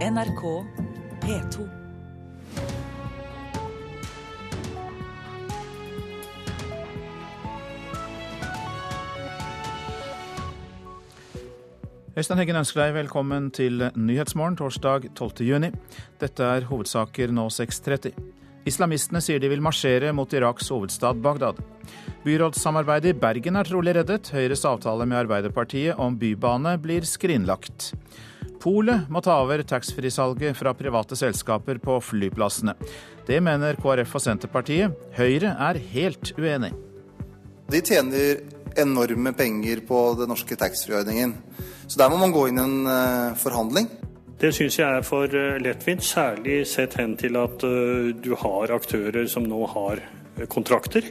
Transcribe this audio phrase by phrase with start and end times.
[0.00, 0.42] NRK
[1.20, 1.64] P2.
[12.16, 15.44] Øystein Heggen ønsker deg velkommen til Nyhetsmorgen torsdag 12.
[15.44, 15.68] juni.
[16.16, 18.16] Dette er hovedsaker nå 6.30.
[18.72, 21.60] Islamistene sier de vil marsjere mot Iraks hovedstad Bagdad.
[22.24, 24.32] Byrådssamarbeidet i Bergen er trolig reddet.
[24.32, 27.92] Høyres avtale med Arbeiderpartiet om bybane blir skrinlagt.
[28.60, 32.74] Polet må ta over taxfree-salget fra private selskaper på flyplassene.
[33.24, 34.96] Det mener KrF og Senterpartiet.
[35.16, 36.74] Høyre er helt uenig.
[37.70, 38.42] De tjener
[38.80, 41.32] enorme penger på den norske taxfree-ordningen.
[41.86, 43.88] Så der må man gå inn i en uh, forhandling.
[44.40, 48.76] Det syns jeg er for uh, lettvint, særlig sett hen til at uh, du har
[48.76, 50.04] aktører som nå har
[50.52, 51.08] kontrakter.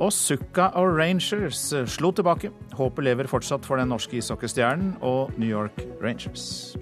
[0.00, 1.60] Og Sukka og Rangers
[1.92, 2.48] slo tilbake.
[2.72, 6.72] Håpet lever fortsatt for den norske ishockeystjernen og New York Rangers.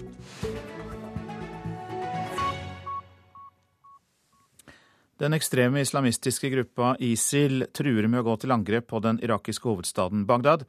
[5.19, 10.23] Den ekstreme islamistiske gruppa ISIL truer med å gå til angrep på den irakiske hovedstaden
[10.23, 10.63] Bagdad.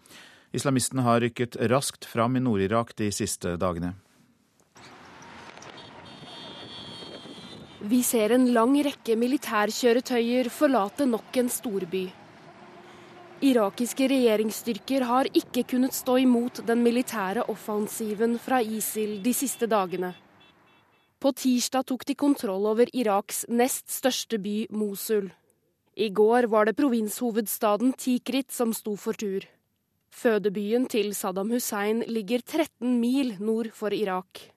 [0.51, 3.95] Islamistene har rykket raskt fram i Nord-Irak de siste dagene.
[7.81, 12.09] Vi ser en lang rekke militærkjøretøyer forlate nok en storby.
[13.41, 20.11] Irakiske regjeringsstyrker har ikke kunnet stå imot den militære offensiven fra ISIL de siste dagene.
[21.21, 25.31] På tirsdag tok de kontroll over Iraks nest største by, Mosul.
[25.97, 29.49] I går var det provinshovedstaden Tikrit som sto for tur.
[30.13, 34.53] Fødebyen til Saddam Hussein ligger 13 mil nord for Irak.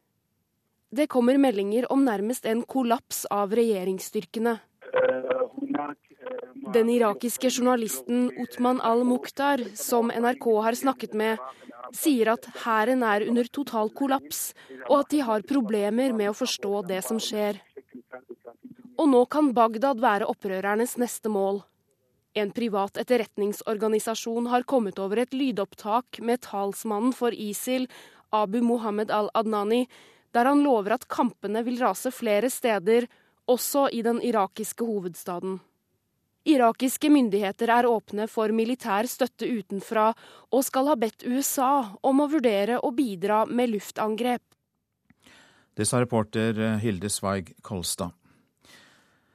[0.91, 4.57] Det kommer meldinger om nærmest en kollaps av regjeringsstyrkene.
[6.71, 11.41] Den irakiske journalisten Utman al-Mukhtar, som NRK har snakket med,
[11.91, 14.53] sier at hæren er under total kollaps,
[14.87, 17.59] og at de har problemer med å forstå det som skjer.
[18.95, 21.63] Og nå kan Bagdad være opprørernes neste mål.
[22.33, 27.89] En privat etterretningsorganisasjon har kommet over et lydopptak med talsmannen for ISIL,
[28.31, 29.83] Abu Mohammed al-Adnani,
[30.33, 33.05] der han lover at kampene vil rase flere steder,
[33.51, 35.59] også i den irakiske hovedstaden.
[36.43, 40.09] Irakiske myndigheter er åpne for militær støtte utenfra,
[40.51, 44.43] og skal ha bedt USA om å vurdere å bidra med luftangrep.
[45.73, 48.13] Det sa reporter Hilde Sveig Kolstad.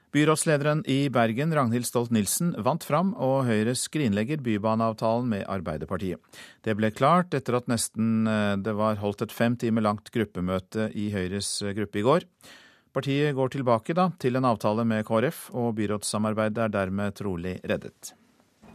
[0.08, 6.22] Byrådslederen i Bergen, Ragnhild Stolt-Nielsen, vant fram, og Høyre skrinlegger bybaneavtalen med Arbeiderpartiet.
[6.64, 10.88] Det ble klart etter at nesten eh, det var holdt et fem timer langt gruppemøte
[10.96, 12.24] i Høyres eh, gruppe i går.
[12.98, 18.08] Partiet går tilbake da, til en avtale med KrF, og byrådssamarbeidet er dermed trolig reddet.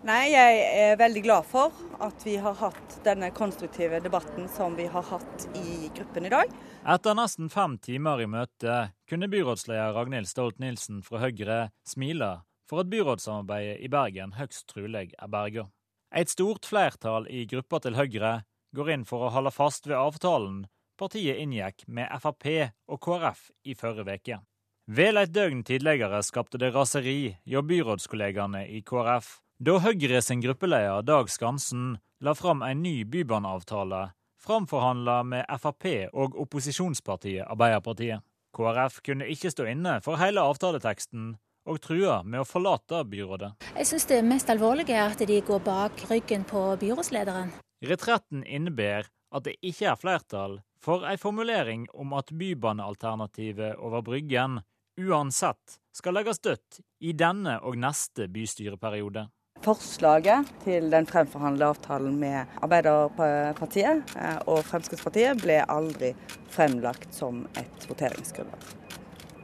[0.08, 4.86] Nei, Jeg er veldig glad for at vi har hatt denne konstruktive debatten som vi
[4.88, 6.54] har hatt i gruppen i dag.
[6.88, 8.78] Etter nesten fem timer i møte
[9.12, 12.32] kunne byrådsleder Ragnhild Stolt-Nielsen fra Høyre smile
[12.72, 15.68] for at byrådssamarbeidet i Bergen høgst trolig er berga.
[16.16, 18.38] Et stort flertall i gruppa til Høyre
[18.72, 20.64] går inn for å holde fast ved avtalen
[21.04, 22.50] partiet inngikk med Frp
[22.88, 24.42] og KrF i forrige uke.
[24.88, 31.06] Vel et døgn tidligere skapte det raseri hjå byrådskollegaene i KrF da Høyre sin gruppeleder
[31.08, 34.10] Dag Skansen la fram en ny bybaneavtale,
[34.44, 38.24] framforhandla med Frp og opposisjonspartiet Arbeiderpartiet.
[38.54, 43.54] KrF kunne ikke stå inne for hele avtaleteksten, og trua med å forlate byrådet.
[43.78, 47.56] Jeg syns det mest alvorlige er at de går bak ryggen på byrådslederen.
[47.88, 54.60] Retretten innebærer at det ikke er flertall for ei formulering om at bybanealternativet over Bryggen
[55.00, 59.28] uansett skal legges dødt i denne og neste bystyreperiode.
[59.64, 66.12] Forslaget til den fremforhandlede avtalen med Arbeiderpartiet eh, og Fremskrittspartiet ble aldri
[66.52, 68.66] fremlagt som et voteringsgrunnlag.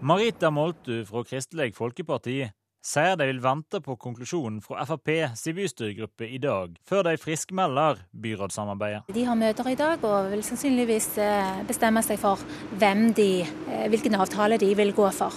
[0.03, 2.41] Marita Moltu fra Kristelig Folkeparti
[2.85, 8.03] sier de vil vente på konklusjonen fra Frp sin bystyregruppe i dag, før de friskmelder
[8.11, 9.03] byrådssamarbeidet.
[9.13, 12.41] De har møter i dag og vil sannsynligvis eh, bestemme seg for
[12.79, 15.35] hvem de, eh, hvilken avtale de vil gå for.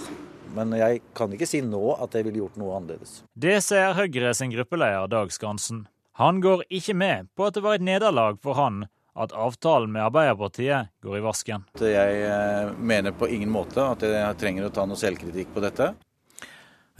[0.53, 3.23] Men jeg kan ikke si nå at jeg ville gjort noe annerledes.
[3.33, 5.87] Det sier Høyre sin gruppeleder Dag Skansen.
[6.21, 8.85] Han går ikke med på at det var et nederlag for han
[9.17, 11.65] at avtalen med Arbeiderpartiet går i vasken.
[11.81, 15.91] Jeg eh, mener på ingen måte at jeg trenger å ta noe selvkritikk på dette.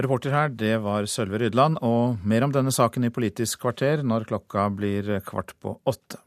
[0.02, 4.26] Reporter her, det var Sølve Rydland, og mer om denne saken i Politisk kvarter når
[4.26, 6.18] klokka blir kvart på åtte.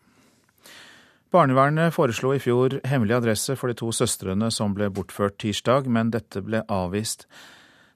[1.35, 6.13] Barnevernet foreslo i fjor hemmelig adresse for de to søstrene som ble bortført tirsdag, men
[6.15, 7.27] dette ble avvist.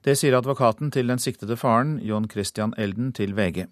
[0.03, 3.63] Det sier advokaten til den siktede faren, John Christian Elden, til VG.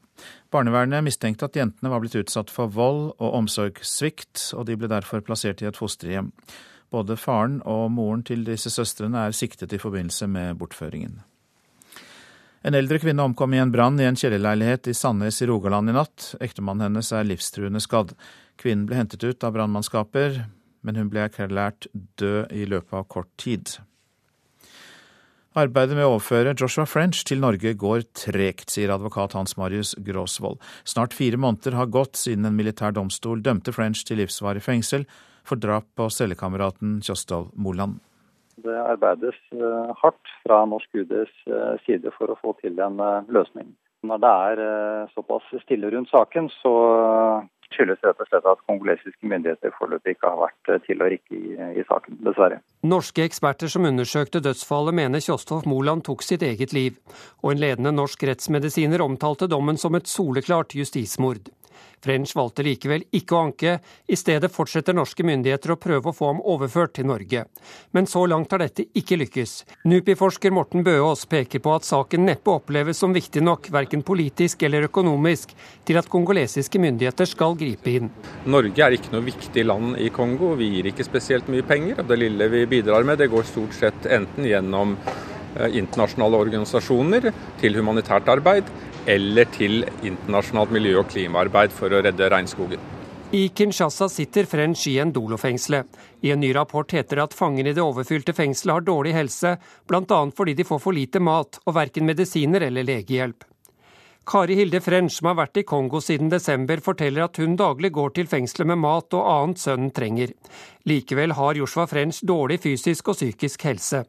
[0.54, 5.26] Barnevernet mistenkte at jentene var blitt utsatt for vold og omsorgssvikt, og de ble derfor
[5.26, 6.32] plassert i et fosterhjem.
[6.94, 11.20] Både faren og moren til disse søstrene er siktet i forbindelse med bortføringen.
[12.62, 15.96] En eldre kvinne omkom i en brann i en kjellerleilighet i Sandnes i Rogaland i
[15.96, 16.34] natt.
[16.44, 18.12] Ektemannen hennes er livstruende skadd.
[18.60, 20.42] Kvinnen ble hentet ut av brannmannskaper,
[20.84, 21.88] men hun ble erklært
[22.20, 23.78] død i løpet av kort tid.
[25.58, 30.60] Arbeidet med å overføre Joshua French til Norge går tregt, sier advokat Hans Marius Gråsvold.
[30.84, 35.08] Snart fire måneder har gått siden en militær domstol dømte French til livsvarig fengsel
[35.48, 37.98] for drap på cellekameraten Kjostolv Moland.
[38.64, 43.30] Det arbeides eh, hardt fra norsk UDs eh, side for å få til en eh,
[43.32, 43.72] løsning.
[44.08, 44.60] Når det er
[45.12, 46.72] såpass stille rundt saken, så
[47.68, 51.52] skyldes rett og slett at kongolesiske myndigheter foreløpig ikke har vært til å rikke i,
[51.82, 52.62] i, saken, dessverre.
[52.88, 56.96] Norske eksperter som undersøkte dødsfallet mener Kjostolf Moland tok sitt eget liv,
[57.44, 61.52] og en ledende norsk rettsmedisiner omtalte dommen som et soleklart justismord.
[62.04, 63.74] French valgte likevel ikke å anke,
[64.08, 67.44] i stedet fortsetter norske myndigheter å prøve å få ham overført til Norge.
[67.96, 69.56] Men så langt har dette ikke lykkes.
[69.90, 74.88] NUPI-forsker Morten Bøås peker på at saken neppe oppleves som viktig nok, verken politisk eller
[74.88, 75.52] økonomisk,
[75.88, 78.12] til at kongolesiske myndigheter skal gripe inn.
[78.50, 82.00] Norge er ikke noe viktig land i Kongo, vi gir ikke spesielt mye penger.
[82.00, 87.32] og Det lille vi bidrar med, det går stort sett enten gjennom eh, internasjonale organisasjoner
[87.60, 88.72] til humanitært arbeid,
[89.10, 92.82] eller til internasjonalt miljø- og klimaarbeid for å redde regnskogen.
[93.32, 95.84] I Kinshasa sitter French i en dolofengsle.
[96.26, 99.56] I en ny rapport heter det at fangene i det overfylte fengselet har dårlig helse,
[99.86, 100.20] bl.a.
[100.34, 103.46] fordi de får for lite mat og verken medisiner eller legehjelp.
[104.30, 108.12] Kari Hilde French, som har vært i Kongo siden desember, forteller at hun daglig går
[108.14, 110.36] til fengselet med mat og annet sønnen trenger.
[110.86, 114.04] Likevel har Joshua French dårlig fysisk og psykisk helse.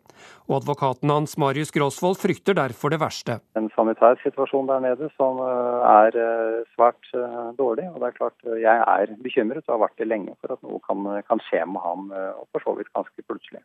[0.51, 3.39] Og advokaten hans, Marius Grosvold, frykter derfor det verste.
[3.57, 7.89] En sanitær situasjon der nede som eh, er eh, svært eh, dårlig.
[7.89, 10.85] Og det er klart jeg er bekymret og har vært det lenge for at noe
[10.85, 13.65] kan, kan skje med ham, og for så vidt ganske plutselig.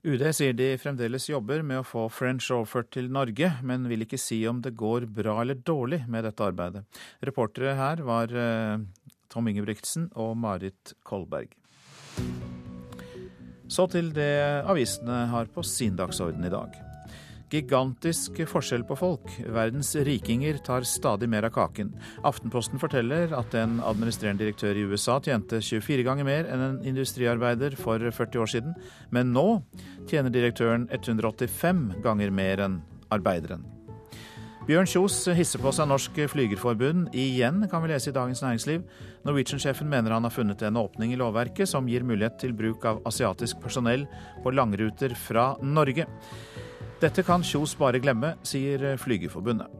[0.00, 4.20] UD sier de fremdeles jobber med å få French overført til Norge, men vil ikke
[4.20, 6.86] si om det går bra eller dårlig med dette arbeidet.
[7.20, 8.80] Reportere her var eh,
[9.28, 11.52] Tom Ingebrigtsen og Marit Kolberg.
[13.70, 14.32] Så til det
[14.64, 16.89] avisene har på sin dagsorden i dag.
[17.50, 19.32] Gigantisk forskjell på folk.
[19.50, 21.90] Verdens rikinger tar stadig mer av kaken.
[22.22, 27.74] Aftenposten forteller at en administrerende direktør i USA tjente 24 ganger mer enn en industriarbeider
[27.80, 28.78] for 40 år siden,
[29.10, 29.48] men nå
[30.06, 32.80] tjener direktøren 185 ganger mer enn
[33.10, 33.66] arbeideren.
[34.70, 38.84] Bjørn Kjos hisser på seg Norsk Flygerforbund igjen, kan vi lese i Dagens Næringsliv.
[39.26, 43.00] Norwegian-sjefen mener han har funnet en åpning i lovverket som gir mulighet til bruk av
[43.08, 44.04] asiatisk personell
[44.44, 46.06] på langruter fra Norge.
[47.00, 49.70] Dette kan Kjos bare glemme, sier Flygerforbundet.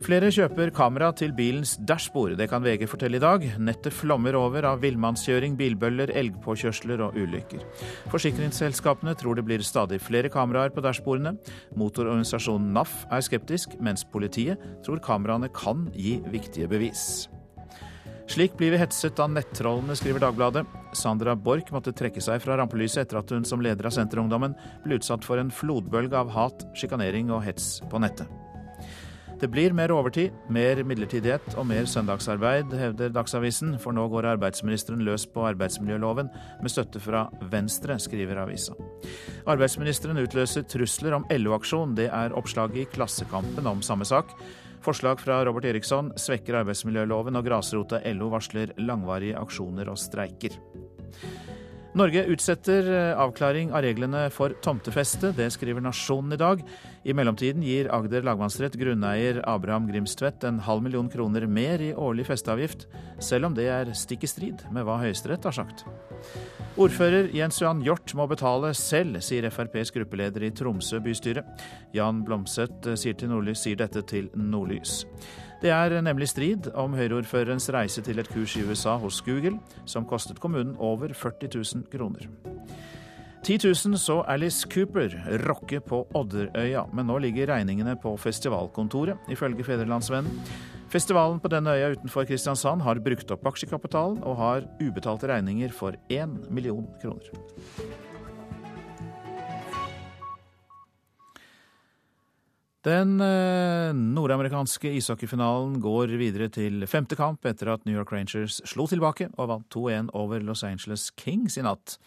[0.00, 2.36] Flere kjøper kamera til bilens dashbord.
[2.38, 3.42] Det kan VG fortelle i dag.
[3.60, 7.66] Nettet flommer over av villmannskjøring, bilbøller, elgpåkjørsler og ulykker.
[8.14, 11.34] Forsikringsselskapene tror det blir stadig flere kameraer på dashbordene.
[11.76, 17.28] Motororganisasjonen NAF er skeptisk, mens politiet tror kameraene kan gi viktige bevis.
[18.30, 20.62] Slik blir vi hetset av nettrollene, skriver Dagbladet.
[20.94, 24.54] Sandra Borch måtte trekke seg fra rampelyset etter at hun som leder av Senterungdommen
[24.84, 28.30] ble utsatt for en flodbølge av hat, sjikanering og hets på nettet.
[29.40, 35.02] Det blir mer overtid, mer midlertidighet og mer søndagsarbeid, hevder Dagsavisen, for nå går arbeidsministeren
[35.02, 36.30] løs på arbeidsmiljøloven
[36.62, 38.78] med støtte fra Venstre, skriver avisa.
[39.50, 44.36] Arbeidsministeren utløser trusler om LO-aksjon, det er oppslaget i Klassekampen om samme sak.
[44.80, 50.56] Forslag fra Robert Eriksson svekker arbeidsmiljøloven, og grasrota LO varsler langvarige aksjoner og streiker.
[51.92, 55.32] Norge utsetter eh, avklaring av reglene for tomtefeste.
[55.34, 56.62] Det skriver Nasjonen i dag.
[57.02, 62.28] I mellomtiden gir Agder lagmannsrett grunneier Abraham Grimstvedt en halv million kroner mer i årlig
[62.28, 62.86] festeavgift,
[63.18, 65.82] selv om det er stikk i strid med hva Høyesterett har sagt.
[66.78, 71.42] Ordfører Jens Johan Hjort må betale selv, sier FrPs gruppeleder i Tromsø bystyre.
[71.96, 75.00] Jan Blomseth sier, Nordlys, sier dette til Nordlys.
[75.60, 80.06] Det er nemlig strid om Høyre-ordførerens reise til et kurs i USA hos Google, som
[80.08, 82.30] kostet kommunen over 40 000 kroner.
[83.44, 85.12] 10 000 så Alice Cooper
[85.44, 90.40] rocke på Odderøya, men nå ligger regningene på festivalkontoret, ifølge Fedrelandsvennen.
[90.90, 95.96] Festivalen på denne øya utenfor Kristiansand har brukt opp aksjekapitalen og har ubetalte regninger for
[96.10, 97.28] én million kroner.
[102.80, 108.86] Den eh, nordamerikanske ishockeyfinalen går videre til femte kamp etter at New York Rangers slo
[108.88, 111.98] tilbake og vant 2-1 over Los Angeles Kings i natt.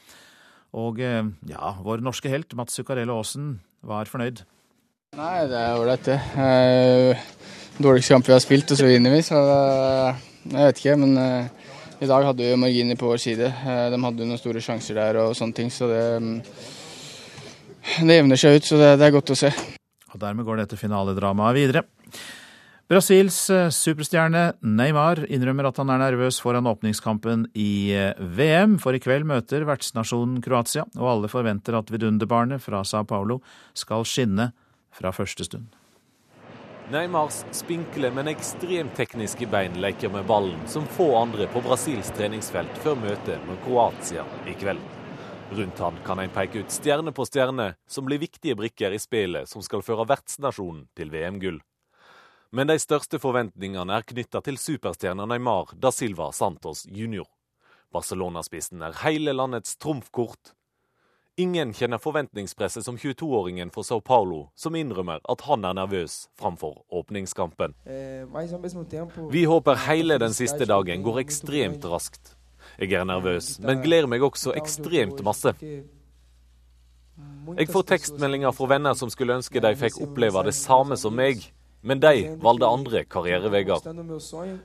[0.73, 4.41] Og eh, ja, vår norske helt Mats Zuccarello Aasen var fornøyd.
[5.19, 6.17] Nei, det er ålreit, det.
[6.41, 7.21] Eh,
[7.77, 9.21] dårligste kamp vi har spilt, og så vinner vi.
[9.29, 11.13] Så jeg vet ikke, men
[12.01, 13.51] I dag hadde vi marginer på vår side.
[13.93, 16.35] De hadde noen store sjanser der og sånne ting, så det, mm,
[18.09, 18.73] det jevner seg ut.
[18.73, 19.53] Så det, det er godt å se.
[20.13, 21.85] Og Dermed går dette finaledramaet videre.
[22.91, 28.93] Brasils eh, superstjerne Neymar innrømmer at han er nervøs foran åpningskampen i eh, VM, for
[28.93, 33.39] i kveld møter vertsnasjonen Kroatia, og alle forventer at vidunderbarnet fra Sao Paulo
[33.73, 34.51] skal skinne
[34.93, 35.71] fra første stund.
[36.91, 42.83] Neymars spinkle, men ekstremt tekniske bein leker med ballen som få andre på Brasils treningsfelt
[42.83, 44.83] før møtet med Kroatia i kveld.
[45.53, 49.49] Rundt han kan en peke ut stjerne på stjerne som blir viktige brikker i spillet
[49.49, 51.59] som skal føre vertsnasjonen til VM-gull.
[52.53, 57.27] Men de største forventningene er knytta til superstjerna Neymar da Silva Santos jr.
[57.93, 60.55] Barcelona-spissen er hele landets trumfkort,
[61.35, 66.83] Ingen kjenner forventningspresset som 22-åringen for Sao Paulo, som innrømmer at han er nervøs framfor
[66.93, 67.73] åpningskampen.
[69.33, 72.35] Vi håper hele den siste dagen går ekstremt raskt.
[72.79, 75.53] Jeg er nervøs, men gleder meg også ekstremt masse.
[77.57, 81.43] Jeg får tekstmeldinger fra venner som skulle ønske de fikk oppleve det samme som meg,
[81.83, 83.83] men de valgte andre karriereveier.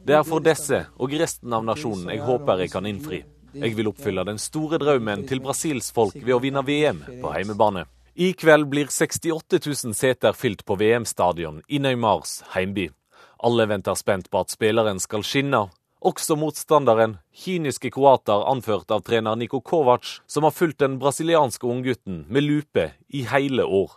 [0.07, 3.25] Det er for disse og resten av nasjonen jeg håper jeg kan innfri.
[3.59, 7.87] Jeg vil oppfylle den store drømmen til Brasils folk ved å vinne VM på heimebane.
[8.19, 12.89] I kveld blir 68 000 seter fylt på VM-stadion i Neymars heimby.
[13.47, 15.69] Alle venter spent på at spilleren skal skinne.
[15.99, 22.21] Også motstanderen, kyniske kroater anført av trener Niko Kovac, som har fulgt den brasilianske unggutten
[22.29, 23.97] med lupe i hele år.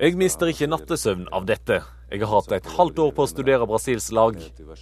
[0.00, 1.82] Jeg mister ikke nattesøvn av dette.
[2.08, 4.38] Jeg har hatt et halvt år på å studere Brasils lag.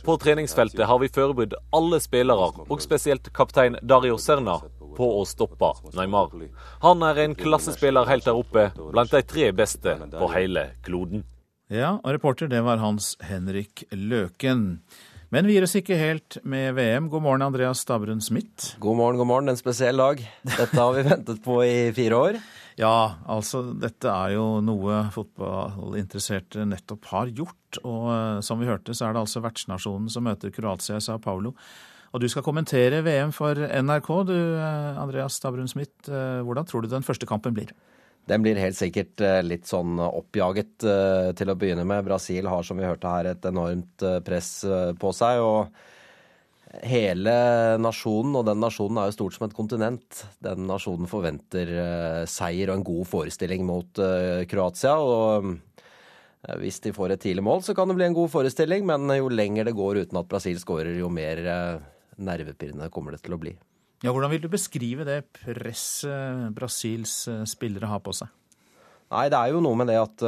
[0.07, 4.61] På treningsfeltet har vi forberedt alle spillere, og spesielt kaptein Dario Serna,
[4.97, 6.31] på å stoppe Neymar.
[6.85, 11.27] Han er en klassespiller helt der oppe, blant de tre beste på hele kloden.
[11.67, 14.85] Ja, og reporter det var Hans Henrik Løken.
[15.35, 17.09] Men vi gir oss ikke helt med VM.
[17.11, 18.77] God morgen, Andreas Stabrun Smith.
[18.79, 19.51] God morgen, god morgen.
[19.51, 20.21] En spesiell dag.
[20.47, 22.39] Dette har vi ventet på i fire år.
[22.79, 27.81] Ja, altså dette er jo noe fotballinteresserte nettopp har gjort.
[27.83, 31.19] Og uh, som vi hørte, så er det altså vertsnasjonen som møter Kroatia i Sao
[31.19, 31.57] Paulo.
[32.15, 36.07] Og du skal kommentere VM for NRK, du uh, Andreas Stabrun Smith.
[36.07, 37.75] Uh, hvordan tror du den første kampen blir?
[38.27, 40.83] Den blir helt sikkert litt sånn oppjaget
[41.39, 42.07] til å begynne med.
[42.09, 44.51] Brasil har, som vi hørte her, et enormt press
[44.99, 45.43] på seg.
[45.45, 45.69] og
[46.85, 47.33] hele
[47.81, 51.71] nasjonen, og den nasjonen er jo stort som et kontinent, den nasjonen forventer
[52.29, 54.03] seier og en god forestilling mot
[54.51, 54.97] Kroatia.
[54.99, 55.55] og
[56.61, 59.31] hvis de får et tidlig mål, så kan det bli en god forestilling, men jo
[59.33, 61.41] lenger det går uten at Brasil skårer, jo mer
[62.17, 63.57] nervepirrende kommer det til å bli.
[64.05, 68.29] Ja, Hvordan vil du beskrive det presset Brasils spillere har på seg?
[69.07, 70.23] Nei, det er jo noe med det at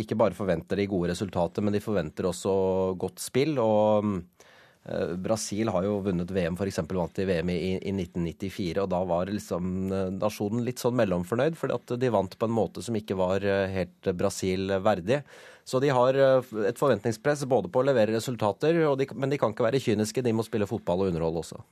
[0.00, 2.54] ikke bare forventer de gode resultater, men de forventer også
[2.98, 3.58] godt spill.
[3.60, 4.08] og
[4.88, 6.80] uh, Brasil har jo vunnet VM, f.eks.
[6.88, 8.80] vant de VM i, i, 1994.
[8.82, 12.56] og Da var liksom eh, nasjonen litt sånn mellomfornøyd, fordi at de vant på en
[12.56, 15.22] måte som ikke var eh, helt Brasil verdig.
[15.64, 19.64] Så de har et forventningspress både på å levere resultater, de, men de kan ikke
[19.64, 20.24] være kyniske.
[20.24, 21.64] De må spille fotball og underholde også.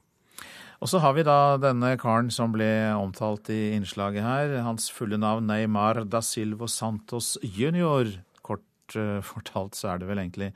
[0.82, 2.66] Og så har vi da denne karen som ble
[2.98, 4.56] omtalt i innslaget her.
[4.66, 8.10] Hans fulle navn Neymar da Silvo Santos jr.
[8.42, 10.50] Kort fortalt så er det vel egentlig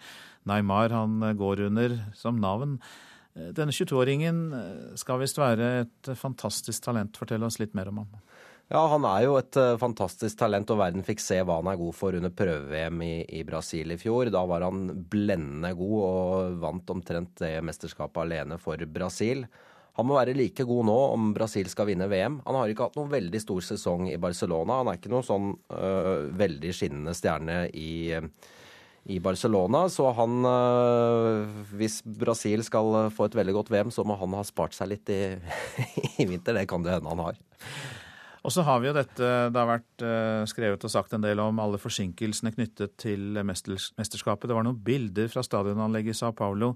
[0.46, 2.78] Neymar han eh, går under som navn.
[3.34, 7.18] Eh, denne 22-åringen eh, skal visst være et fantastisk talent.
[7.18, 8.22] Fortell oss litt mer om ham.
[8.66, 11.94] Ja, han er jo et fantastisk talent, og verden fikk se hva han er god
[11.94, 14.26] for under prøve-VM i, i, Brasil i fjor.
[14.34, 19.44] Da var han blendende god og vant omtrent det mesterskapet alene for Brasil.
[19.96, 22.40] Han må være like god nå om Brasil skal vinne VM.
[22.44, 24.82] Han har ikke hatt noen veldig stor sesong i Barcelona.
[24.82, 28.28] Han er ikke noen sånn øh, veldig skinnende stjerne i øh,
[29.06, 29.88] i Barcelona.
[29.88, 34.42] Så han, eh, hvis Brasil skal få et veldig godt VM, så må han ha
[34.46, 35.20] spart seg litt i,
[36.22, 36.56] i vinter.
[36.58, 37.38] Det kan det hende han har.
[38.46, 41.40] Og så har vi jo dette, Det har vært eh, skrevet og sagt en del
[41.42, 44.46] om alle forsinkelsene knyttet til mesterskapet.
[44.46, 46.74] Det var noen bilder fra stadionanlegget i Sao Paulo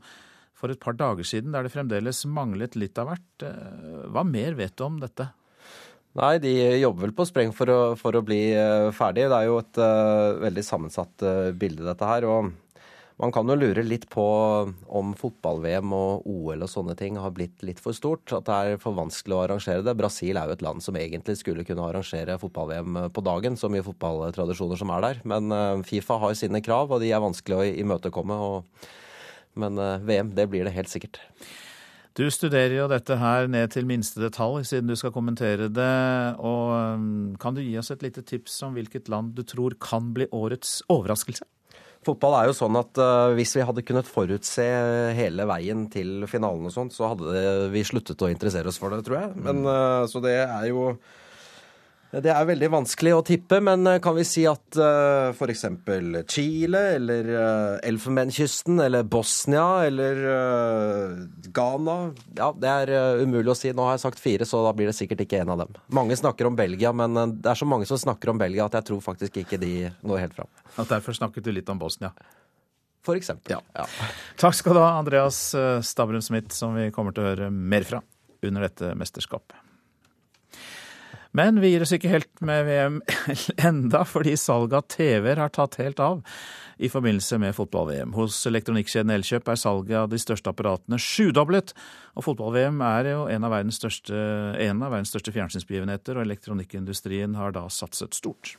[0.56, 3.44] for et par dager siden der det fremdeles manglet litt av hvert.
[3.46, 5.30] Eh, hva mer vet du om dette?
[6.18, 9.28] Nei, de jobber vel på spreng for å, for å bli uh, ferdig.
[9.30, 12.26] Det er jo et uh, veldig sammensatt uh, bilde, dette her.
[12.26, 12.48] Og
[13.20, 14.24] man kan jo lure litt på
[14.90, 18.26] om fotball-VM og OL og sånne ting har blitt litt for stort.
[18.34, 19.94] At det er for vanskelig å arrangere det.
[20.00, 23.60] Brasil er jo et land som egentlig skulle kunne arrangere fotball-VM på dagen.
[23.60, 25.22] Så mye fotballtradisjoner som er der.
[25.30, 28.40] Men Fifa har sine krav, og de er vanskelig å imøtekomme.
[28.50, 28.90] Og...
[29.58, 31.18] Men VM, det blir det helt sikkert.
[32.18, 35.94] Du studerer jo dette her ned til minste detalj, siden du skal kommentere det.
[36.42, 40.10] og um, Kan du gi oss et lite tips om hvilket land du tror kan
[40.16, 41.46] bli årets overraskelse?
[42.04, 44.66] Fotball er jo sånn at uh, hvis vi hadde kunnet forutse
[45.14, 49.04] hele veien til finalen og sånt, så hadde vi sluttet å interessere oss for det,
[49.06, 49.34] tror jeg.
[49.46, 50.94] Men, uh, så det er jo
[52.10, 55.62] det er veldig vanskelig å tippe, men eh, kan vi si at uh, f.eks.
[56.26, 61.20] Chile eller uh, Elfenbenskysten eller Bosnia eller uh,
[61.54, 61.94] Ghana
[62.34, 63.70] Ja, det er uh, umulig å si.
[63.70, 65.78] Nå har jeg sagt fire, så da blir det sikkert ikke en av dem.
[65.94, 68.90] Mange snakker om Belgia, men det er så mange som snakker om Belgia at jeg
[68.90, 70.52] tror faktisk ikke de når helt fram.
[70.74, 72.10] Og derfor snakket du litt om Bosnia?
[73.06, 73.54] For eksempel.
[73.54, 73.62] Ja.
[73.78, 73.86] ja.
[74.40, 75.54] Takk skal du ha, Andreas
[75.86, 78.02] Stavrum Smith, som vi kommer til å høre mer fra
[78.42, 79.69] under dette mesterskapet.
[81.36, 82.96] Men vi gir oss ikke helt med VM
[83.70, 86.24] enda, fordi salget av TV-er har tatt helt av
[86.80, 88.14] i forbindelse med fotball-VM.
[88.16, 91.74] Hos elektronikkjeden Elkjøp er salget av de største apparatene sjudoblet,
[92.16, 97.36] og fotball-VM er jo en av verdens største, en av verdens største fjernsynsbegivenheter, og elektronikkindustrien
[97.38, 98.56] har da satset stort.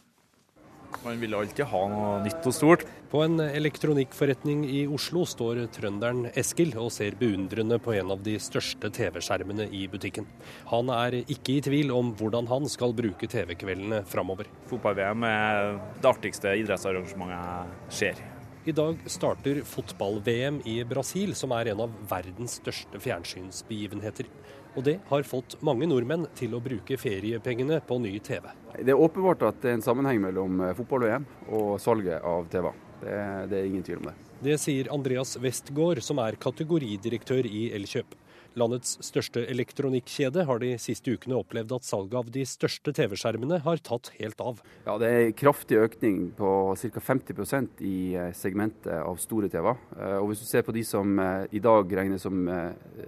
[1.05, 2.85] Man vil alltid ha noe nytt og stort.
[3.11, 8.37] På en elektronikkforretning i Oslo står trønderen Eskil og ser beundrende på en av de
[8.39, 10.29] største TV-skjermene i butikken.
[10.71, 14.47] Han er ikke i tvil om hvordan han skal bruke TV-kveldene framover.
[14.71, 18.23] Fotball-VM er det artigste idrettsarrangementet jeg ser.
[18.61, 24.29] I dag starter fotball-VM i Brasil, som er en av verdens største fjernsynsbegivenheter.
[24.75, 28.45] Og det har fått mange nordmenn til å bruke feriepengene på ny TV.
[28.79, 31.25] Det er åpenbart at det er en sammenheng mellom fotball fotball-VM
[31.57, 32.71] og salget av TV.
[33.01, 33.15] Det,
[33.51, 34.15] det er ingen tvil om det.
[34.41, 38.15] Det sier Andreas Westgård, som er kategoridirektør i Elkjøp.
[38.59, 43.79] Landets største elektronikkjede har de siste ukene opplevd at salget av de største TV-skjermene har
[43.79, 44.59] tatt helt av.
[44.83, 47.03] Ja, Det er en kraftig økning på ca.
[47.11, 49.79] 50% i eh, segmentet av store TV-er.
[49.95, 52.43] Eh, og Hvis du ser på de som eh, i dag regnes som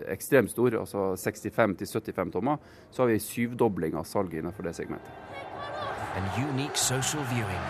[0.08, 5.12] ekstremt store, altså 65-75 tommer, så har vi en syvdobling av salget innenfor det segmentet.
[6.16, 7.64] And unique social viewing.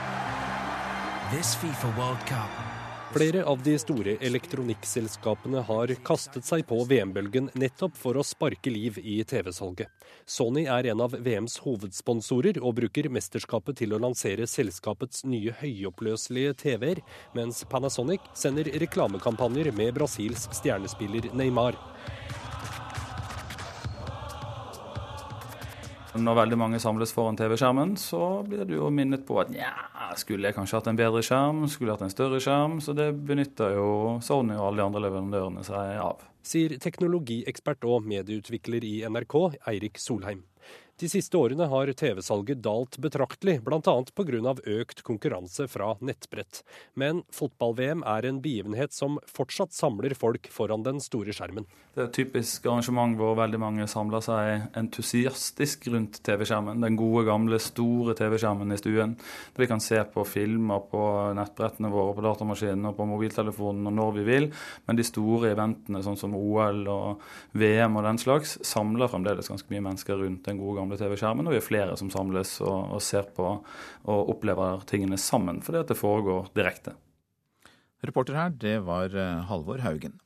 [1.31, 2.72] This FIFA World Cup
[3.13, 8.97] Flere av de store elektronikkselskapene har kastet seg på VM-bølgen nettopp for å sparke liv
[8.97, 9.91] i TV-salget.
[10.25, 16.55] Sony er en av VMs hovedsponsorer og bruker mesterskapet til å lansere selskapets nye høyoppløselige
[16.63, 17.03] TV-er,
[17.37, 21.77] mens Panasonic sender reklamekampanjer med Brasils stjernespiller Neymar.
[26.13, 29.71] Når veldig mange samles foran TV-skjermen, så blir du jo minnet på at nja,
[30.19, 32.75] skulle jeg kanskje hatt en bedre skjerm, skulle jeg hatt en større skjerm.
[32.85, 33.87] Så det benytter jo
[34.21, 36.21] Sony og alle de andre leverandørene seg av.
[36.45, 39.37] Sier teknologiekspert og medieutvikler i NRK,
[39.71, 40.43] Eirik Solheim.
[41.01, 43.79] De siste årene har TV-salget dalt betraktelig, bl.a.
[43.81, 44.53] pga.
[44.77, 46.61] økt konkurranse fra nettbrett.
[46.93, 51.65] Men fotball-VM er en begivenhet som fortsatt samler folk foran den store skjermen.
[51.93, 56.85] Det er et typisk arrangement hvor veldig mange samler seg entusiastisk rundt TV-skjermen.
[56.85, 59.17] Den gode, gamle, store TV-skjermen i stuen.
[59.57, 61.03] Vi kan se på filmer på
[61.37, 64.49] nettbrettene våre, på datamaskinen og på mobiltelefonen og når vi vil.
[64.85, 67.27] Men de store eventene, sånn som OL og
[67.57, 71.55] VM og den slags, samler fremdeles ganske mye mennesker rundt den gode, gamle TV-skjermen, og
[71.55, 75.91] vi er flere som samles og, og, ser på og opplever tingene sammen, fordi at
[75.91, 76.95] det foregår direkte.
[78.03, 80.17] Reporter her, det var eh, Halvor Haugen.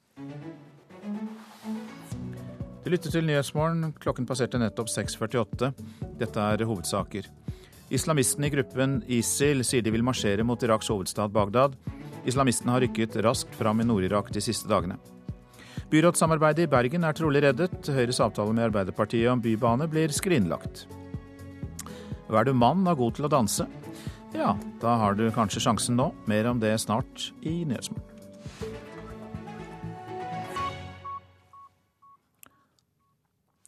[2.87, 3.91] Du lytter til Nyhetsmorgen.
[3.99, 5.73] Klokken passerte nettopp 6.48.
[6.17, 7.27] Dette er hovedsaker.
[7.93, 11.75] Islamistene i gruppen ISIL sier de vil marsjere mot Iraks hovedstad Bagdad.
[12.27, 14.97] Islamistene har rykket raskt fram i Nord-Irak de siste dagene.
[15.87, 17.87] Byrådssamarbeidet i Bergen er trolig reddet.
[17.95, 20.83] Høyres avtale med Arbeiderpartiet om bybane blir skrinlagt.
[22.27, 23.69] Er du mann og god til å danse?
[24.35, 26.09] Ja, da har du kanskje sjansen nå.
[26.27, 28.03] Mer om det snart i Nyhetsmorgen.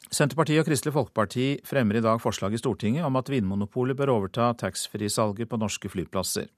[0.09, 4.49] Senterpartiet og Kristelig Folkeparti fremmer i dag forslag i Stortinget om at Vinmonopolet bør overta
[4.59, 6.49] taxfree-salget på norske flyplasser.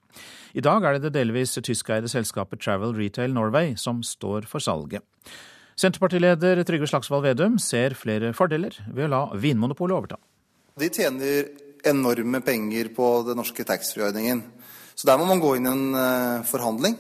[0.58, 5.06] I dag er det det delvis tyskeide selskapet Travel Retail Norway som står for salget.
[5.82, 10.20] Senterpartileder Trygve Slagsvold Vedum ser flere fordeler ved å la Vinmonopolet overta.
[10.78, 11.48] De tjener
[11.90, 14.44] enorme penger på den norske taxfree-ordningen.
[14.94, 17.00] Så der må man gå inn i en eh, forhandling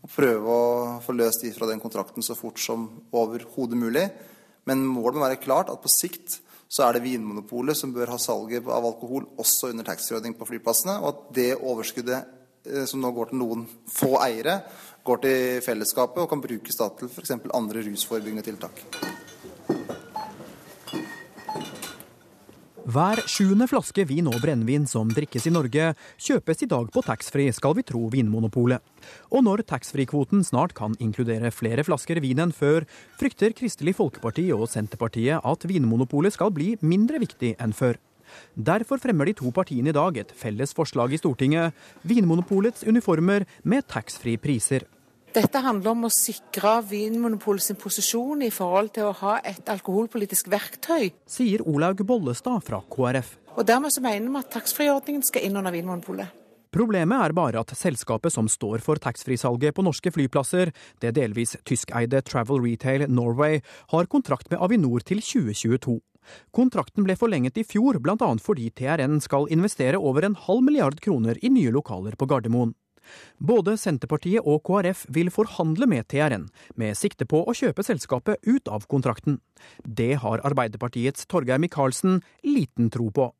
[0.00, 4.06] og prøve å få løst de fra den kontrakten så fort som overhodet mulig.
[4.68, 6.38] Men målet må være klart at på sikt
[6.70, 11.00] så er det Vinmonopolet som bør ha salget av alkohol også under taxfree-ordning på flyplassene,
[11.02, 12.30] og at det overskuddet
[12.70, 14.60] eh, som nå går til noen få eiere,
[15.04, 17.36] går til fellesskapet og kan brukes da til f.eks.
[17.54, 18.84] andre rusforebyggende tiltak.
[22.90, 27.52] Hver sjuende flaske vin og brennevin som drikkes i Norge, kjøpes i dag på taxfree,
[27.54, 28.82] skal vi tro Vinmonopolet.
[29.30, 32.88] Og når taxfree-kvoten snart kan inkludere flere flasker vin enn før,
[33.20, 38.00] frykter Kristelig Folkeparti og Senterpartiet at Vinmonopolet skal bli mindre viktig enn før.
[38.54, 43.86] Derfor fremmer de to partiene i dag et felles forslag i Stortinget, Vinmonopolets uniformer med
[43.90, 44.86] taxfree priser.
[45.30, 51.12] Dette handler om å sikre Vinmonopolets posisjon i forhold til å ha et alkoholpolitisk verktøy.
[51.30, 53.36] Sier Olaug Bollestad fra KrF.
[53.54, 56.36] Og Dermed så mener vi at taxfree-ordningen skal inn under Vinmonopolet.
[56.70, 60.70] Problemet er bare at selskapet som står for taxfree-salget på norske flyplasser,
[61.02, 63.58] det delvis tyskeide Travel Retail Norway,
[63.90, 65.98] har kontrakt med Avinor til 2022.
[66.54, 68.30] Kontrakten ble forlenget i fjor, bl.a.
[68.42, 72.74] fordi TRN skal investere over en halv milliard kroner i nye lokaler på Gardermoen.
[73.40, 76.46] Både Senterpartiet og KrF vil forhandle med TRN,
[76.78, 79.40] med sikte på å kjøpe selskapet ut av kontrakten.
[79.82, 83.32] Det har Arbeiderpartiets Torgeir Micaelsen liten tro på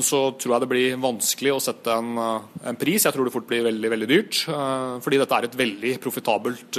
[0.00, 3.04] så tror jeg det blir vanskelig å sette en, eh, en, pris.
[3.04, 4.48] Jeg tror det fort blir veldig veldig dyrt.
[4.48, 6.78] Eh, fordi dette er et veldig profitabelt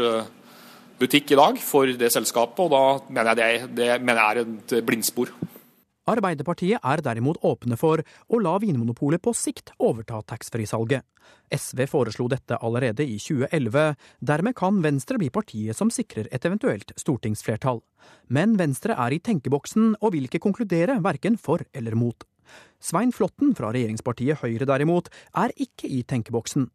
[1.03, 4.31] eh, butikk i dag for det selskapet, og da mener jeg det, det mener jeg
[4.31, 5.33] er et blindspor.
[6.03, 11.05] Arbeiderpartiet er derimot åpne for å la Vinmonopolet på sikt overta taxfree-salget.
[11.53, 13.95] SV foreslo dette allerede i 2011.
[14.19, 17.79] Dermed kan Venstre bli partiet som sikrer et eventuelt stortingsflertall.
[18.27, 22.27] Men Venstre er i tenkeboksen og vil ikke konkludere verken for eller mot.
[22.83, 25.07] Svein Flåtten fra regjeringspartiet Høyre derimot,
[25.39, 26.67] er ikke i tenkeboksen.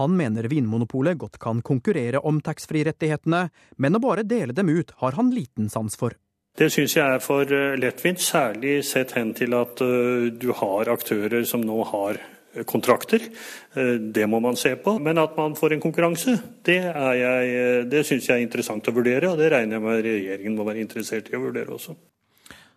[0.00, 3.46] Han mener Vinmonopolet godt kan konkurrere om taxfree-rettighetene,
[3.78, 6.16] men å bare dele dem ut har han liten sans for.
[6.54, 10.90] Det syns jeg er for eh, lettvint, særlig sett hen til at eh, du har
[10.92, 13.26] aktører som nå har eh, kontrakter.
[13.74, 14.96] Det må man se på.
[15.02, 19.32] Men at man får en konkurranse, det, er det syns jeg er interessant å vurdere.
[19.32, 21.96] Og det regner jeg med regjeringen må være interessert i å vurdere også.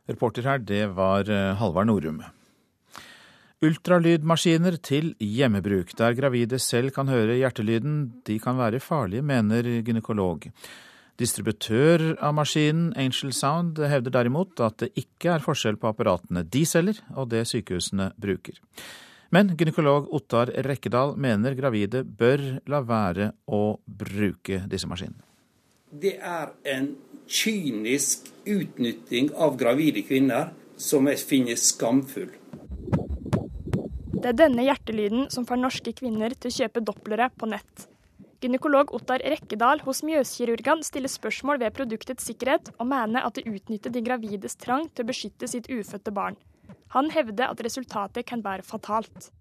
[0.09, 2.23] Reporter her, det var Halvard Norum.
[3.65, 10.45] Ultralydmaskiner til hjemmebruk, der gravide selv kan høre hjertelyden, de kan være farlige, mener gynekolog.
[11.17, 16.61] Distributør av maskinen, Angel Sound, hevder derimot at det ikke er forskjell på apparatene de
[16.69, 18.61] selger og det sykehusene bruker.
[19.33, 25.25] Men gynekolog Ottar Rekkedal mener gravide bør la være å bruke disse maskinene.
[25.89, 26.91] Det er en
[27.25, 32.29] kynisk utnytting av gravide kvinner som jeg finner skamfull.
[34.27, 37.85] Det er denne hjertelyden som får norske kvinner til å kjøpe dopplere på nett.
[38.43, 43.95] Gynekolog Ottar Rekkedal hos Mjøskirurgene stiller spørsmål ved produktets sikkerhet, og mener at det utnytter
[43.95, 46.35] de gravides trang til å beskytte sitt ufødte barn.
[46.97, 49.31] Han hevder at resultatet kan være fatalt.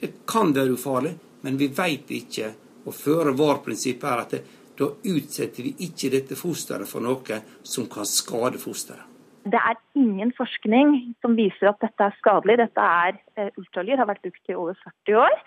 [0.00, 1.12] Det kan være ufarlig,
[1.44, 2.54] men vi vet ikke.
[2.88, 4.44] Og føre var-prinsippet er at det,
[4.80, 9.04] da utsetter vi ikke dette fosteret for noe som kan skade fosteret.
[9.44, 12.56] Det er ingen forskning som viser at dette er skadelig.
[12.62, 14.76] Dette er eh, ultralyd, har vært brukt i over
[15.06, 15.40] 40 år.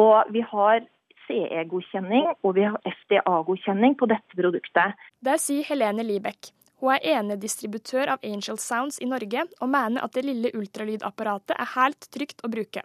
[0.00, 0.86] Og vi har
[1.26, 4.96] CE-godkjenning og vi har FDA-godkjenning på dette produktet.
[5.20, 6.52] Der sier Helene Libekk.
[6.80, 11.72] Hun er enedistributør av Angel Sounds i Norge, og mener at det lille ultralydapparatet er
[11.72, 12.82] helt trygt å bruke.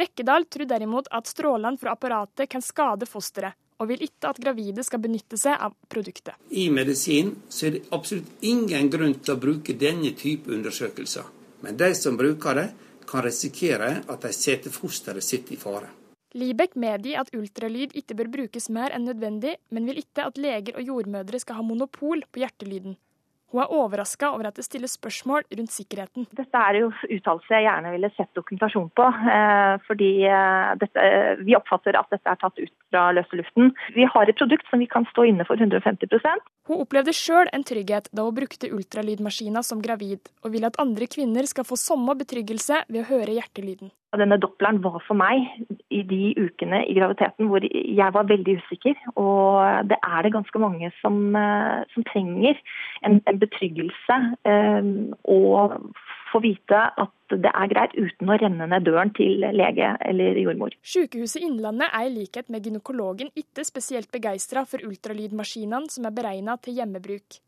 [0.00, 4.84] Rekkedal tror derimot at strålene fra apparatet kan skade fosteret, og vil ikke at gravide
[4.84, 6.36] skal benytte seg av produktet.
[6.52, 11.24] I medisin så er det absolutt ingen grunn til å bruke denne type undersøkelser.
[11.64, 12.68] Men de som bruker det,
[13.10, 15.88] kan risikere at de setter fosteret sitt i fare.
[16.38, 20.76] Libek medgir at ultralyd ikke bør brukes mer enn nødvendig, men vil ikke at leger
[20.78, 22.94] og jordmødre skal ha monopol på hjertelyden.
[23.50, 26.26] Hun er overraska over at det stilles spørsmål rundt sikkerheten.
[26.38, 29.06] Dette er jo uttalelser jeg gjerne ville sett dokumentasjon på.
[29.34, 31.06] Eh, fordi eh, dette,
[31.42, 33.72] vi oppfatter at dette er tatt ut fra løse luften.
[33.96, 37.66] Vi har et produkt som vi kan stå inne for 150% Hun opplevde sjøl en
[37.66, 42.14] trygghet da hun brukte ultralydmaskina som gravid, og vil at andre kvinner skal få samme
[42.22, 43.90] betryggelse ved å høre hjertelyden.
[44.18, 45.44] Denne doppleren var for meg
[45.94, 48.96] i de ukene i graviditeten hvor jeg var veldig usikker.
[49.20, 52.58] Og det er det ganske mange som, eh, som trenger
[53.06, 54.18] en, en betryggelse
[54.50, 54.90] eh,
[55.30, 55.76] og
[56.32, 60.74] få vite at det er greit uten å renne ned døren til lege eller jordmor.
[60.82, 66.58] Sykehuset Innlandet er i likhet med gynekologen ikke spesielt begeistra for ultralydmaskinene som er beregna
[66.62, 67.40] til hjemmebruk.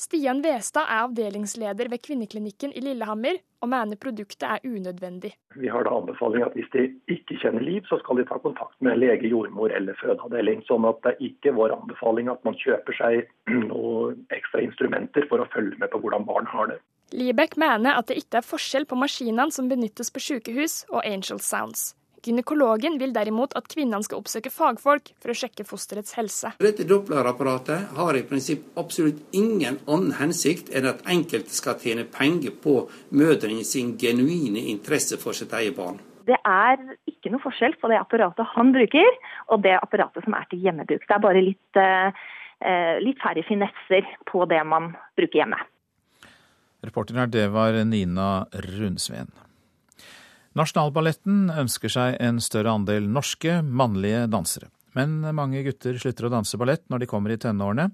[0.00, 5.34] Stian Westad er avdelingsleder ved kvinneklinikken i Lillehammer, og mener produktet er unødvendig.
[5.60, 8.78] Vi har da anbefaling at hvis de ikke kjenner liv, så skal de ta kontakt
[8.80, 10.64] med lege, jordmor eller fødeavdeling.
[10.70, 13.28] Sånn at det ikke er vår anbefaling at man kjøper seg
[13.68, 16.80] noen ekstra instrumenter for å følge med på hvordan barn har det.
[17.12, 21.44] Libek mener at det ikke er forskjell på maskinene som benyttes på sykehus og Angel
[21.44, 21.90] Sounds.
[22.20, 26.52] Gynekologen vil derimot at kvinnene skal oppsøke fagfolk for å sjekke fosterets helse.
[26.60, 32.52] Dette Doppler-apparatet har i prinsipp absolutt ingen annen hensikt enn at enkelte skal tjene penger
[32.60, 32.76] på
[33.16, 35.98] mødrene sin genuine interesse for sitt eget barn.
[36.28, 36.76] Det er
[37.08, 39.08] ikke noe forskjell på det apparatet han bruker
[39.48, 41.06] og det apparatet som er til hjemmebruk.
[41.08, 45.60] Det er bare litt, uh, litt færre finesser på det man bruker hjemme.
[46.84, 49.32] Reporter her, det var Nina Rundsveen.
[50.58, 54.70] Nasjonalballetten ønsker seg en større andel norske, mannlige dansere.
[54.98, 57.90] Men mange gutter slutter å danse ballett når de kommer i tenårene.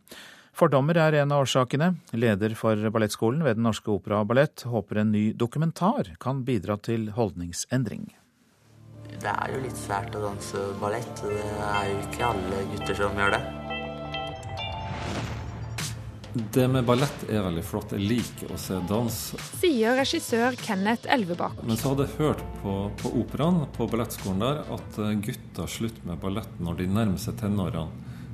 [0.57, 1.91] Fordommer er en av årsakene.
[2.17, 6.79] Leder for ballettskolen ved Den norske opera og ballett håper en ny dokumentar kan bidra
[6.81, 8.09] til holdningsendring.
[9.21, 11.23] Det er jo litt svært å danse ballett.
[11.29, 13.45] Det er jo ikke alle gutter som gjør det.
[16.37, 17.93] Det med ballett er veldig flott.
[17.97, 19.15] Jeg liker å se dans.
[19.57, 21.63] Sier regissør Kenneth Elvebakk.
[21.65, 26.05] Men så hadde jeg hørt på, på operaen på ballettskolen der at eh, gutter slutter
[26.05, 27.87] med ballett når de nærmer seg tenårene.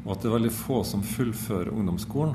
[0.02, 2.34] Og at det er veldig få som fullfører ungdomsskolen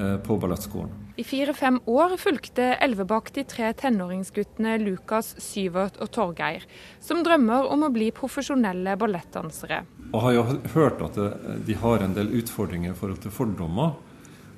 [0.00, 0.90] eh, på ballettskolen.
[1.18, 6.66] I fire-fem år fulgte Elvebakk de tre tenåringsguttene Lukas, Syvert og Torgeir,
[6.98, 9.84] som drømmer om å bli profesjonelle ballettdansere.
[10.10, 11.22] Jeg har jo hørt at
[11.66, 13.96] de har en del utfordringer i forhold til fordommer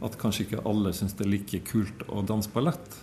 [0.04, 2.96] at kanskje ikke alle syns det er like kult å danse ballett.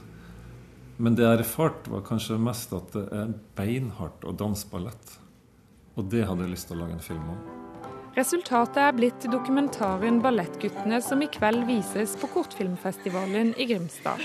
[0.97, 5.13] Men det jeg erfarte, var kanskje mest at det er beinhardt å danse ballett.
[5.97, 7.45] Og det hadde jeg lyst til å lage en film om.
[8.17, 14.17] Resultatet er blitt dokumentaren 'Ballettguttene', som i kveld vises på kortfilmfestivalen i Grimstad.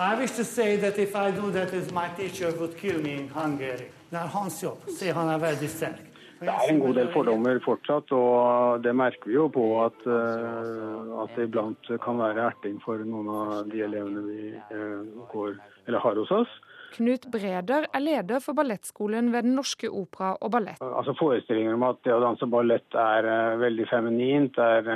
[0.00, 3.28] I wish to say that if I do that, my teacher would kill me in
[3.28, 3.86] Hungary.
[4.10, 4.82] Det er hans jobb.
[4.98, 6.09] sier han er veldig sterk.
[6.40, 11.20] Det er en god del fordommer fortsatt, og det merker vi jo på at, uh,
[11.20, 16.00] at det iblant kan være erting for noen av de elevene vi uh, går, eller
[16.00, 16.54] har hos oss.
[16.94, 20.80] Knut Breder er leder for ballettskolen ved Den norske opera og ballett.
[20.80, 24.56] Altså Forestillinger om at det å danse ballett er uh, veldig feminint.
[24.56, 24.88] Er,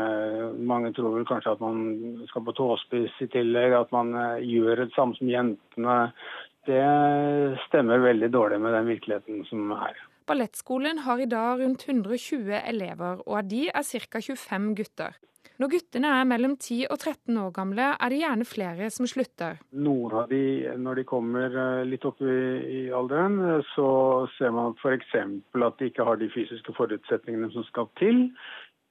[0.57, 4.97] mange tror vel kanskje at man skal på tåspiss i tillegg, at man gjør det
[4.97, 6.01] samme som jentene.
[6.65, 6.83] Det
[7.69, 10.01] stemmer veldig dårlig med den virkeligheten som er.
[10.25, 14.21] Ballettskolen har i dag rundt 120 elever, og av de er ca.
[14.25, 15.19] 25 gutter.
[15.61, 19.61] Når guttene er mellom 10 og 13 år gamle, er det gjerne flere som slutter.
[19.87, 20.41] Noen av de,
[20.83, 22.39] når de kommer eh, litt opp i,
[22.79, 23.37] i alderen,
[23.75, 23.89] så
[24.35, 25.13] ser man f.eks.
[25.15, 28.25] at de ikke har de fysiske forutsetningene som skal til.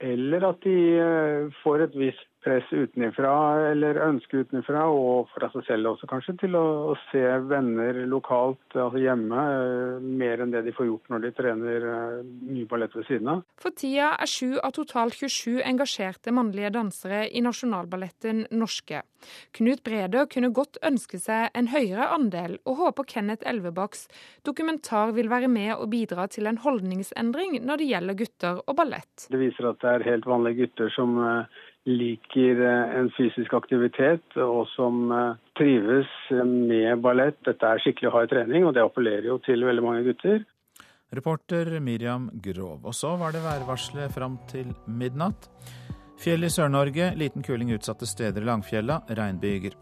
[0.00, 3.32] Eller at de eh, får et visst press utenfra
[3.70, 8.62] eller ønske utenfra, og fra seg selv også kanskje, til å, å, se venner lokalt,
[8.74, 12.94] altså hjemme, eh, mer enn det de får gjort når de trener uh, mye ballett
[12.96, 13.42] ved siden av.
[13.60, 19.02] For tida er sju av totalt 27 engasjerte mannlige dansere i Nasjonalballetten norske.
[19.56, 24.06] Knut Breder kunne godt ønske seg en høyere andel, og håper Kenneth Elvebakks
[24.44, 29.28] dokumentar vil være med og bidra til en holdningsendring når det gjelder gutter og ballett.
[29.32, 34.24] Det viser at det er helt vanlige gutter som uh, liker eh, en fysisk aktivitet,
[34.40, 36.10] og som eh, trives
[36.44, 37.38] med ballett.
[37.46, 40.44] Dette er skikkelig hard trening, og det appellerer jo til veldig mange gutter.
[41.14, 42.80] Reporter Miriam Grov.
[42.82, 45.50] Og så var det værvarselet fram til midnatt.
[46.20, 49.74] Fjell i Sør-Norge, liten kuling utsatte steder i Langfjella, regnbyger.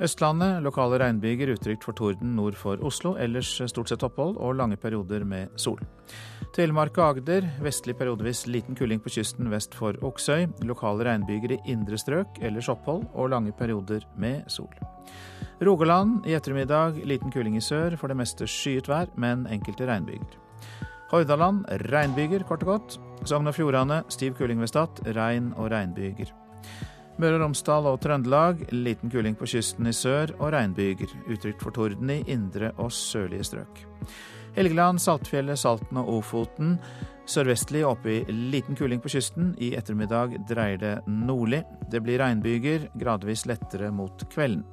[0.00, 4.78] Østlandet lokale regnbyger utrygt for torden nord for Oslo, ellers stort sett opphold og lange
[4.80, 5.80] perioder med sol.
[6.56, 10.46] Telemark og Agder vestlig periodevis liten kuling på kysten vest for Oksøy.
[10.68, 14.72] Lokale regnbyger i indre strøk, ellers opphold og lange perioder med sol.
[15.64, 20.42] Rogaland i ettermiddag liten kuling i sør, for det meste skyet vær, men enkelte regnbyger.
[21.10, 22.98] Hordaland regnbyger, kort og godt.
[23.26, 26.32] Sogn og Fjordane stiv kuling ved Stad, regn og regnbyger.
[27.16, 31.14] Møre og Romsdal og Trøndelag liten kuling på kysten i sør og regnbyger.
[31.32, 33.84] Utrygt for torden i indre og sørlige strøk.
[34.56, 36.76] Helgeland, Saltfjellet, Salten og Ofoten
[37.26, 39.54] sørvestlig oppe i liten kuling på kysten.
[39.58, 41.64] I ettermiddag dreier det nordlig.
[41.90, 44.64] Det blir regnbyger, gradvis lettere mot kvelden.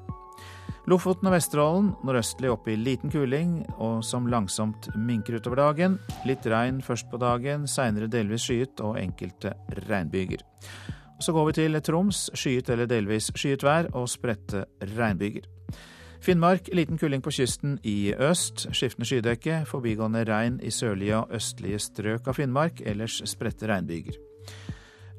[0.91, 5.95] Lofoten og Vesterålen nordøstlig opp i liten kuling, og som langsomt minker utover dagen.
[6.27, 9.53] Litt regn først på dagen, seinere delvis skyet og enkelte
[9.87, 10.43] regnbyger.
[11.23, 12.25] Så går vi til Troms.
[12.35, 14.65] Skyet eller delvis skyet vær og spredte
[14.97, 15.47] regnbyger.
[16.23, 18.65] Finnmark liten kuling på kysten i øst.
[18.75, 19.61] Skiftende skydekke.
[19.67, 22.81] Forbigående regn i sørlige og østlige strøk av Finnmark.
[22.83, 24.19] Ellers spredte regnbyger.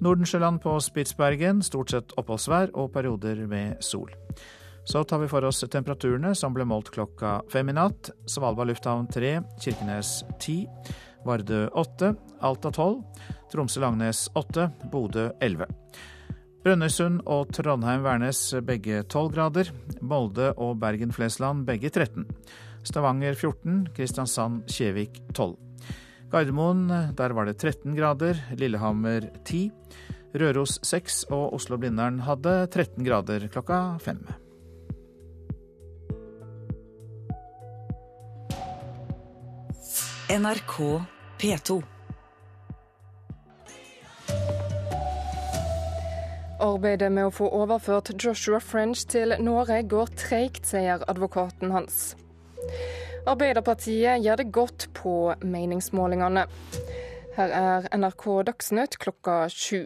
[0.05, 4.12] Nordensjøland på Spitsbergen stort sett oppholdsvær og perioder med sol.
[4.85, 8.11] Så tar vi for oss temperaturene som ble målt klokka fem i natt.
[8.29, 10.64] Svalbard lufthavn tre, Kirkenes ti,
[11.25, 12.12] Vardø åtte,
[12.44, 13.01] Alta tolv,
[13.53, 15.70] Tromsø-Langnes åtte, Bodø elleve.
[16.64, 19.73] Brønnøysund og Trondheim-Værnes begge tolv grader.
[20.01, 22.29] Molde og Bergen-Flesland begge 13.
[22.85, 25.57] Stavanger 14, Kristiansand-Kjevik 12.
[26.33, 28.40] Gardermoen, der var det 13 grader.
[28.57, 29.68] Lillehammer 10.
[30.40, 34.25] Røros 6 og Oslo-Blindern hadde 13 grader klokka fem.
[40.28, 41.04] NRK
[41.38, 41.82] P2.
[46.64, 52.14] Arbeidet med å få overført Joshua French til Norge går treigt, sier advokaten hans.
[53.28, 56.46] Arbeiderpartiet gjør det godt på meningsmålingene.
[57.37, 59.82] Her er NRK Dagsnytt klokka sju.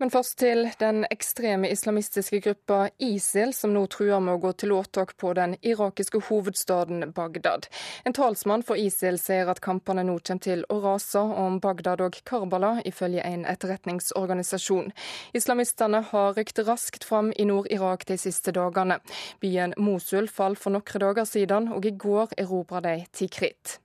[0.00, 4.72] Men først til den ekstreme islamistiske gruppa ISIL, som nå truer med å gå til
[4.72, 7.68] åtak på den irakiske hovedstaden Bagdad.
[8.08, 12.16] En talsmann for ISIL sier at kampene nå kommer til å rase om Bagdad og
[12.24, 14.88] Karbala, ifølge en etterretningsorganisasjon.
[15.36, 19.02] Islamistene har rykt raskt fram i Nord-Irak de siste dagene.
[19.44, 23.76] Byen Mosul falt for noen dager siden, og i går erobra de Tikrit.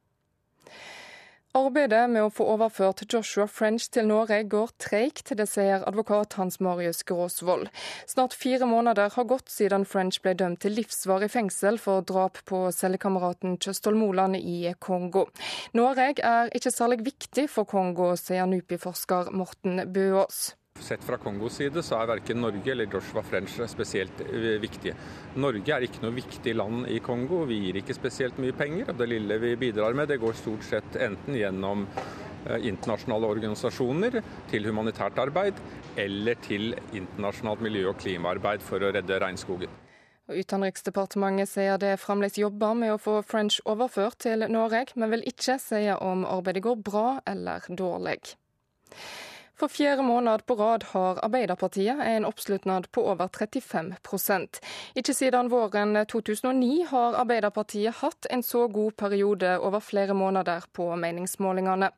[1.56, 6.60] Arbeidet med å få overført Joshua French til Norge går treigt, det sier advokat Hans
[6.60, 7.70] Marius Gråsvold.
[8.12, 12.60] Snart fire måneder har gått siden French ble dømt til livsvarig fengsel for drap på
[12.76, 15.30] cellekameraten Kjøstholm Moland i Kongo.
[15.80, 20.58] Norge er ikke særlig viktig for Kongo, sier NUPI-forsker Morten Bøås.
[20.86, 24.94] Sett fra Kongos side så er verken Norge eller Joshua French spesielt eh, viktige.
[25.42, 27.40] Norge er ikke noe viktig land i Kongo.
[27.50, 28.92] Vi gir ikke spesielt mye penger.
[28.94, 34.20] Det lille vi bidrar med, det går stort sett enten gjennom eh, internasjonale organisasjoner
[34.52, 35.58] til humanitært arbeid,
[35.98, 39.82] eller til internasjonalt miljø- og klimaarbeid for å redde regnskogen.
[40.30, 45.58] Utenriksdepartementet sier det fremdeles jobber med å få French overført til Norge, men vil ikke
[45.62, 48.20] si om arbeidet går bra eller dårlig.
[49.56, 54.60] For fjerde måned på rad har Arbeiderpartiet en oppslutnad på over 35%
[55.00, 60.90] Ikke siden våren 2009 har Arbeiderpartiet hatt en så god periode over flere måneder på
[61.00, 61.92] meningsmålingene.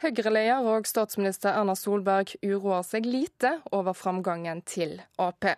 [0.00, 5.52] Høyre-leder og statsminister Erna Solberg uroer seg lite over framgangen til Ap.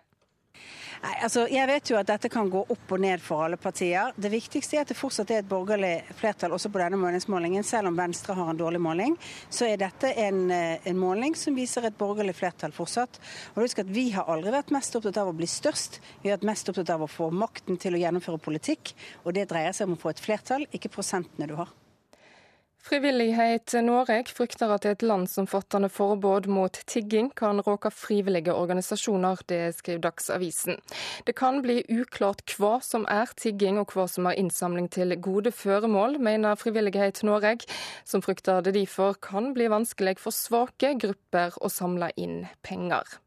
[1.05, 4.15] Nei, altså, jeg vet jo at dette kan gå opp og ned for alle partier.
[4.17, 7.65] Det viktigste er at det fortsatt er et borgerlig flertall også på denne målingsmålingen.
[7.67, 9.13] Selv om Venstre har en dårlig måling,
[9.53, 13.21] så er dette en, eh, en måling som viser et borgerlig flertall fortsatt.
[13.53, 15.99] Og husk at Vi har aldri vært mest opptatt av å bli størst.
[16.23, 18.95] Vi har vært mest opptatt av å få makten til å gjennomføre politikk.
[19.25, 21.69] Og det dreier seg om å få et flertall, ikke prosentene du har.
[22.85, 30.03] Frivillighet Norge frykter at et landsomfattende forbud mot tigging kan råke frivillige organisasjoner, det skriver
[30.03, 30.77] Dagsavisen.
[31.25, 35.49] Det kan bli uklart hva som er tigging og hva som er innsamling til gode
[35.49, 37.65] føremål, mener Frivillighet Norge,
[38.05, 43.17] som frykter det derfor kan bli vanskelig for svake grupper å samle inn penger.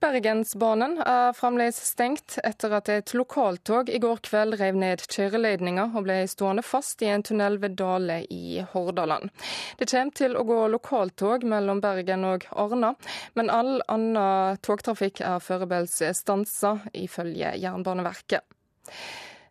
[0.00, 6.06] Bergensbanen er fremdeles stengt etter at et lokaltog i går kveld rev ned kjøreledninga og
[6.06, 9.28] ble stående fast i en tunnel ved Dale i Hordaland.
[9.76, 12.94] Det kommer til å gå lokaltog mellom Bergen og Arna,
[13.36, 18.46] men all annen togtrafikk er foreløpig stansa, ifølge Jernbaneverket.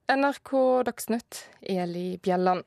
[0.10, 0.56] NRK
[0.90, 2.66] Dagsnytt, Eli Bjelland.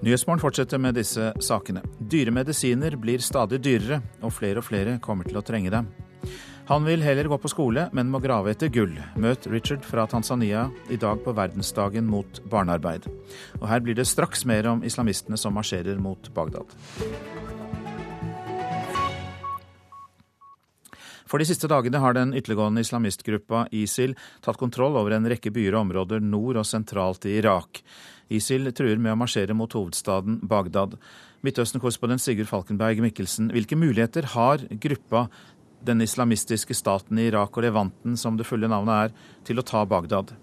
[0.00, 1.82] Nyhetsmorgen fortsetter med disse sakene.
[2.00, 5.90] Dyre medisiner blir stadig dyrere, og flere og flere kommer til å trenge dem.
[6.70, 8.94] Han vil heller gå på skole, men må grave etter gull.
[9.20, 13.10] Møt Richard fra Tanzania i dag på verdensdagen mot barnearbeid.
[13.60, 16.72] Og her blir det straks mer om islamistene som marsjerer mot Bagdad.
[21.28, 25.76] For de siste dagene har den ytterliggående islamistgruppa ISIL tatt kontroll over en rekke byer
[25.76, 27.82] og områder nord og sentralt i Irak.
[28.30, 30.96] ISIL truer med å marsjere mot hovedstaden Bagdad.
[31.46, 35.26] Midtøsten-korrespondent Sigurd Falkenberg Mikkelsen, hvilke muligheter har gruppa
[35.86, 39.82] den islamistiske staten i Irak og Levanten, som det fulle navnet er, til å ta
[39.88, 40.34] Bagdad?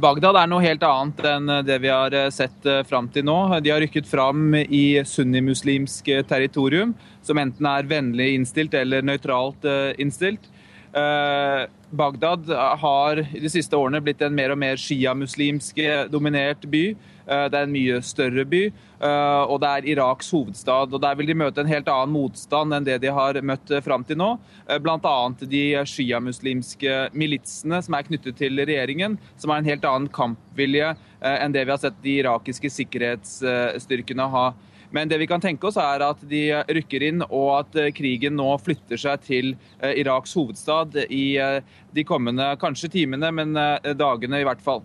[0.00, 3.36] Bagdad er noe helt annet enn det vi har sett eh, fram til nå.
[3.58, 6.94] De har rykket fram i sunnimuslimsk territorium,
[7.26, 10.46] som enten er vennlig innstilt eller nøytralt eh, innstilt.
[10.92, 12.48] Eh, Bagdad
[12.78, 15.78] har i de siste årene blitt en mer og mer sjiamuslimsk
[16.10, 16.84] dominert by.
[17.26, 20.92] Eh, det er en mye større by, eh, og det er Iraks hovedstad.
[20.92, 24.04] og Der vil de møte en helt annen motstand enn det de har møtt fram
[24.04, 24.38] til nå.
[24.66, 25.30] Bl.a.
[25.40, 31.52] de sjiamuslimske militsene som er knyttet til regjeringen, som har en helt annen kampvilje enn
[31.52, 34.52] det vi har sett de irakiske sikkerhetsstyrkene ha.
[34.90, 36.42] Men det vi kan tenke oss er at de
[36.74, 41.60] rykker inn, og at eh, krigen nå flytter seg til eh, Iraks hovedstad i eh,
[41.94, 43.54] de kommende kanskje timene, men
[43.98, 44.82] dagene i hvert fall.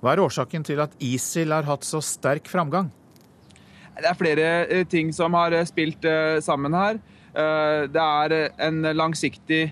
[0.00, 2.90] Hva er årsaken til at ISIL har hatt så sterk framgang?
[3.98, 6.04] Det er flere ting som har spilt
[6.44, 7.00] sammen her.
[7.90, 9.64] Det er en langsiktig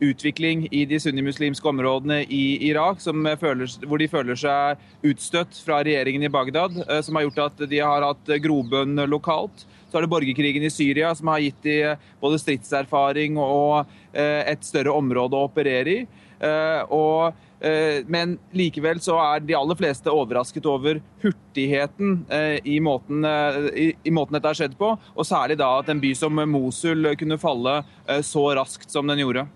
[0.00, 3.00] utvikling i de sunnimuslimske områdene i Irak,
[3.40, 7.64] føler, hvor de føler seg utstøtt fra regjeringen i Bagdad, eh, som har gjort at
[7.70, 9.66] de har hatt grobunn lokalt.
[9.88, 11.78] Så er det borgerkrigen i Syria som har gitt de
[12.22, 16.04] både stridserfaring og eh, et større område å operere i.
[16.44, 22.18] Eh, og men likevel så er de aller fleste overrasket over hurtigheten
[22.60, 24.90] i måten, i måten, dette har skjedd på.
[25.14, 27.78] Og særlig da at en by som Mosul kunne falle
[28.20, 29.46] så raskt som den gjorde.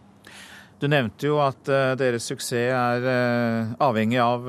[0.78, 1.66] Du nevnte jo at
[1.98, 3.06] deres suksess er
[3.82, 4.46] avhengig av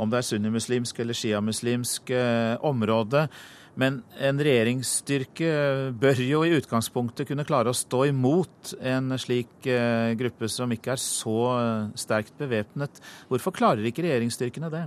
[0.00, 2.12] om det er sunnimuslimsk eller sjiamuslimsk
[2.64, 3.26] område.
[3.78, 5.50] Men en regjeringsstyrke
[6.00, 10.96] bør jo i utgangspunktet kunne klare å stå imot en slik eh, gruppe som ikke
[10.96, 13.00] er så eh, sterkt bevæpnet.
[13.30, 14.82] Hvorfor klarer ikke regjeringsstyrkene det?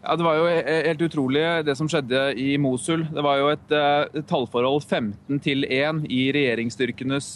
[0.00, 3.02] Ja, Det var jo helt utrolig det som skjedde i Mosul.
[3.12, 3.74] Det var jo et,
[4.16, 7.34] et tallforhold 15 til 1 i regjeringsstyrkenes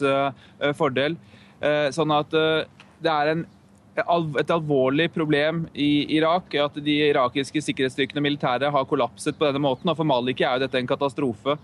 [0.79, 1.19] fordel.
[1.65, 2.65] Uh, sånn at uh,
[3.01, 3.47] det er en
[3.95, 9.63] et alvorlig problem i Irak at de irakiske sikkerhetsstyrkene og militære har kollapset på denne
[9.63, 9.87] måten.
[9.91, 11.55] og For Maliki er jo dette en katastrofe.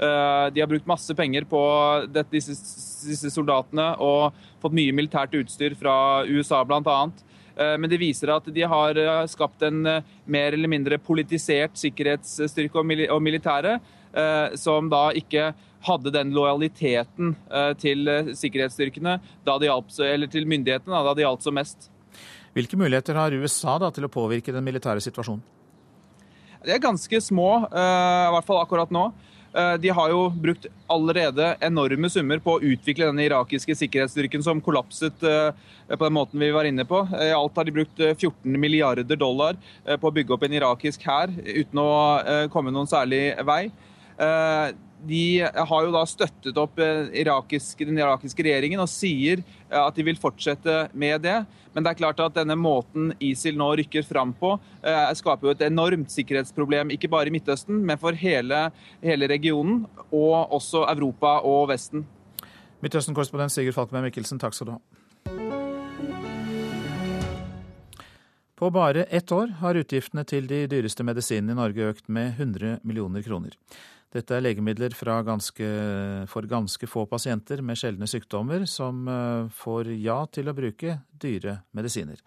[0.00, 1.60] Eh, de har brukt masse penger på
[2.32, 2.54] disse,
[3.04, 7.00] disse soldatene og fått mye militært utstyr fra USA bl.a.
[7.56, 9.82] Eh, men det viser at de har eh, skapt en
[10.24, 13.80] mer eller mindre politisert sikkerhetsstyrke og militære,
[14.58, 15.52] som da ikke
[15.86, 19.16] hadde den lojaliteten eh, til eh, sikkerhetsstyrkene,
[19.46, 21.88] hjalp, eller til myndighetene, da det gjaldt som mest.
[22.56, 25.42] Hvilke muligheter har USA da, til å påvirke den militære situasjonen?
[26.60, 29.10] De er ganske små, eh, i hvert fall akkurat nå.
[29.50, 35.16] De har jo brukt allerede enorme summer på å utvikle denne irakiske sikkerhetsstyrken som kollapset
[35.18, 37.00] på den måten vi var inne på.
[37.10, 39.58] I alt har de brukt 14 milliarder dollar
[39.90, 41.90] på å bygge opp en irakisk hær uten å
[42.54, 43.64] komme noen særlig vei
[45.06, 50.04] de har jo da støttet opp eh, den irakiske regjeringen og sier eh, at de
[50.06, 51.38] vil fortsette med det.
[51.74, 55.54] Men det er klart at denne måten ISIL nå rykker fram på, eh, skaper jo
[55.54, 58.68] et enormt sikkerhetsproblem, ikke bare i Midtøsten, men for hele,
[59.04, 62.04] hele regionen, og også Europa og Vesten.
[62.80, 64.82] Midtøsten-korrespondent Sigurd Falkenberg Mikkelsen, takk skal du ha.
[68.60, 72.82] På bare ett år har utgiftene til de dyreste medisinene i Norge økt med 100
[72.84, 73.54] millioner kroner.
[74.10, 75.66] Dette er legemidler ganske,
[76.26, 81.60] for ganske få pasienter med sjeldne sykdommer som eh, får ja til å bruke dyre
[81.72, 82.18] medisiner.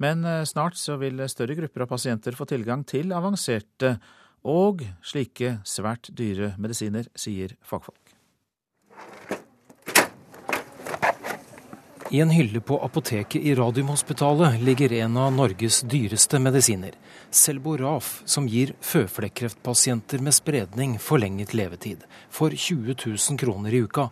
[0.00, 3.98] Men eh, snart så vil større grupper av pasienter få tilgang til avanserte
[4.48, 8.07] og slike svært dyre medisiner, sier fagfolk.
[12.10, 16.94] I en hylle på apoteket i Radiumhospitalet ligger en av Norges dyreste medisiner.
[17.30, 22.06] Selboraf, som gir føflekkreftpasienter med spredning forlenget levetid.
[22.30, 24.08] For 20 000 kroner i uka.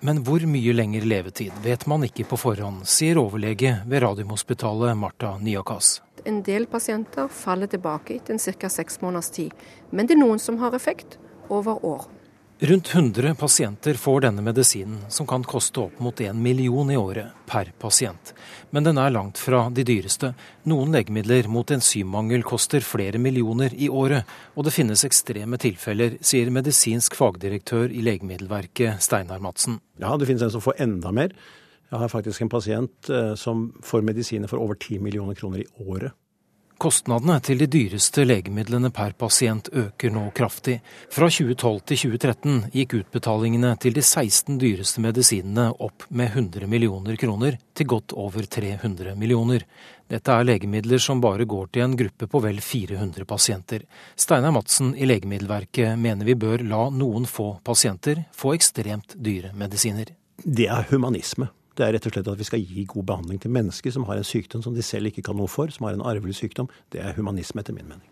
[0.00, 5.38] Men hvor mye lenger levetid vet man ikke på forhånd, sier overlege ved Radiumhospitalet Marta
[5.40, 6.02] Nyakas.
[6.28, 8.68] En del pasienter faller tilbake etter ca.
[8.68, 9.56] seks måneders tid,
[9.90, 11.16] men det er noen som har effekt
[11.48, 12.04] over år.
[12.60, 17.30] Rundt 100 pasienter får denne medisinen, som kan koste opp mot en million i året
[17.46, 18.32] per pasient.
[18.74, 20.32] Men den er langt fra de dyreste.
[20.66, 24.26] Noen legemidler mot enzymmangel koster flere millioner i året,
[24.58, 29.78] og det finnes ekstreme tilfeller, sier medisinsk fagdirektør i Legemiddelverket Steinar Madsen.
[30.02, 31.38] Ja, det finnes en som får enda mer.
[31.92, 35.70] Jeg har faktisk en pasient eh, som får medisiner for over 10 millioner kroner i
[35.86, 36.10] året.
[36.78, 40.76] Kostnadene til de dyreste legemidlene per pasient øker nå kraftig.
[41.10, 47.18] Fra 2012 til 2013 gikk utbetalingene til de 16 dyreste medisinene opp med 100 millioner
[47.18, 49.66] kroner, til godt over 300 millioner.
[50.06, 53.82] Dette er legemidler som bare går til en gruppe på vel 400 pasienter.
[54.14, 60.14] Steinar Madsen i Legemiddelverket mener vi bør la noen få pasienter få ekstremt dyre medisiner.
[60.46, 61.50] Det er humanisme.
[61.78, 64.18] Det er rett og slett at vi skal gi god behandling til mennesker som har
[64.18, 66.66] en sykdom som de selv ikke kan noe for, som har en arvelig sykdom.
[66.90, 68.08] Det er humanisme, etter min mening.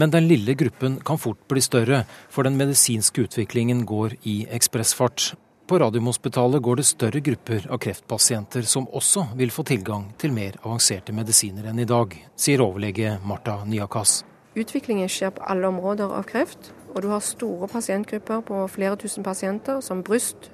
[0.00, 5.34] Men den lille gruppen kan fort bli større, for den medisinske utviklingen går i ekspressfart.
[5.68, 10.56] På Radiumhospitalet går det større grupper av kreftpasienter som også vil få tilgang til mer
[10.64, 14.22] avanserte medisiner enn i dag, sier overlege Marta Nyakas.
[14.56, 19.24] Utviklingen skjer på alle områder av kreft, og du har store pasientgrupper på flere tusen
[19.24, 20.50] pasienter, som bryst,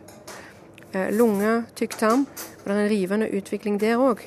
[1.15, 2.27] lunge, tykktarm.
[2.27, 4.25] Og det er en rivende utvikling der òg.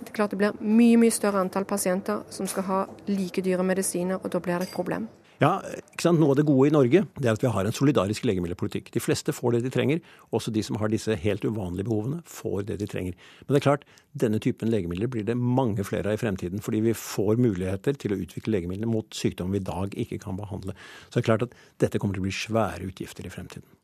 [0.00, 3.64] Det er klart det blir mye mye større antall pasienter som skal ha like dyre
[3.66, 5.08] medisiner, og da blir det et problem.
[5.40, 6.20] Ja, ikke sant?
[6.20, 8.90] Noe av det gode i Norge det er at vi har en solidarisk legemiddelpolitikk.
[8.92, 10.02] De fleste får det de trenger.
[10.36, 13.16] Også de som har disse helt uvanlige behovene, får det de trenger.
[13.46, 16.60] Men det er klart, denne typen legemidler blir det mange flere av i fremtiden.
[16.60, 20.36] Fordi vi får muligheter til å utvikle legemidler mot sykdommer vi i dag ikke kan
[20.36, 20.76] behandle.
[21.08, 23.79] Så det er klart at dette kommer til å bli svære utgifter i fremtiden.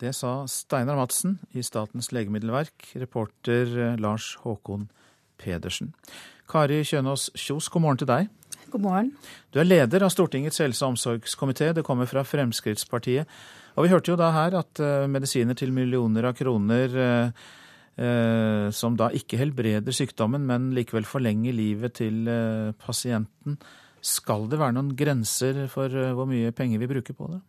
[0.00, 4.86] Det sa Steinar Madsen i Statens legemiddelverk, reporter eh, Lars Håkon
[5.40, 5.90] Pedersen.
[6.48, 8.30] Kari Kjønaas Kjos, god morgen til deg.
[8.72, 9.10] God morgen.
[9.52, 11.74] Du er leder av Stortingets helse- og omsorgskomité.
[11.76, 13.28] Det kommer fra Fremskrittspartiet.
[13.76, 18.96] Og vi hørte jo da her at uh, medisiner til millioner av kroner uh, som
[18.96, 22.24] da ikke helbreder sykdommen, men likevel forlenger livet til
[22.80, 23.58] pasienten.
[24.00, 27.42] Skal det være noen grenser for hvor mye penger vi bruker på det?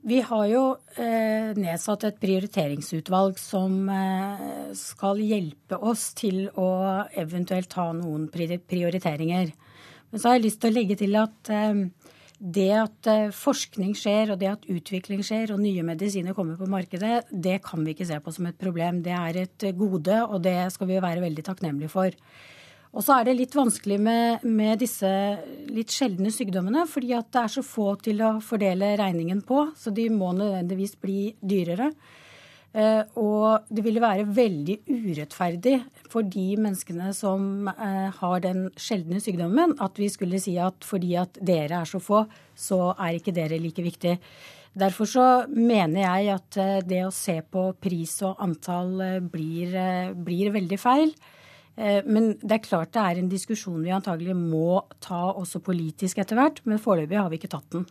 [0.00, 0.62] Vi har jo
[0.96, 6.70] eh, nedsatt et prioriteringsutvalg som eh, skal hjelpe oss til å
[7.20, 9.52] eventuelt ta noen prioriteringer.
[10.10, 11.82] Men så har jeg lyst til å legge til at eh,
[12.40, 16.70] det at eh, forskning skjer, og det at utvikling skjer, og nye medisiner kommer på
[16.72, 19.02] markedet, det kan vi ikke se på som et problem.
[19.04, 22.16] Det er et gode, og det skal vi være veldig takknemlige for.
[22.90, 25.10] Og så er det litt vanskelig med, med, disse
[25.70, 29.92] litt sjeldne sykdommene, fordi at det er så få til å fordele regningen på, så
[29.94, 31.92] de må nødvendigvis bli dyrere.
[32.70, 35.76] Eh, og det ville være veldig urettferdig
[36.10, 41.16] for de menneskene som eh, har den sjeldne sykdommen, at vi skulle si at fordi
[41.18, 42.24] at dere er så få,
[42.54, 44.16] så er ikke dere like viktig.
[44.78, 49.74] Derfor så mener jeg at eh, det å se på pris og antall blir,
[50.14, 51.14] blir veldig feil.
[51.76, 56.20] Eh, men det er klart det er en diskusjon vi antagelig må ta også politisk
[56.22, 57.86] etter hvert, men foreløpig har vi ikke tatt den.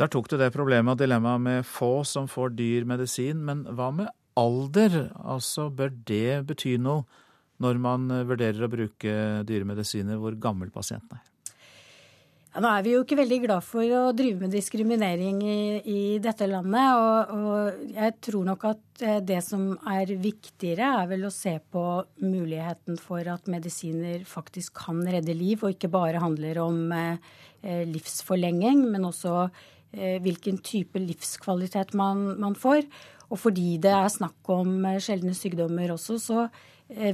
[0.00, 3.90] Der tok du det problemet og dilemmaet med få som får dyr medisin, men hva
[3.94, 5.12] med alder?
[5.20, 7.04] Altså, bør det bety noe
[7.62, 9.12] når man vurderer å bruke
[9.46, 11.31] dyre medisiner, hvor gammel pasienten er?
[12.52, 16.00] Ja, nå er vi jo ikke veldig glad for å drive med diskriminering i, i
[16.20, 16.98] dette landet.
[17.00, 21.54] Og, og, jeg tror nok at eh, det som er viktigere, er vel å se
[21.72, 21.84] på
[22.20, 27.32] muligheten for at medisiner faktisk kan redde liv, og ikke bare handler om eh,
[27.64, 32.84] eh livsforlenging, men også eh, hvilken type livskvalitet man, man, får.
[33.32, 36.44] Og fordi det er snakk om eh, sjeldne sykdommer også, så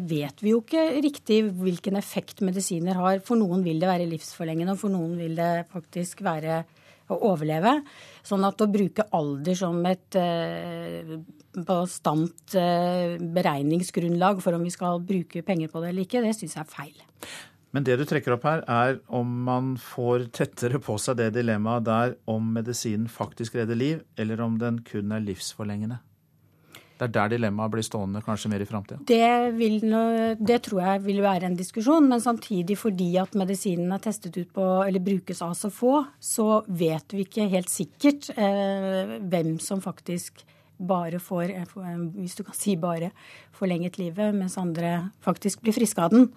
[0.08, 3.22] vet vi jo ikke riktig hvilken effekt medisiner har.
[3.24, 6.62] For noen vil det være livsforlengende, og for noen vil det faktisk være
[7.08, 7.74] å overleve.
[8.26, 11.14] Sånn at å bruke alder som et eh,
[11.66, 16.58] bastant eh, beregningsgrunnlag for om vi skal bruke penger på det eller ikke, det syns
[16.58, 16.98] jeg er feil.
[17.76, 21.84] Men det du trekker opp her, er om man får tettere på seg det dilemmaet
[21.88, 26.00] der om medisinen faktisk redder liv, eller om den kun er livsforlengende?
[26.98, 28.98] Det er der dilemmaet blir stående kanskje mer i framtida?
[29.06, 34.36] Det, det, tror jeg vil være en diskusjon, men samtidig fordi at medisinen er testet
[34.40, 39.56] ut på, eller brukes av så få, så vet vi ikke helt sikkert eh, hvem
[39.62, 40.42] som faktisk
[40.78, 41.76] bare får, eh,
[42.18, 43.12] hvis du kan si bare,
[43.52, 46.28] forlenget livet, mens andre faktisk blir friske av den.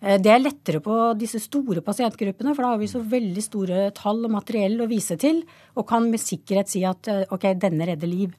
[0.00, 3.90] Eh, det er lettere på disse store pasientgruppene, for da har vi så veldig store
[3.94, 5.42] tall og materiell å vise til,
[5.76, 8.32] og kan med sikkerhet si at eh, ok, denne redder liv.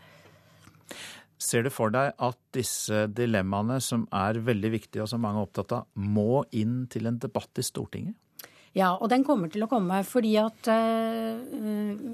[1.44, 5.48] Ser du for deg at disse dilemmaene, som er veldig viktige og som mange er
[5.50, 8.16] opptatt av, må inn til en debatt i Stortinget?
[8.74, 10.00] Ja, og den kommer til å komme.
[10.08, 11.38] fordi at uh,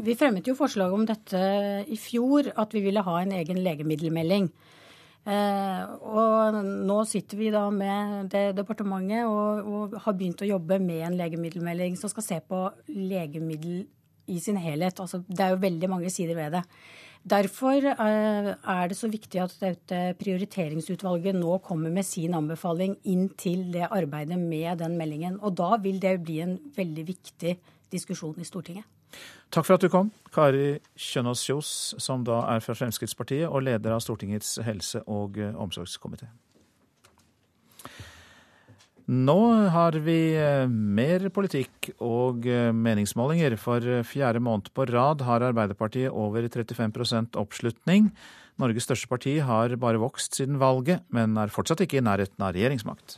[0.04, 1.40] Vi fremmet jo forslag om dette
[1.88, 4.50] i fjor, at vi ville ha en egen legemiddelmelding.
[5.30, 6.58] Uh, og
[6.90, 11.18] nå sitter vi da med det departementet og, og, har begynt å jobbe med en
[11.20, 13.86] legemiddelmelding som skal se på legemiddel
[14.30, 15.00] i sin helhet.
[15.00, 16.64] Altså, det er jo veldig mange sider ved det.
[17.28, 23.28] Derfor eh, er det så viktig at dette prioriteringsutvalget nå kommer med sin anbefaling inn
[23.38, 25.40] til det arbeidet med den meldingen.
[25.44, 27.58] Og da vil det bli en veldig viktig
[27.92, 28.88] diskusjon i Stortinget.
[29.50, 33.96] Takk for at du kom, Kari Kjønaas Kjos, som da er fra Fremskrittspartiet og leder
[33.96, 36.30] av Stortingets helse- og omsorgskomité.
[39.10, 39.40] Nå
[39.74, 43.56] har vi eh, mer politikk og eh, meningsmålinger.
[43.58, 48.12] For fjerde måned på rad har Arbeiderpartiet over 35% oppslutning.
[48.62, 52.54] Norges største parti har bare vokst siden valget, men er fortsatt ikke i nærheten av
[52.54, 53.18] regjeringsmakt.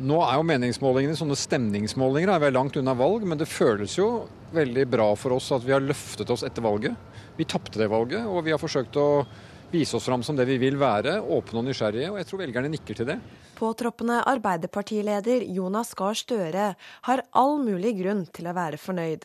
[0.00, 2.32] Nå er jo meningsmålingene sånne stemningsmålinger.
[2.40, 4.08] Vi er langt unna valg, men det føles jo
[4.56, 6.96] veldig bra for oss at vi har løftet oss etter valget.
[7.36, 9.26] Vi tapte det valget, og vi har forsøkt å
[9.72, 12.14] vise oss fram som det vi vil være, åpne og nysgjerrige.
[12.14, 13.20] Og jeg tror velgerne nikker til det.
[13.62, 16.72] Påtroppende Arbeiderpartileder Jonas Gahr Støre
[17.06, 19.22] har all mulig grunn til å være fornøyd.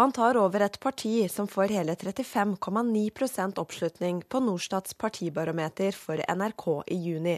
[0.00, 6.66] Han tar over et parti som får hele 35,9% oppslutning på Norstats partibarometer for NRK
[6.96, 7.36] i juni.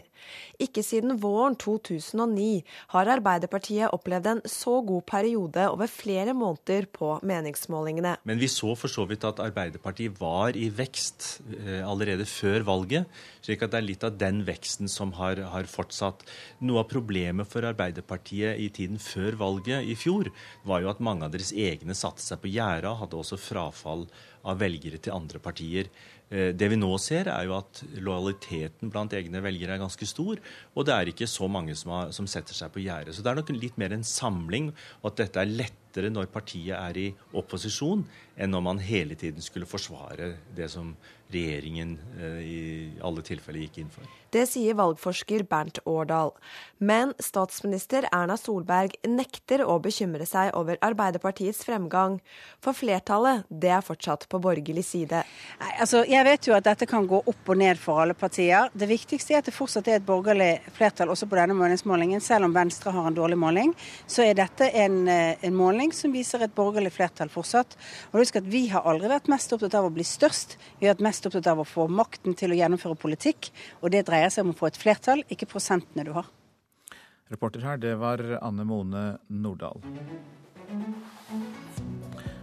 [0.57, 2.63] Ikke siden våren 2009
[2.95, 8.15] har Arbeiderpartiet opplevd en så god periode over flere måneder på meningsmålingene.
[8.25, 11.29] Men vi så for så vidt at Arbeiderpartiet var i vekst
[11.61, 15.69] eh, allerede før valget, slik at det er litt av den veksten som har, har
[15.69, 16.25] fortsatt.
[16.65, 20.31] Noe av problemet for Arbeiderpartiet i tiden før valget i fjor,
[20.67, 24.07] var jo at mange av deres egne satte seg på gjerdet, hadde også frafall
[24.47, 25.89] av velgere til andre partier.
[26.29, 30.39] Eh, det vi nå ser, er jo at lojaliteten blant egne velgere er ganske stor.
[30.75, 33.15] Og det er ikke så mange som, har, som setter seg på gjerdet.
[33.15, 34.71] Så det er nok litt mer en samling,
[35.01, 37.07] og at dette er lettere når partiet er i
[37.39, 38.05] opposisjon,
[38.37, 40.93] enn når man hele tiden skulle forsvare det som
[41.33, 42.59] regjeringen eh, i
[43.05, 44.18] alle tilfeller gikk inn for.
[44.33, 46.33] Det sier valgforsker Bernt Årdal.
[46.79, 52.19] Men statsminister Erna Solberg nekter å bekymre seg over Arbeiderpartiets fremgang.
[52.63, 55.23] For flertallet, det er fortsatt på borgerlig side.
[55.59, 58.69] Nei, altså, jeg vet jo at dette kan gå opp og ned for alle partier.
[58.71, 62.23] Det viktigste er at det fortsatt er et borgerlig flertall også på denne meningsmålingen.
[62.23, 63.73] Selv om Venstre har en dårlig måling,
[64.07, 67.75] så er dette en, eh, en måling som viser et borgerlig flertall fortsatt.
[68.13, 70.95] Og husk at Vi har aldri vært mest opptatt av å bli størst, vi har
[70.95, 73.51] vært mest opptatt av å få makten til å gjennomføre politikk.
[73.83, 76.27] Og det dreier seg om å få et flertall, ikke prosentene du har.
[77.31, 79.79] Reporter her, det var Anne Mone Nordahl.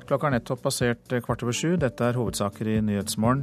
[0.07, 1.73] Klokka er nettopp passert kvart over sju.
[1.83, 3.43] Dette er hovedsaker i Nyhetsmorgen.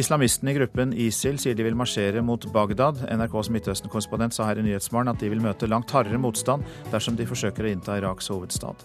[0.00, 3.04] Islamistene i gruppen ISIL sier de vil marsjere mot Bagdad.
[3.06, 7.28] NRKs Midtøsten-korrespondent sa her i Nyhetsmorgen at de vil møte langt hardere motstand dersom de
[7.30, 8.82] forsøker å innta Iraks hovedstad.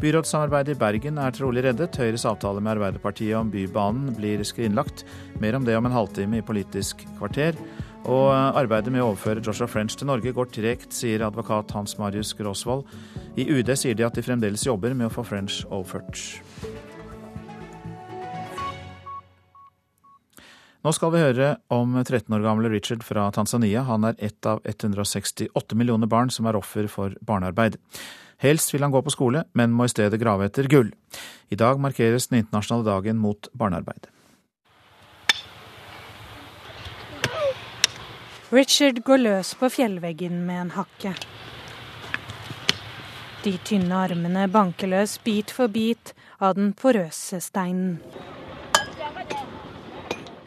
[0.00, 1.96] Byrådssamarbeidet i Bergen er trolig reddet.
[1.96, 5.04] Høyres avtale med Arbeiderpartiet om Bybanen blir skrinlagt.
[5.40, 7.56] Mer om det om en halvtime i Politisk kvarter.
[8.06, 12.30] Og arbeidet med å overføre Joshua French til Norge går tregt, sier advokat Hans Marius
[12.38, 12.86] Gråsvold.
[13.34, 16.22] I UD sier de at de fremdeles jobber med å få French overført.
[20.86, 23.82] Nå skal vi høre om 13 år gamle Richard fra Tanzania.
[23.88, 27.74] Han er ett av 168 millioner barn som er offer for barnearbeid.
[28.38, 30.92] Helst vil han gå på skole, men må i stedet grave etter gull.
[31.50, 34.06] I dag markeres den internasjonale dagen mot barnearbeid.
[38.54, 41.10] Richard går løs på fjellveggen med en hakke.
[43.42, 47.96] De tynne armene banker løs bit for bit av den porøse steinen.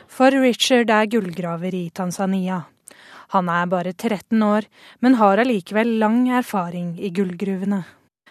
[0.07, 2.61] For Richard er gullgraver i Tanzania.
[3.35, 4.71] Han er bare 13 år,
[5.03, 7.83] men har allikevel lang erfaring i gullgruvene.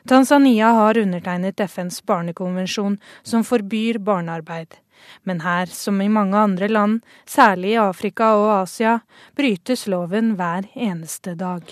[0.09, 4.81] Tanzania har undertegnet FNs barnekonvensjon som forbyr barnearbeid.
[5.23, 9.01] Men her, som i mange andre land, særlig i Afrika og Asia,
[9.37, 11.63] brytes loven hver eneste dag.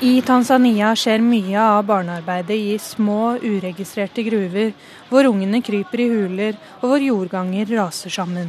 [0.00, 4.70] I Tanzania skjer mye av barnearbeidet i små, uregistrerte gruver,
[5.10, 8.48] hvor ungene kryper i huler, og hvor jordganger raser sammen.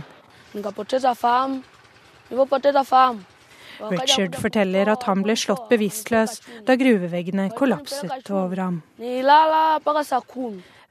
[3.92, 8.82] Richard forteller at han ble slått bevisstløs da gruveveggene kollapset over ham.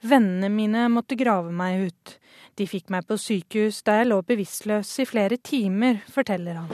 [0.01, 2.15] Vennene mine måtte grave meg ut.
[2.57, 6.71] De fikk meg på sykehus der jeg lå bevisstløs i flere timer, forteller han.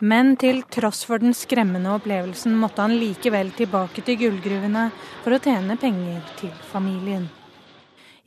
[0.00, 4.86] Men til tross for den skremmende opplevelsen måtte han likevel tilbake til gullgruvene
[5.24, 7.26] for å tjene penger til familien.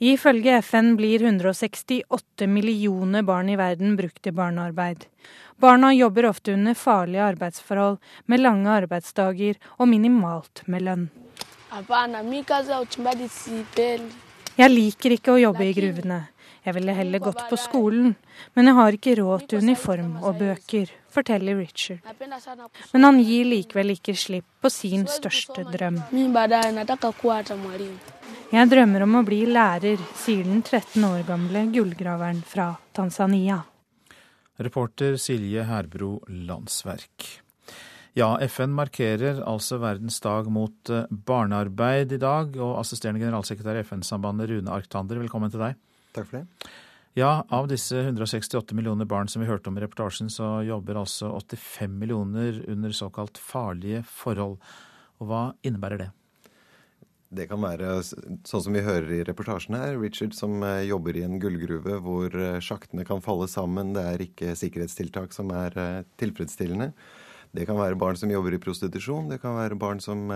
[0.01, 5.05] Ifølge FN blir 168 millioner barn i verden brukt til barnearbeid.
[5.61, 11.09] Barna jobber ofte under farlige arbeidsforhold, med lange arbeidsdager og minimalt med lønn.
[14.59, 16.19] Jeg liker ikke å jobbe i gruvene.
[16.61, 18.11] Jeg ville heller gått på skolen,
[18.53, 22.03] men jeg har ikke råd til uniform og bøker, forteller Richard.
[22.91, 25.97] Men han gir likevel ikke slipp på sin største drøm.
[28.51, 33.61] Jeg drømmer om å bli lærer, sier den 13 år gamle gullgraveren fra Tanzania.
[34.61, 37.31] Reporter Silje Herbro Landsverk.
[38.13, 42.57] Ja, FN markerer altså verdens dag mot eh, barnearbeid i dag.
[42.59, 45.77] Og assisterende generalsekretær i FN-sambandet Rune Arktander, velkommen til deg.
[46.17, 46.71] Takk for det.
[47.15, 51.31] Ja, av disse 168 millioner barn som vi hørte om i reportasjen, så jobber altså
[51.39, 54.59] 85 millioner under såkalt farlige forhold.
[55.23, 56.11] Og hva innebærer det?
[57.31, 59.95] Det kan være sånn som vi hører i reportasjen her.
[60.03, 63.95] Richard som eh, jobber i en gullgruve hvor eh, sjaktene kan falle sammen.
[63.95, 66.91] Det er ikke sikkerhetstiltak som er tilfredsstillende.
[67.51, 69.29] Det kan være barn som jobber i prostitusjon.
[69.31, 70.29] Det kan være barn som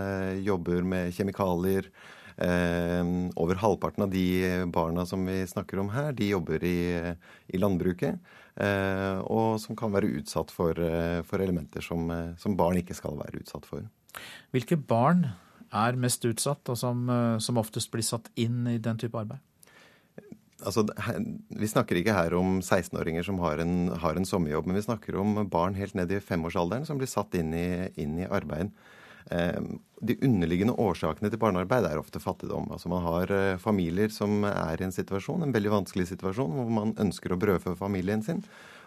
[0.43, 1.87] jobber med kjemikalier.
[2.37, 3.03] Eh,
[3.39, 6.79] over halvparten av de barna som vi snakker om her, de jobber i,
[7.47, 8.19] i landbruket.
[8.55, 13.15] Eh, og som kan være utsatt for, eh, for elementer som, som, barn ikke skal
[13.19, 13.87] være utsatt for.
[14.55, 15.29] Hvilke barn
[15.75, 17.07] er mest utsatt, og som,
[17.43, 19.41] som oftest blir satt inn i den type arbeid?
[20.63, 20.85] Altså,
[21.51, 25.17] vi snakker ikke her om 16-åringer som har en, har en, sommerjobb, men vi snakker
[25.19, 27.67] om barn helt ned i femårsalderen som blir satt inn i,
[27.99, 28.71] inn i arbeid.
[29.33, 32.69] Ehm, de underliggende årsakene til barnearbeid er ofte fattigdom.
[32.71, 36.71] Altså Man har eh, familier som er i en situasjon, en veldig vanskelig situasjon, hvor
[36.71, 38.43] man ønsker å brødfø familien sin,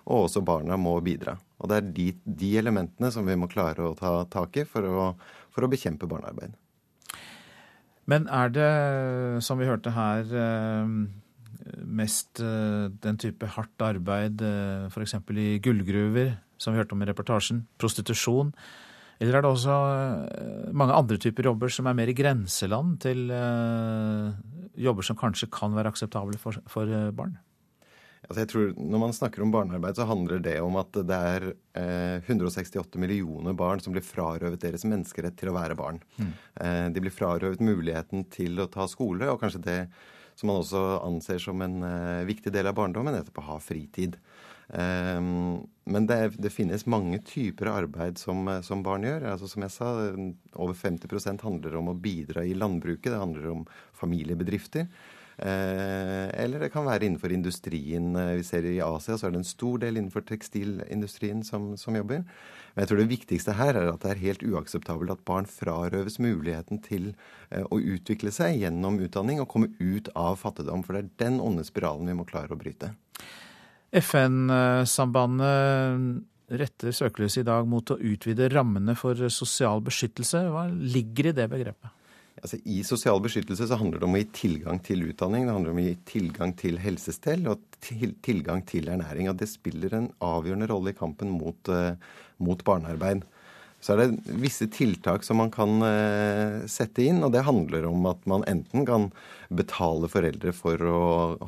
[0.07, 1.37] og også barna må bidra.
[1.59, 4.87] Og Det er de, de elementene som vi må klare å ta tak i for
[4.87, 5.11] å,
[5.51, 6.55] for å bekjempe barnearbeid.
[8.09, 8.73] Men er det,
[9.45, 10.95] som vi hørte her, eh,
[11.85, 14.43] mest eh, den type hardt arbeid,
[14.93, 15.17] f.eks.
[15.35, 18.53] i gullgruver, som vi hørte om i reportasjen, prostitusjon?
[19.19, 19.77] Eller er det også
[20.37, 23.27] eh, mange andre typer jobber som er mer i grenseland til
[24.79, 27.39] jobber som kanskje kan være akseptable for, for barn?
[28.27, 31.47] Altså jeg tror Når man snakker om barnearbeid, så handler det om at det er
[31.79, 36.03] eh, 168 millioner barn som blir frarøvet deres menneskerett til å være barn.
[36.19, 36.33] Mm.
[36.61, 39.79] Eh, de blir frarøvet muligheten til å ta skole, og kanskje det
[40.39, 44.17] som man også anser som en eh, viktig del av barndommen, nettopp å ha fritid.
[44.69, 49.31] Eh, men det, det, finnes mange typer arbeid som, som barn gjør.
[49.33, 49.93] Altså Som jeg sa,
[50.55, 53.11] over 50% handler om å bidra i landbruket.
[53.11, 53.65] Det handler om
[53.99, 54.87] familiebedrifter.
[55.39, 58.11] Eh, eller det kan være innenfor industrien.
[58.17, 61.99] Eh, vi ser I Asia så er det en stor del innenfor tekstilindustrien som, som
[61.99, 62.25] jobber.
[62.79, 66.21] Men jeg tror det viktigste her er at det er helt uakseptabelt at barn frarøves
[66.23, 67.09] muligheten til
[67.51, 70.87] eh, å utvikle seg gjennom utdanning og komme ut av fattigdom.
[70.87, 72.95] For det er den onde spiralen vi må klare å bryte.
[73.99, 75.43] FN-sambandet
[76.63, 80.47] retter søkelyset i dag mot å utvide rammene for sosial beskyttelse.
[80.47, 81.98] Hva ligger i det begrepet?
[82.43, 85.75] Altså, I sosial beskyttelse så handler det om å gi tilgang til utdanning, det handler
[85.75, 89.31] om å gi tilgang til helsestell og til, tilgang til ernæring.
[89.31, 91.99] Og det spiller en avgjørende rolle i kampen mot, uh,
[92.43, 93.25] mot barnearbeid.
[93.79, 98.09] Så er det visse tiltak som man kan uh, sette inn, og det handler om
[98.11, 99.09] at man enten kan
[99.55, 101.03] betale foreldre for å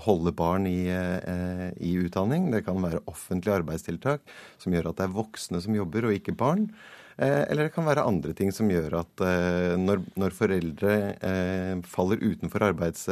[0.06, 2.52] holde barn i, uh, i utdanning.
[2.54, 4.22] Det kan være offentlige arbeidstiltak
[4.62, 6.70] som gjør at det er voksne som jobber, og ikke barn.
[7.20, 11.74] Eh, eller det kan være andre ting som gjør at eh, når, når foreldre eh,
[11.84, 13.02] faller utenfor arbeids,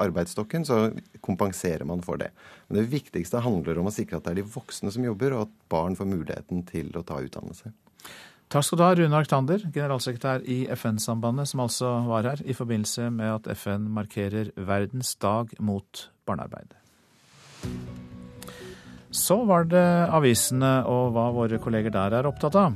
[0.00, 0.80] arbeidsstokken, så
[1.22, 2.32] kompenserer man for det.
[2.66, 5.46] Men det viktigste handler om å sikre at det er de voksne som jobber, og
[5.46, 7.70] at barn får muligheten til å ta utdannelse.
[8.50, 13.12] Takk skal du ha, Rune Arctander, generalsekretær i FN-sambandet, som altså var her i forbindelse
[13.14, 16.74] med at FN markerer verdens dag mot barnearbeid.
[19.14, 22.74] Så var det avisene og hva våre kolleger der er opptatt av.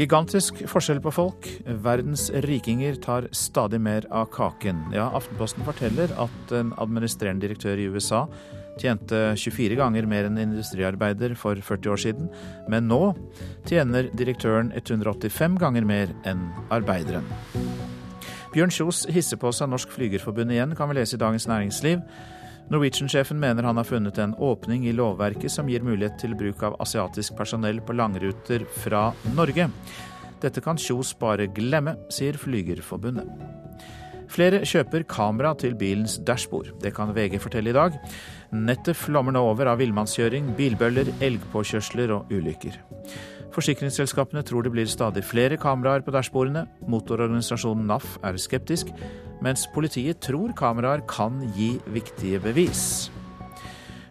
[0.00, 1.46] Gigantisk forskjell på folk.
[1.84, 4.86] Verdens rikinger tar stadig mer av kaken.
[4.96, 8.22] Ja, Aftenposten forteller at en administrerende direktør i USA
[8.80, 12.32] tjente 24 ganger mer enn industriarbeider for 40 år siden,
[12.72, 13.12] men nå
[13.68, 17.28] tjener direktøren 185 ganger mer enn arbeideren.
[18.54, 22.00] Bjørn Kjos hisser på seg Norsk Flygerforbund igjen, kan vi lese i Dagens Næringsliv.
[22.70, 26.76] Norwegian-sjefen mener han har funnet en åpning i lovverket som gir mulighet til bruk av
[26.82, 29.66] asiatisk personell på langruter fra Norge.
[30.40, 33.26] Dette kan Kjos bare glemme, sier Flygerforbundet.
[34.30, 36.70] Flere kjøper kamera til bilens dashbord.
[36.78, 37.96] Det kan VG fortelle i dag.
[38.54, 42.78] Nettet flommer nå over av villmannskjøring, bilbøller, elgpåkjørsler og ulykker.
[43.50, 46.68] Forsikringsselskapene tror det blir stadig flere kameraer på dashbordene.
[46.86, 48.94] Motororganisasjonen NAF er skeptisk,
[49.44, 53.10] mens politiet tror kameraer kan gi viktige bevis.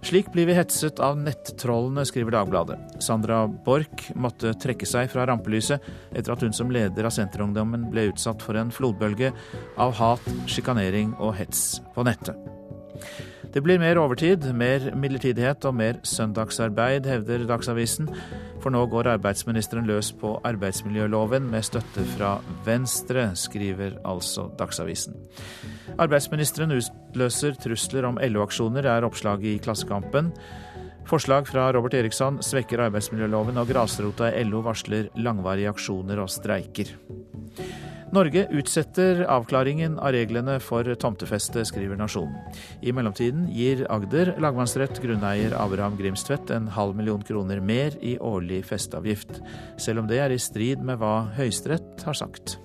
[0.05, 2.77] Slik blir vi hetset av nettrollene, skriver Dagbladet.
[3.03, 5.84] Sandra Borch måtte trekke seg fra rampelyset
[6.15, 9.34] etter at hun som leder av Senterungdommen ble utsatt for en flodbølge
[9.77, 12.39] av hat, sjikanering og hets på nettet.
[13.50, 18.10] Det blir mer overtid, mer midlertidighet og mer søndagsarbeid, hevder Dagsavisen.
[18.62, 22.36] For nå går arbeidsministeren løs på arbeidsmiljøloven med støtte fra
[22.68, 25.18] Venstre, skriver altså Dagsavisen.
[25.97, 30.30] Arbeidsministeren utløser trusler om LO-aksjoner, er oppslaget i Klassekampen.
[31.10, 36.93] Forslag fra Robert Eriksson svekker arbeidsmiljøloven, og grasrota i LO varsler langvarige aksjoner og streiker.
[38.10, 42.34] Norge utsetter avklaringen av reglene for tomtefeste, skriver Nasjonen.
[42.82, 48.64] I mellomtiden gir Agder lagmannsrett grunneier Abraham Grimstvedt en halv million kroner mer i årlig
[48.66, 49.43] festeavgift,
[49.78, 52.57] selv om det er i strid med hva Høyesterett har sagt.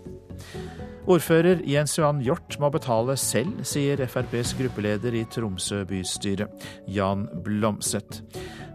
[1.05, 6.46] Ordfører Jens Johan Hjort må betale selv, sier FrPs gruppeleder i Tromsø bystyre,
[6.88, 8.22] Jan Blomseth.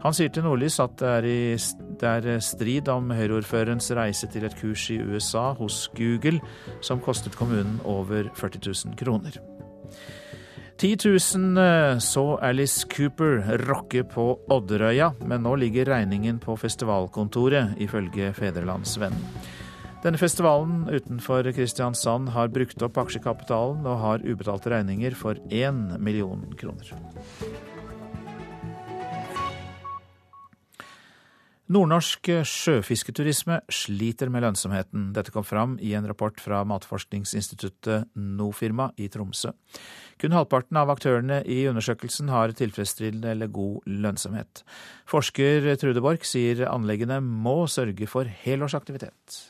[0.03, 1.57] Han sier til Nordlys at det er, i,
[1.99, 6.37] det er strid om Høyre-ordførerens reise til et kurs i USA hos Google,
[6.85, 9.41] som kostet kommunen over 40 000 kroner.
[10.79, 17.73] 10 000 eh, så Alice Cooper rocke på Odderøya, men nå ligger regningen på festivalkontoret,
[17.81, 19.25] ifølge Federlandsvennen.
[19.99, 26.45] Denne festivalen utenfor Kristiansand har brukt opp aksjekapitalen og har ubetalte regninger for én million
[26.55, 26.93] kroner.
[31.69, 35.11] Nordnorsk sjøfisketurisme sliter med lønnsomheten.
[35.13, 39.51] Dette kom fram i en rapport fra matforskningsinstituttet Nofirma i Tromsø.
[40.17, 44.63] Kun halvparten av aktørene i undersøkelsen har tilfredsstillende eller god lønnsomhet.
[45.11, 49.43] Forsker Trude Borch sier anleggene må sørge for helårsaktivitet.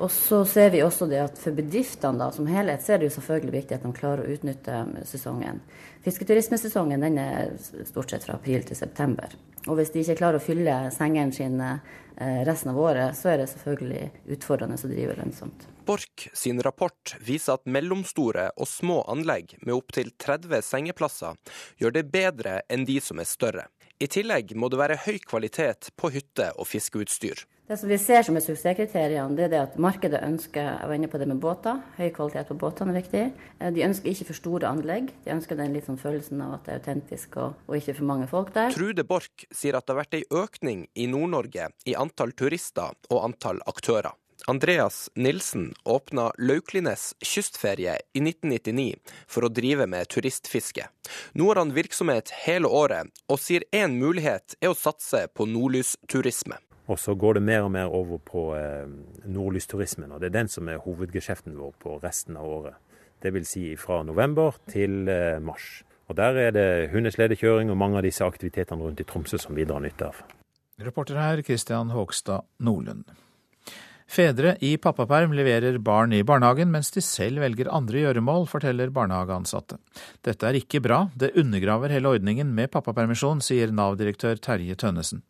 [0.00, 3.10] Og så ser vi også det at for bedriftene da, som helhet, så er det
[3.10, 4.78] jo selvfølgelig viktig at de klarer å utnytte
[5.08, 5.60] sesongen.
[6.06, 7.52] Fisketurismesesongen den er
[7.88, 9.34] stort sett fra april til september.
[9.68, 11.68] Og hvis de ikke klarer å fylle sengene sine
[12.16, 14.06] eh, resten av året, så er det selvfølgelig
[14.38, 15.68] utfordrende å drive lønnsomt.
[15.84, 21.36] Borch sin rapport viser at mellomstore og små anlegg med opptil 30 sengeplasser
[21.82, 23.68] gjør det bedre enn de som er større.
[24.00, 27.44] I tillegg må det være høy kvalitet på hytte- og fiskeutstyr.
[27.70, 30.96] Det som vi ser som er suksesskriteriene, det er det at markedet ønsker jeg var
[30.96, 33.20] inne på det med båter, høy kvalitet på båtene er viktig.
[33.60, 35.12] Eh, de ønsker ikke for store anlegg.
[35.22, 38.08] De ønsker den litt sånn følelsen av at det er autentisk og, og ikke for
[38.08, 38.74] mange folk der.
[38.74, 43.20] Trude Borch sier at det har vært ei økning i Nord-Norge i antall turister og
[43.28, 44.18] antall aktører.
[44.50, 48.96] Andreas Nilsen åpna Lauklines kystferie i 1999
[49.30, 50.88] for å drive med turistfiske.
[51.38, 56.58] Nå har han virksomhet hele året, og sier én mulighet er å satse på nordlysturisme.
[56.90, 58.88] Og så går det mer og mer over på eh,
[59.30, 62.80] nordlysturismen, og det er den som er hovedgeskjeften vår på resten av året.
[63.22, 63.52] Dvs.
[63.52, 65.84] Si fra november til eh, mars.
[66.10, 69.64] Og Der er det hundesledekjøring og mange av disse aktivitetene rundt i Tromsø som vi
[69.64, 70.24] drar nytte av.
[70.82, 73.04] Reporter her Christian Håkstad Nordlund.
[74.10, 79.78] Fedre i pappaperm leverer barn i barnehagen, mens de selv velger andre gjøremål, forteller barnehageansatte.
[80.26, 85.22] Dette er ikke bra, det undergraver hele ordningen med pappapermisjon, sier Nav-direktør Terje Tønnesen.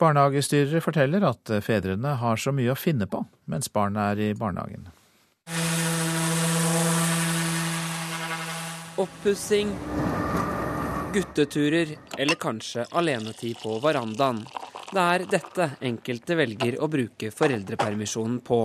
[0.00, 4.88] Barnehagestyrere forteller at fedrene har så mye å finne på mens barna er i barnehagen.
[9.04, 9.76] Oppussing,
[11.12, 14.46] gutteturer eller kanskje alenetid på verandaen.
[14.94, 18.58] Det er dette enkelte velger å bruke foreldrepermisjonen på.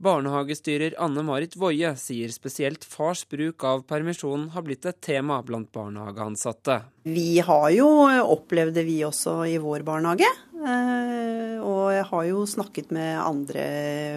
[0.00, 5.68] Barnehagestyrer Anne Marit Woie sier spesielt fars bruk av permisjonen har blitt et tema blant
[5.76, 6.78] barnehageansatte.
[7.04, 7.90] Vi har jo
[8.22, 10.32] opplevd det vi også i vår barnehage.
[10.56, 13.64] Eh, og jeg har jo snakket med andre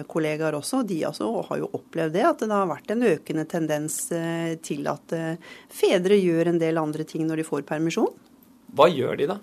[0.08, 2.24] kollegaer også, de også har jo opplevd det.
[2.30, 6.80] At det har vært en økende tendens eh, til at eh, fedre gjør en del
[6.80, 8.14] andre ting når de får permisjon.
[8.72, 9.42] Hva gjør de da?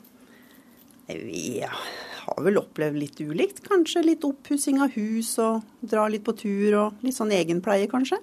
[1.07, 3.63] Vi har vel opplevd litt ulikt.
[3.67, 8.19] Kanskje litt oppussing av hus og dra litt på tur og litt sånn egenpleie, kanskje.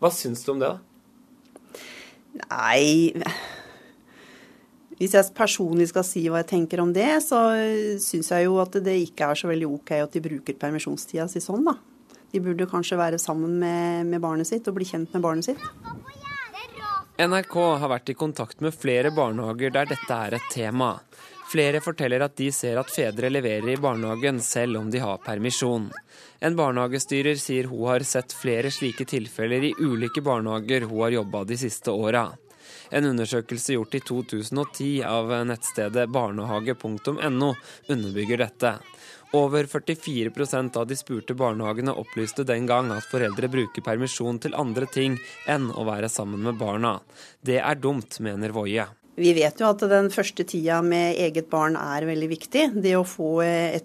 [0.00, 0.78] Hva syns du om det, da?
[2.30, 3.10] Nei
[5.00, 7.40] Hvis jeg personlig skal si hva jeg tenker om det, så
[8.00, 11.42] syns jeg jo at det ikke er så veldig OK at de bruker permisjonstida si
[11.42, 11.74] sånn, da.
[12.30, 15.64] De burde kanskje være sammen med, med barnet sitt og bli kjent med barnet sitt.
[17.20, 20.94] NRK har vært i kontakt med flere barnehager der dette er et tema.
[21.50, 25.88] Flere forteller at de ser at fedre leverer i barnehagen selv om de har permisjon.
[26.38, 31.42] En barnehagestyrer sier hun har sett flere slike tilfeller i ulike barnehager hun har jobba
[31.44, 32.28] de siste åra.
[32.90, 37.50] En undersøkelse gjort i 2010 av nettstedet barnehage.no
[37.88, 38.72] underbygger dette.
[39.32, 44.86] Over 44% av de spurte barnehagene opplyste den gang at foreldre bruker permisjon til andre
[44.90, 45.18] ting
[45.50, 46.98] enn å være sammen med barna.
[47.42, 48.86] Det er dumt, mener Woie.
[49.20, 52.66] Vi vet jo at den første tida med eget barn er veldig viktig.
[52.80, 53.34] Det å få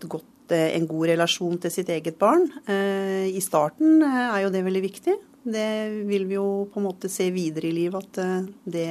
[0.08, 2.46] godt, en god relasjon til sitt eget barn.
[2.70, 5.16] Eh, I starten er jo det veldig viktig.
[5.46, 5.72] Det
[6.08, 8.88] vil vi jo på en måte se videre i livet at eh, det,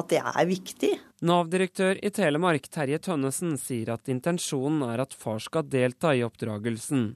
[0.00, 0.90] at det er viktig.
[1.28, 7.10] Nav-direktør i Telemark Terje Tønnesen sier at intensjonen er at far skal delta i oppdragelsen.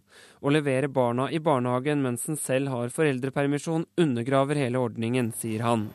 [0.45, 5.89] Å levere barna i barnehagen mens en selv har foreldrepermisjon undergraver hele ordningen, sier han.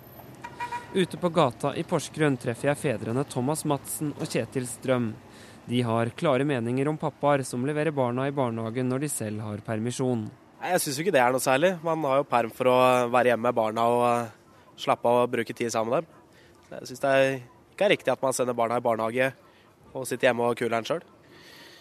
[0.93, 5.11] Ute på gata i Porsgrunn treffer jeg fedrene Thomas Madsen og Kjetil Strøm.
[5.69, 9.61] De har klare meninger om pappaer som leverer barna i barnehagen når de selv har
[9.67, 10.23] permisjon.
[10.65, 11.75] Jeg syns ikke det er noe særlig.
[11.85, 12.79] Man har jo perm for å
[13.13, 14.33] være hjemme med barna og eh,
[14.81, 16.75] slappe av og bruke tid sammen med dem.
[16.79, 19.31] Jeg syns det er ikke er riktig at man sender barna i barnehage
[19.93, 21.05] og sitter hjemme og kuler'n den sjøl.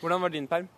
[0.03, 0.69] Hvordan var din perm?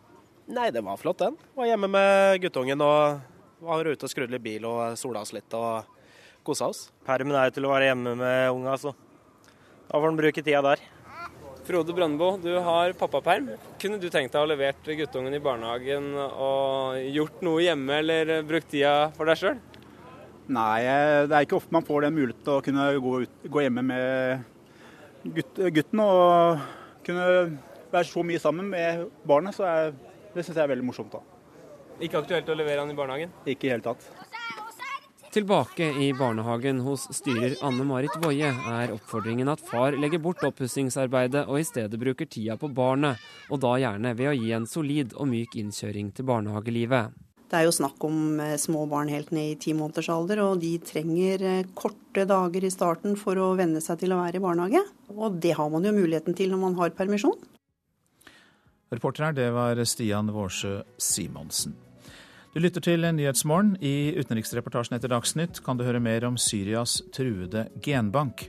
[0.46, 1.34] Nei, det var flott, den.
[1.58, 5.58] Var hjemme med guttungen og var ute og skrudde litt bil og sola oss litt
[5.58, 5.98] og
[6.46, 6.86] kosa oss.
[7.06, 8.94] Permen er jo til å være hjemme med unga, så
[9.90, 10.82] da får han bruke tida der.
[11.66, 13.50] Frode Brøndbo, du har pappaperm.
[13.78, 18.40] Kunne du tenkt deg å ha levert guttungen i barnehagen og gjort noe hjemme, eller
[18.48, 19.60] brukt tida for deg sjøl?
[20.50, 20.80] Nei,
[21.30, 23.84] det er ikke ofte man får den muligheten til å kunne gå, ut, gå hjemme
[23.86, 24.48] med
[25.36, 26.64] gutt, gutten og
[27.06, 27.26] kunne
[27.92, 29.54] være så mye sammen med barnet.
[29.54, 29.92] Så er,
[30.34, 31.14] det syns jeg er veldig morsomt.
[31.14, 31.22] da.
[32.00, 33.34] Ikke aktuelt å levere han i barnehagen?
[33.46, 34.06] Ikke i hele tatt.
[35.30, 41.44] Tilbake i barnehagen hos styrer Anne Marit Woie er oppfordringen at far legger bort oppussingsarbeidet
[41.44, 45.12] og i stedet bruker tida på barnet, og da gjerne ved å gi en solid
[45.14, 47.14] og myk innkjøring til barnehagelivet.
[47.46, 50.58] Det er jo snakk om eh, små barn helt ned i ti måneders alder, og
[50.64, 54.42] de trenger eh, korte dager i starten for å venne seg til å være i
[54.42, 54.82] barnehage.
[55.14, 57.38] Og det har man jo muligheten til når man har permisjon.
[58.90, 61.78] Reporter her, det var Stian Vårsø Simonsen.
[62.50, 63.76] Du lytter til Nyhetsmorgen.
[63.78, 68.48] I utenriksreportasjen etter Dagsnytt kan du høre mer om Syrias truede genbank.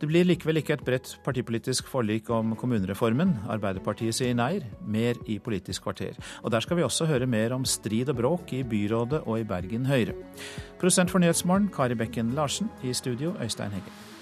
[0.00, 3.34] Det blir likevel ikke et bredt partipolitisk forlik om kommunereformen.
[3.52, 6.16] Arbeiderpartiet sier nei, mer i Politisk kvarter.
[6.40, 9.46] Og der skal vi også høre mer om strid og bråk i byrådet og i
[9.52, 10.16] Bergen Høyre.
[10.80, 12.72] Prosent for Nyhetsmorgen, Kari Bekken Larsen.
[12.80, 14.13] I studio, Øystein Heggen.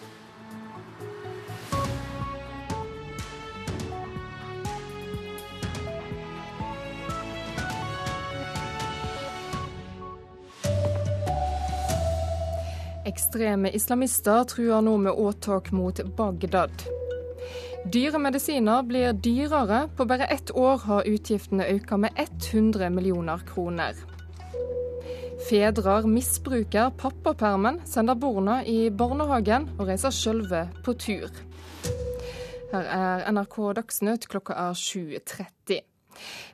[13.13, 16.73] Ekstreme islamister truer nå med åtak mot Bagdad.
[17.93, 19.83] Dyre medisiner blir dyrere.
[19.97, 24.01] På bare ett år har utgiftene økt med 100 millioner kroner.
[25.51, 31.29] Fedrer misbruker pappapermen, sender barna i barnehagen og reiser sjølve på tur.
[32.73, 35.83] Her er NRK Dagsnytt, klokka er 7.30.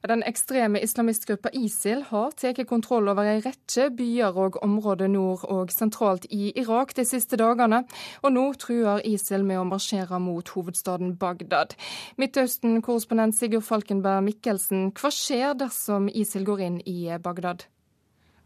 [0.09, 5.73] Den ekstreme islamistgruppa ISIL har tatt kontroll over en rekke byer og områder nord og
[5.75, 7.85] sentralt i Irak de siste dagene,
[8.23, 11.75] og nå truer ISIL med å marsjere mot hovedstaden Bagdad.
[12.21, 17.69] Midtøsten-korrespondent Sigurd Falkenberg Mikkelsen, hva skjer dersom ISIL går inn i Bagdad?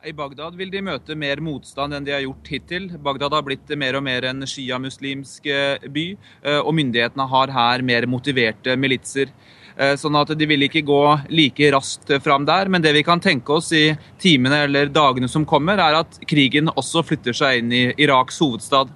[0.02, 2.88] I Bagdad vil de møte mer motstand enn de har gjort hittil.
[3.06, 6.06] Bagdad har blitt mer og mer en sjiamuslimsk eh, by,
[6.42, 9.30] eh, og myndighetene har her mer motiverte militser.
[9.77, 11.01] Eh, sånn at de vil ikke gå
[11.33, 12.68] like raskt fram der.
[12.73, 16.70] Men det vi kan tenke oss i timene eller dagene som kommer, er at krigen
[16.73, 18.93] også flytter seg inn i Iraks hovedstad.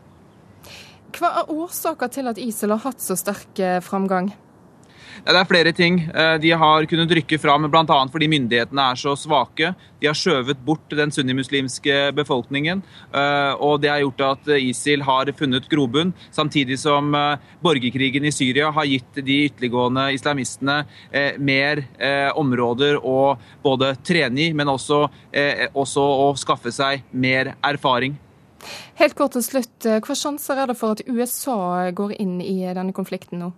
[1.17, 4.33] Hva er årsaken til at ISIL har hatt så sterk eh, framgang?
[5.25, 5.99] Det er flere ting.
[6.13, 7.99] Eh, de har kunnet rykke fram bl.a.
[8.13, 9.73] fordi myndighetene er så svake.
[10.01, 12.83] De har skjøvet bort den sunnimuslimske befolkningen.
[13.11, 18.35] Eh, og det har gjort at ISIL har funnet grobunn, samtidig som eh, borgerkrigen i
[18.35, 20.83] Syria har gitt de ytterliggående islamistene
[21.41, 21.81] mer
[22.37, 24.99] områder å både trene i, men også,
[25.73, 28.17] også å skaffe seg mer erfaring.
[29.01, 32.95] Helt kort til slutt, Hva sjanser er det for at USA går inn i denne
[32.97, 33.53] konflikten nå?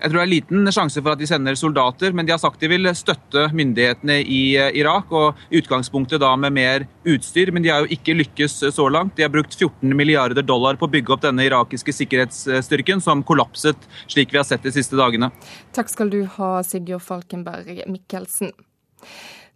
[0.00, 2.60] Jeg tror det er liten sjanse for at de sender soldater, men de har sagt
[2.60, 5.12] de vil støtte myndighetene i eh, Irak.
[5.12, 9.16] og i Utgangspunktet da med mer utstyr, men de har jo ikke lykkes så langt.
[9.16, 13.88] De har brukt 14 milliarder dollar på å bygge opp denne irakiske sikkerhetsstyrken, som kollapset
[14.06, 15.30] slik vi har sett de siste dagene.
[15.76, 18.52] Takk skal du ha, Sigurd Falkenberg Mikkelsen.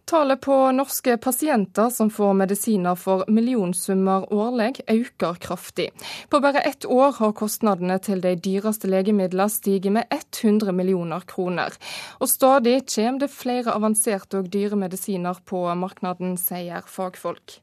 [0.09, 5.91] Tallet på norske pasienter som får medisiner for millionsummer årlig, øker kraftig.
[6.29, 11.77] På bare ett år har kostnadene til de dyreste legemidlene stiget med 100 millioner kroner.
[12.17, 17.59] Og stadig kommer det flere avanserte og dyre medisiner på markedet, sier fagfolk.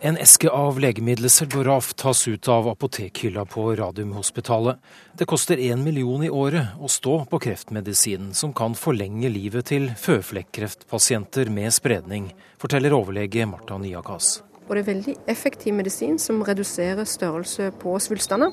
[0.00, 4.76] En eske av legemiddelet Selboraf tas ut av apotekhylla på Radiumhospitalet.
[5.18, 9.88] Det koster én million i året å stå på kreftmedisinen, som kan forlenge livet til
[9.98, 12.28] føflekkreftpasienter med spredning,
[12.62, 14.36] forteller overlege Marta Nyakas.
[14.68, 18.52] Og det er veldig effektiv medisin som reduserer størrelse på svulstene,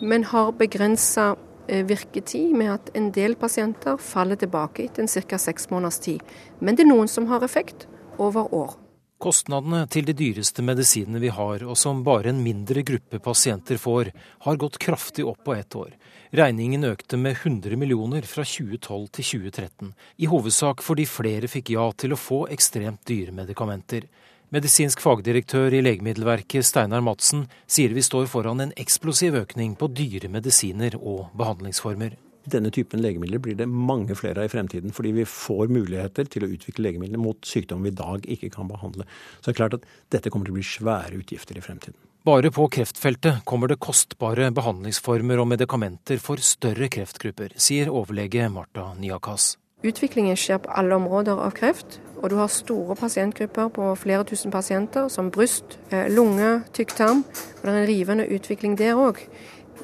[0.00, 1.34] men har begrensa
[1.68, 5.36] eh, virketid med at en del pasienter faller tilbake etter ca.
[5.36, 6.24] seks måneders tid.
[6.60, 7.84] Men det er noen som har effekt
[8.16, 8.78] over år.
[9.24, 14.10] Kostnadene til de dyreste medisinene vi har, og som bare en mindre gruppe pasienter får,
[14.44, 15.94] har gått kraftig opp på ett år.
[16.36, 21.86] Regningen økte med 100 millioner fra 2012 til 2013, i hovedsak fordi flere fikk ja
[21.96, 24.04] til å få ekstremt dyre medikamenter.
[24.52, 30.28] Medisinsk fagdirektør i Legemiddelverket Steinar Madsen sier vi står foran en eksplosiv økning på dyre
[30.28, 32.18] medisiner og behandlingsformer.
[32.50, 36.44] Denne typen legemidler blir det mange flere av i fremtiden, fordi vi får muligheter til
[36.44, 39.06] å utvikle legemidler mot sykdom vi i dag ikke kan behandle.
[39.40, 41.96] Så det er klart at dette kommer til å bli svære utgifter i fremtiden.
[42.24, 48.92] Bare på kreftfeltet kommer det kostbare behandlingsformer og medikamenter for større kreftgrupper, sier overlege Marta
[48.96, 49.54] Niakas.
[49.84, 54.52] Utviklingen skjer på alle områder av kreft, og du har store pasientgrupper på flere tusen
[54.52, 57.20] pasienter, som bryst, eh, lunge, tykktarm.
[57.60, 59.20] Og det er en rivende utvikling der òg.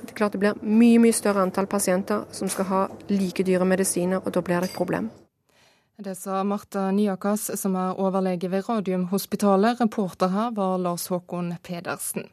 [0.03, 2.83] Det er klart det blir mye mye større antall pasienter som skal ha
[3.13, 5.11] like dyre medisiner, og da blir det et problem.
[6.01, 9.81] Det sa Marta Nyakas, som er overlege ved Radiumhospitalet.
[9.83, 12.25] Reporter her var Lars Håkon Pedersen.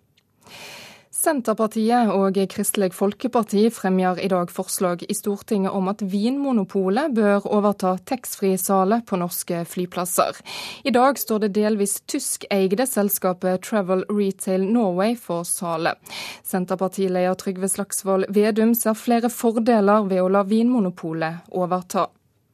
[1.17, 7.95] Senterpartiet og Kristelig Folkeparti fremmer i dag forslag i Stortinget om at Vinmonopolet bør overta
[8.05, 10.37] taxfree-salet på norske flyplasser.
[10.85, 15.97] I dag står det delvis tyskeide selskapet Travel Retail Norway for salet.
[16.45, 22.11] Senterpartileder Trygve Slagsvold Vedum ser flere fordeler ved å la Vinmonopolet overta.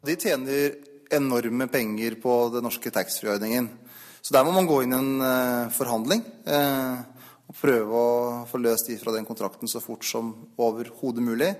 [0.08, 0.78] De tjener
[1.12, 3.74] enorme penger på den norske taxfree-ordningen.
[4.24, 6.24] Så der må man gå inn i en uh, forhandling.
[6.48, 7.04] Uh,
[7.62, 11.54] prøve å få løst de fra den kontrakten så fort som overhodet mulig.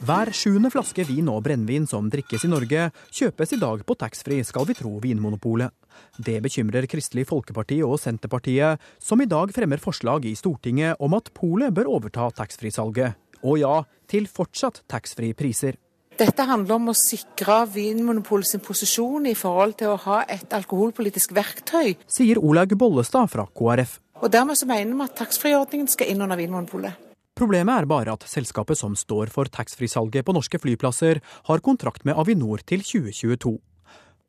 [0.00, 4.46] Hver sjuende flaske vin og brennevin som drikkes i Norge, kjøpes i dag på taxfree,
[4.48, 5.74] skal vi tro Vinmonopolet.
[6.16, 11.28] Det bekymrer Kristelig Folkeparti og Senterpartiet, som i dag fremmer forslag i Stortinget om at
[11.36, 13.20] polet bør overta taxfree-salget.
[13.44, 13.74] Og ja,
[14.08, 15.76] til fortsatt taxfree-priser.
[16.20, 21.32] Dette handler om å sikre Vinmonopolet sin posisjon i forhold til å ha et alkoholpolitisk
[21.32, 21.94] verktøy.
[22.12, 23.94] Sier Olaug Bollestad fra KrF.
[24.20, 26.98] Og Dermed så mener vi at taxfree-ordningen skal inn under Vinmonopolet.
[27.40, 32.20] Problemet er bare at selskapet som står for taxfree-salget på norske flyplasser, har kontrakt med
[32.20, 33.54] Avinor til 2022.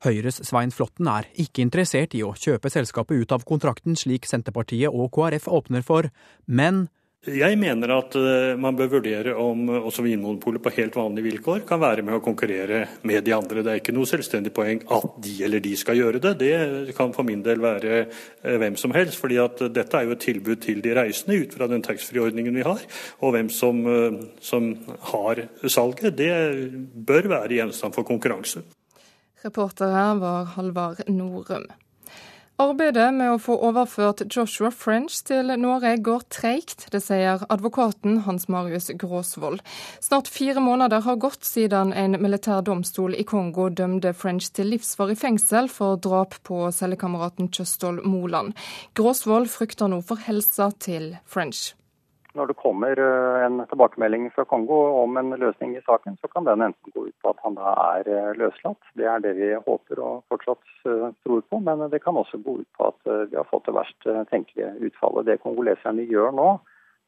[0.06, 4.88] Høyres Svein Flåtten er ikke interessert i å kjøpe selskapet ut av kontrakten slik Senterpartiet
[4.88, 6.08] og KrF åpner for,
[6.48, 6.86] men
[7.22, 11.60] jeg mener at eh, man bør vurdere om eh, også Vinmonopolet på helt vanlige vilkår
[11.68, 13.62] kan være med å konkurrere med de andre.
[13.62, 16.32] Det er ikke noe selvstendig poeng at de eller de skal gjøre det.
[16.40, 19.20] Det kan for min del være eh, hvem som helst.
[19.22, 22.66] fordi at dette er jo et tilbud til de reisende ut fra den taxfree-ordningen vi
[22.66, 22.82] har.
[23.22, 23.84] Og hvem som,
[24.42, 24.72] som
[25.12, 26.32] har salget, det
[27.06, 28.64] bør være gjenstand for konkurranse.
[29.44, 31.70] Reporter her var Halvard Norum.
[32.62, 36.84] Arbeidet med å få overført Joshua French til Norge går treigt.
[36.94, 39.64] Det sier advokaten Hans Marius Gråsvold.
[40.04, 45.18] Snart fire måneder har gått siden en militær domstol i Kongo dømte French til livsvarig
[45.18, 48.54] fengsel for drap på cellekameraten Kjøstol Moland.
[48.94, 51.72] Gråsvold frykter nå for helsa til French.
[52.32, 56.46] Når det kommer eh, en tilbakemelding fra Kongo om en løsning i saken, så kan
[56.48, 58.80] den enten gå ut på at han da er eh, løslatt.
[58.96, 61.60] Det er det vi håper og fortsatt eh, tror på.
[61.60, 65.28] Men det kan også gå ut på at vi har fått det verst tenkelige utfallet.
[65.28, 66.50] Det kongoleserne gjør nå,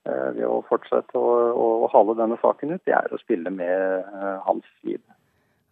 [0.05, 4.05] ved å fortsette å, å hale denne saken ut, det er å spille med
[4.45, 5.01] hans liv.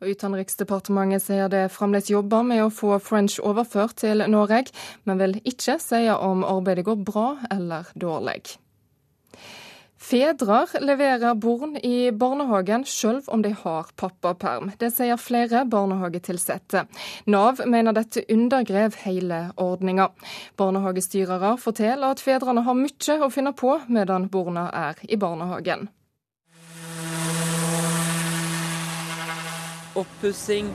[0.00, 4.72] Utenriksdepartementet sier det fremdeles jobber med å få French overført til Norge,
[5.04, 8.56] men vil ikke si om arbeidet går bra eller dårlig.
[10.12, 14.68] Fedre leverer barn i barnehagen selv om de har pappaperm.
[14.76, 16.82] Det sier flere barnehagetilsatte.
[17.32, 20.10] Nav mener dette undergrev hele ordninga.
[20.60, 25.88] Barnehagestyrere forteller at fedrene har mye å finne på medan barna er i barnehagen.
[29.96, 30.68] Oppussing,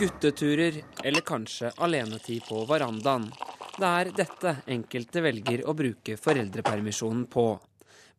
[0.00, 3.28] gutteturer eller kanskje alenetid på verandaen.
[3.76, 7.50] Det er dette enkelte velger å bruke foreldrepermisjonen på.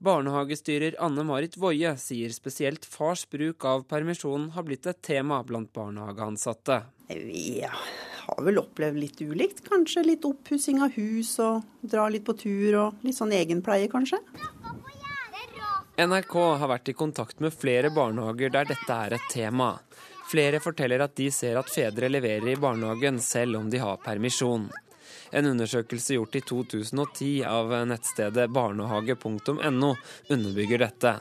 [0.02, 5.70] Barnehagestyrer Anne Marit Woie sier spesielt fars bruk av permisjon har blitt et tema blant
[5.78, 6.80] barnehageansatte.
[7.14, 9.62] Vi har vel opplevd litt ulikt.
[9.68, 14.18] Kanskje litt oppussing av hus og dra litt på tur og litt sånn egenpleie, kanskje.
[16.02, 19.76] NRK har vært i kontakt med flere barnehager der dette er et tema.
[20.32, 24.72] Flere forteller at de ser at fedre leverer i barnehagen selv om de har permisjon.
[25.32, 29.96] En undersøkelse gjort i 2010 av nettstedet barnehage.no
[30.30, 31.16] underbygger dette.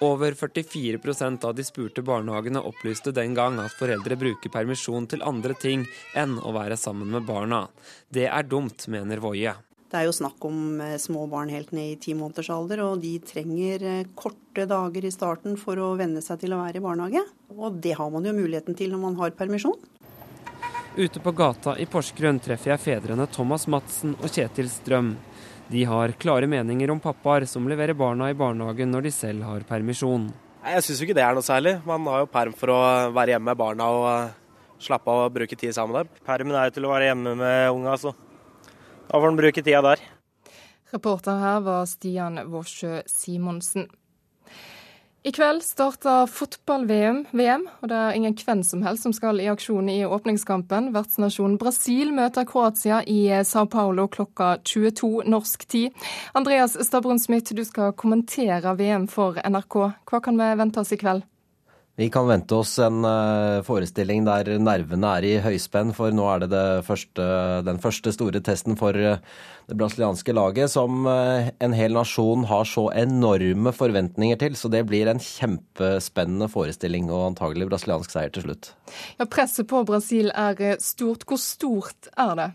[0.00, 5.56] Over 44% av de spurte barnehagene opplyste den gang at foreldre bruker permisjon til andre
[5.58, 5.82] ting
[6.14, 7.64] enn å være sammen med barna.
[8.06, 9.56] Det er dumt, mener Woie.
[9.88, 13.00] Det er jo snakk om eh, små barn helt ned i ti måneders alder, og
[13.00, 16.84] de trenger eh, korte dager i starten for å venne seg til å være i
[16.84, 17.22] barnehage.
[17.56, 19.80] Og det har man jo muligheten til når man har permisjon.
[20.98, 25.12] Ute på gata i Porsgrunn treffer jeg fedrene Thomas Madsen og Kjetil Strøm.
[25.70, 29.62] De har klare meninger om pappaer som leverer barna i barnehagen når de selv har
[29.68, 30.24] permisjon.
[30.66, 31.76] Jeg syns ikke det er noe særlig.
[31.86, 32.80] Man har jo perm for å
[33.14, 34.34] være hjemme med barna og eh,
[34.88, 36.26] slappe av og bruke tid sammen med dem.
[36.26, 38.16] Permen er jo til å være hjemme med unga, så
[39.06, 40.02] da får en bruke tida der.
[40.90, 43.86] Reporter her var Stian Vårsjø Simonsen.
[45.28, 49.90] I kveld starter fotball-VM, og det er ingen hvem som helst som skal i aksjon
[49.92, 50.88] i åpningskampen.
[50.94, 56.06] Vertsnasjonen Brasil møter Kroatia i Sao Paulo klokka 22 norsk tid.
[56.32, 59.76] Andreas Stabrun Smith, du skal kommentere VM for NRK.
[60.08, 61.28] Hva kan vi vente oss i kveld?
[61.98, 66.44] Vi kan vente oss en eh, forestilling der nervene er i høyspenn, for nå er
[66.44, 67.24] det, det første,
[67.66, 69.18] den første store testen for eh,
[69.66, 74.54] det brasilianske laget, som eh, en hel nasjon har så enorme forventninger til.
[74.54, 78.70] Så det blir en kjempespennende forestilling, og antagelig brasiliansk seier til slutt.
[79.18, 81.26] Ja, Presset på Brasil er stort.
[81.26, 82.50] Hvor stort er det?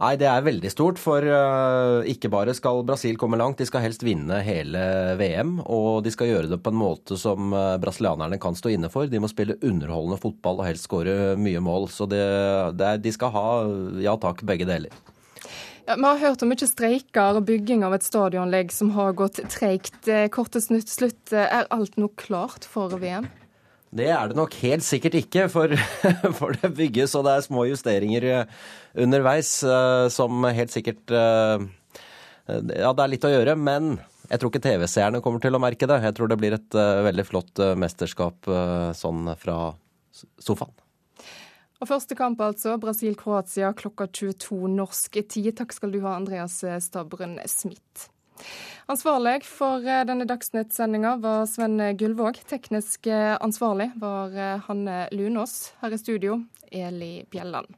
[0.00, 3.82] Nei, det er veldig stort, for uh, ikke bare skal Brasil komme langt, de skal
[3.84, 4.80] helst vinne hele
[5.20, 5.58] VM.
[5.68, 9.10] Og de skal gjøre det på en måte som uh, brasilianerne kan stå inne for.
[9.12, 11.90] De må spille underholdende fotball og helst skåre mye mål.
[11.92, 12.24] Så det,
[12.80, 13.46] det de skal ha
[14.00, 14.94] ja takk, begge deler.
[15.84, 19.42] Ja, vi har hørt om mye streiker og bygging av et stadionlegg som har gått
[19.52, 20.00] treigt.
[20.08, 23.28] Eh, Kortest slutt, er alt nå klart for VM?
[23.90, 25.72] Det er det nok helt sikkert ikke, for,
[26.38, 28.52] for, det bygges og det er små justeringer eh,
[29.02, 31.64] underveis eh, som helt sikkert eh,
[32.46, 33.96] Ja, det er litt å gjøre, men
[34.30, 35.98] Jeg tror ikke TV-seerne kommer til å merke det.
[36.04, 38.46] Jeg tror det blir et veldig flott mesterskap
[38.94, 39.56] sånn fra
[40.38, 40.70] sofaen.
[41.82, 42.76] Og Første kamp, altså.
[42.78, 45.50] Brasil-Kroatia klokka 22 norsk tid.
[45.58, 48.06] Takk skal du ha, Andreas Stabren Smith.
[48.90, 52.40] Ansvarlig for denne Dagsnytt-sendinga var Sven Gullvåg.
[52.50, 53.06] Teknisk
[53.38, 54.34] ansvarlig var
[54.66, 55.72] Hanne Lunås.
[55.78, 56.40] Her i studio,
[56.72, 57.70] Eli Bjelland.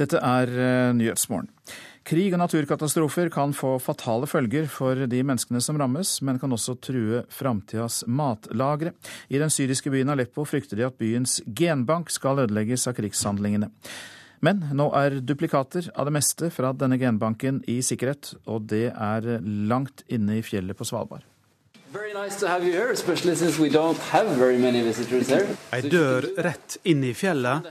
[0.00, 0.54] Dette er
[0.96, 1.52] Nyhetsmorgen.
[2.08, 6.78] Krig og naturkatastrofer kan få fatale følger for de menneskene som rammes, men kan også
[6.80, 8.96] true framtidas matlagre.
[9.28, 13.68] I den syriske byen Aleppo frykter de at byens genbank skal ødelegges av krigshandlingene.
[14.40, 19.26] Men nå er duplikater av det meste fra denne genbanken i sikkerhet, og det er
[19.42, 21.24] langt inne i fjellet på Svalbard.
[25.72, 27.70] Ei dør rett inn i fjellet,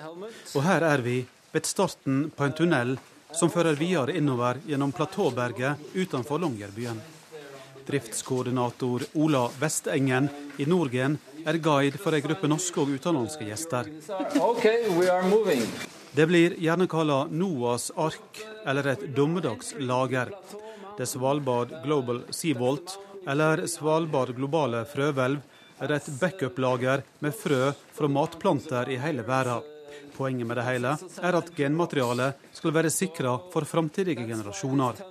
[0.55, 1.19] og her er vi
[1.53, 2.97] ved starten på en tunnel
[3.31, 6.99] som fører videre innover gjennom platåberget utenfor Longyearbyen.
[7.87, 10.27] Driftskoordinator Ola Vestengen
[10.59, 11.15] i Norgen
[11.47, 13.87] er guide for en gruppe norske og utenlandske gjester.
[16.17, 20.31] Det blir gjerne kalla NOAs ark, eller et dommedagslager.
[20.97, 22.95] Det Svalbard Global Seabolt,
[23.29, 25.43] eller Svalbard globale frøhvelv,
[25.77, 29.61] er et backup-lager med frø fra matplanter i hele verden.
[30.17, 35.05] Poenget med det hele er at genmaterialet skal være sikra for framtidige generasjoner.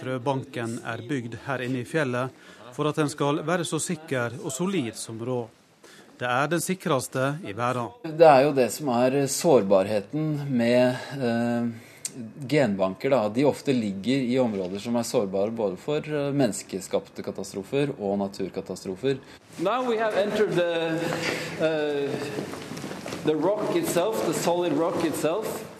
[0.00, 2.32] Frøbanken er bygd her inne i fjellet
[2.72, 5.59] for at den skal være så sikker og solid som råd.
[6.20, 7.94] Det er den sikreste i verden.
[8.04, 11.70] Det er jo det som er sårbarheten med eh,
[12.44, 13.14] genbanker.
[13.14, 13.20] Da.
[13.32, 19.16] De ofte ligger i områder som er sårbare både for eh, menneskeskapte katastrofer og naturkatastrofer.
[19.62, 21.00] The, we have entered the,
[21.64, 22.58] uh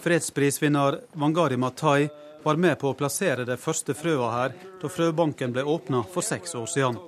[0.00, 2.08] Fredsprisvinner Wangari Matai
[2.42, 4.52] var med på å plassere det første frøa her
[4.82, 7.00] da frøbanken ble åpna for seks år siden.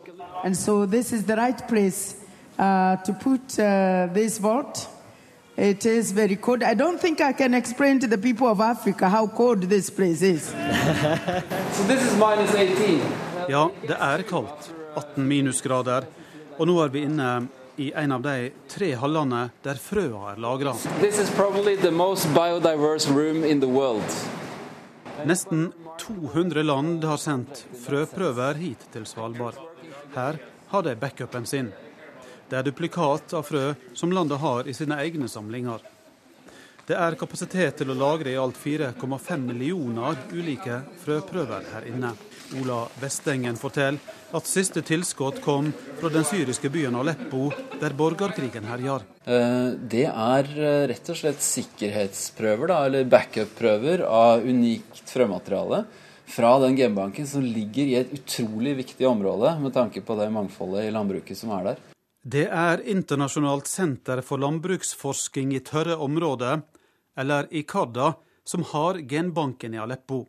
[0.45, 2.22] And so this is the right place
[2.63, 4.89] uh, to put uh, this vault.
[5.57, 6.63] It is very cold.
[6.63, 10.23] I don't think I can explain to the people of Africa how cold this place
[10.23, 10.43] is.
[11.77, 13.01] so this is minus 18.
[13.49, 14.73] Ja, det er kaldt.
[14.97, 16.07] 18 minusgrader.
[16.59, 17.29] Og nå er vi inne
[17.77, 20.75] i en av de tre hallene der frøa er lagra.
[25.29, 29.61] Nesten 200 land har sendt frøprøver hit til Svalbard.
[30.15, 30.39] Her
[30.73, 31.73] har de backupen sin.
[32.53, 35.81] Det er duplikat av frø som landet har i sine egne samlinger.
[36.85, 42.11] Det er kapasitet til å lagre i alt 4,5 millioner ulike frøprøver her inne.
[42.61, 45.70] Ola Vestengen forteller at siste tilskudd kom
[46.01, 47.47] fra den syriske byen Aleppo,
[47.81, 49.07] der borgerkrigen herjer.
[49.24, 55.87] Eh, det er eh, rett og slett sikkerhetsprøver, da, eller backup-prøver av unikt frømateriale
[56.37, 60.91] fra den genbanken som ligger i et utrolig viktig område med tanke på det mangfoldet
[60.91, 61.83] i landbruket som er der.
[62.24, 66.61] Det er Internasjonalt senter for landbruksforsking i tørre områder,
[67.19, 68.12] eller ICADA,
[68.44, 70.28] som har genbanken i Aleppo.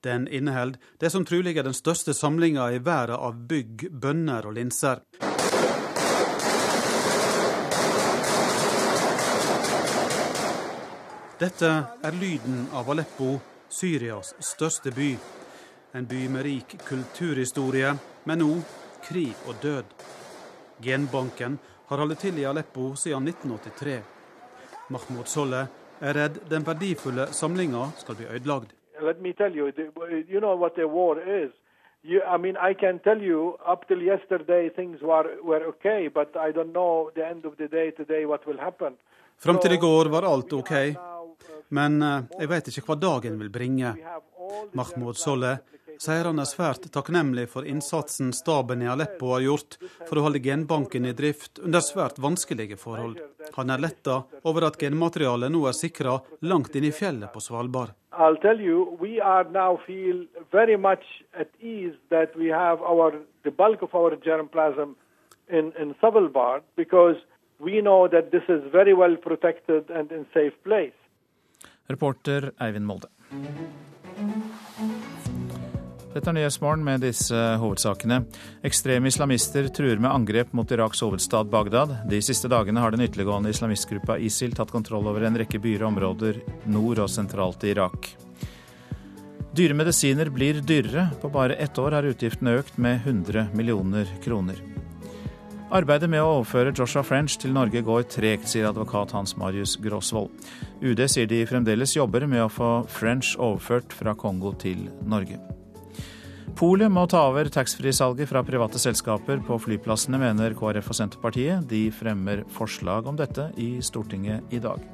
[0.00, 4.56] Den inneholder det som trolig er den største samlinga i verden av bygg, bønner og
[4.56, 5.04] linser.
[11.36, 13.34] Dette er lyden av Aleppo,
[13.68, 15.12] Syrias største by.
[15.92, 17.92] En by med rik kulturhistorie,
[18.24, 18.54] men nå
[19.04, 19.98] krig og død.
[20.82, 21.58] Genbanken
[21.88, 24.02] har holdt til i Aleppo siden 1983.
[24.90, 25.66] Mahmoud Solle
[26.00, 28.74] er redd den verdifulle samlinga skal bli ødelagd.
[29.00, 29.72] Let me tell you,
[30.28, 31.52] you know what a war is.
[32.02, 36.36] You, I mean, I can tell you up till yesterday things were, were okay, but
[36.36, 38.94] I don't know the end of the day today what will happen.
[39.38, 40.72] Fram til i går var alt ok,
[41.68, 43.90] men eh, jeg vet ikke hva dagen vil bringe.
[44.72, 45.58] Mahmoud Soleh
[46.02, 49.78] sier han er svært takknemlig for innsatsen staben i Aleppo har gjort
[50.08, 53.20] for å holde genbanken i drift under svært vanskelige forhold.
[53.56, 57.94] Han er letta over at genmaterialet nå er sikra langt inn i fjellet på Svalbard.
[58.12, 61.04] I'll tell you, we are now feel very much
[61.38, 64.96] at ease that we have our the bulk of our germplasm
[65.48, 67.16] in, in Svalbard because
[67.58, 70.96] we know that this is very well protected and in safe place.
[71.88, 73.08] Reporter Eivind Molde.
[76.16, 78.22] Dette er Nyhetsmorgen med disse hovedsakene.
[78.64, 81.90] Ekstreme islamister truer med angrep mot Iraks hovedstad Bagdad.
[82.08, 85.90] De siste dagene har den ytterliggående islamistgruppa ISIL tatt kontroll over en rekke byer og
[85.90, 86.38] områder
[86.72, 88.08] nord og sentralt i Irak.
[89.52, 91.10] Dyre medisiner blir dyrere.
[91.20, 94.64] På bare ett år har utgiftene økt med 100 millioner kroner.
[95.68, 100.32] Arbeidet med å overføre Joshua French til Norge går tregt, sier advokat Hans Marius Gråsvold.
[100.80, 105.42] UD sier de fremdeles jobber med å få French overført fra Kongo til Norge.
[106.54, 111.66] Polet må ta over taxfree-salget fra private selskaper på flyplassene, mener KrF og Senterpartiet.
[111.68, 114.84] De fremmer forslag om dette i Stortinget i dag.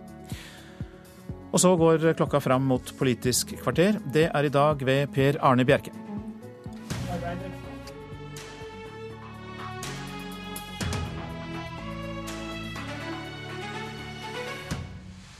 [1.52, 4.00] Og så går klokka fram mot Politisk kvarter.
[4.12, 5.92] Det er i dag ved Per Arne Bjerke.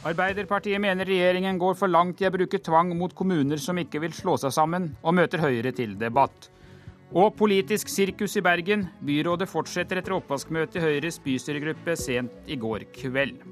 [0.02, 4.14] Arbeiderpartiet mener regjeringen går for langt i å bruke tvang mot kommuner som ikke vil
[4.16, 6.48] slå seg sammen, og møter Høyre til debatt.
[7.14, 8.88] Og politisk sirkus i Bergen.
[9.06, 13.44] Byrådet fortsetter etter oppvaskmøte i Høyres bystyregruppe sent i går kveld.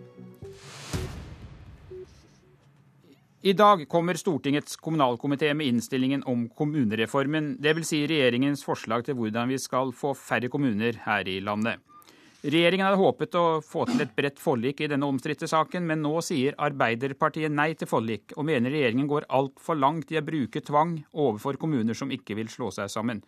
[3.46, 7.92] I dag kommer Stortingets kommunalkomité med innstillingen om kommunereformen, dvs.
[7.92, 11.78] Si regjeringens forslag til hvordan vi skal få færre kommuner her i landet.
[12.40, 16.22] Regjeringen hadde håpet å få til et bredt forlik i denne omstridte saken, men nå
[16.24, 20.94] sier Arbeiderpartiet nei til forlik, og mener regjeringen går altfor langt i å bruke tvang
[21.12, 23.20] overfor kommuner som ikke vil slå seg sammen.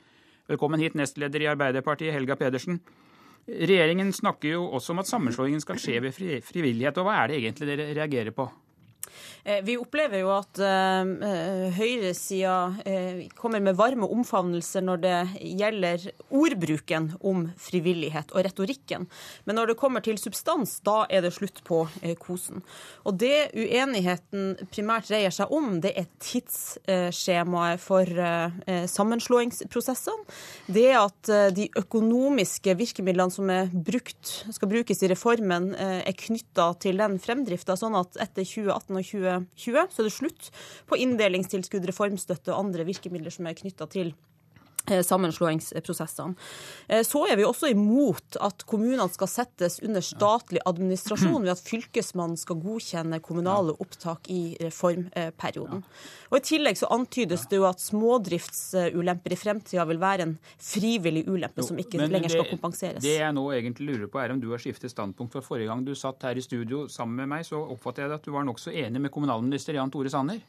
[0.48, 2.80] Velkommen hit, nestleder i Arbeiderpartiet, Helga Pedersen.
[3.44, 6.16] Regjeringen snakker jo også om at sammenslåingen skal skje ved
[6.48, 8.48] frivillighet, og hva er det egentlig dere reagerer på?
[9.44, 12.54] Eh, vi opplever jo at uh, høyresida
[13.38, 15.16] kommer med varme omfavnelser når det
[15.58, 19.08] gjelder ordbruken om frivillighet og retorikken.
[19.44, 21.82] Men når det kommer til substans, da er det slutt på
[22.22, 22.62] kosen.
[23.08, 28.06] Og det uenigheten primært dreier seg om, det er tidsskjemaet for
[28.90, 30.26] sammenslåingsprosessene.
[30.72, 37.00] Det at de økonomiske virkemidlene som er brukt, skal brukes i reformen, er knytta til
[37.02, 40.50] den fremdrifta, sånn at etter 2018 og 2020 2020 så er det slutt
[40.88, 44.12] på inndelingstilskudd, reformstøtte og andre virkemidler som er knytta til
[44.86, 46.34] sammenslåingsprosessene.
[46.88, 51.62] Eh, så er vi også imot at kommunene skal settes under statlig administrasjon ved at
[51.62, 55.84] Fylkesmannen skal godkjenne kommunale opptak i reformperioden.
[56.32, 61.26] Og I tillegg så antydes det jo at smådriftsulemper i fremtida vil være en frivillig
[61.28, 63.02] ulempe som ikke lenger skal kompenseres.
[63.04, 65.32] Det jeg nå egentlig lurer på er om du har skiftet standpunkt.
[65.32, 68.26] For Forrige gang du satt her i studio sammen med meg, så oppfatter jeg at
[68.26, 70.40] du var nokså enig med kommunalminister Jan Tore Sanner.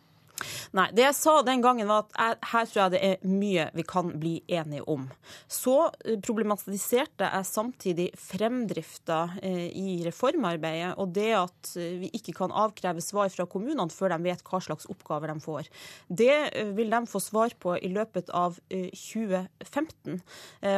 [0.74, 0.88] Nei.
[0.96, 4.12] Det jeg sa den gangen, var at her tror jeg det er mye vi kan
[4.20, 5.06] bli enige om.
[5.48, 12.36] Så eh, problematiserte jeg samtidig fremdrifta eh, i reformarbeidet, og det at eh, vi ikke
[12.38, 15.70] kan avkreve svar fra kommunene før de vet hva slags oppgaver de får.
[16.08, 16.38] Det
[16.78, 20.20] vil de få svar på i løpet av 2015.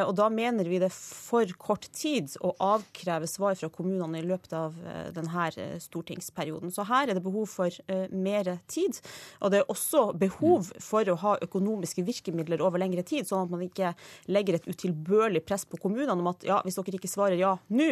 [0.06, 4.26] Og da mener vi det er for kort tid å avkreve svar fra kommunene i
[4.26, 4.76] løpet av
[5.15, 5.48] denne
[5.84, 6.73] stortingsperioden.
[6.73, 7.72] Så her er det behov for
[8.11, 8.99] mer tid.
[9.45, 13.53] Og det er også behov for å ha økonomiske virkemidler over lengre tid, sånn at
[13.53, 13.91] man ikke
[14.34, 17.89] legger et utilbørlig press på kommunene om at ja, hvis dere ikke svarer ja nå,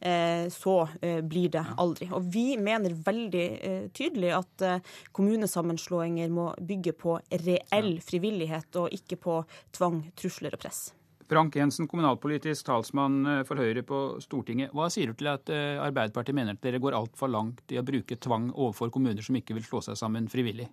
[0.00, 2.08] eh, så eh, blir det aldri.
[2.16, 4.66] Og vi mener veldig eh, tydelig at
[5.14, 9.38] kommunesammenslåinger må bygge på reell frivillighet og ikke på
[9.76, 10.86] tvang, trusler og press.
[11.28, 14.74] Frank Jensen, kommunalpolitisk talsmann for Høyre på Stortinget.
[14.76, 18.20] Hva sier du til at Arbeiderpartiet mener at dere går altfor langt i å bruke
[18.20, 20.68] tvang overfor kommuner som ikke vil slå seg sammen frivillig?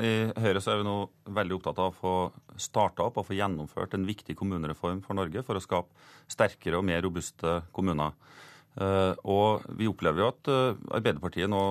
[0.00, 0.96] I Høyre så er vi nå
[1.36, 2.14] veldig opptatt av å få
[2.60, 6.86] starta opp og få gjennomført en viktig kommunereform for Norge for å skape sterkere og
[6.86, 8.14] mer robuste kommuner.
[8.78, 11.62] Eh, og vi opplever jo at eh, Arbeiderpartiet nå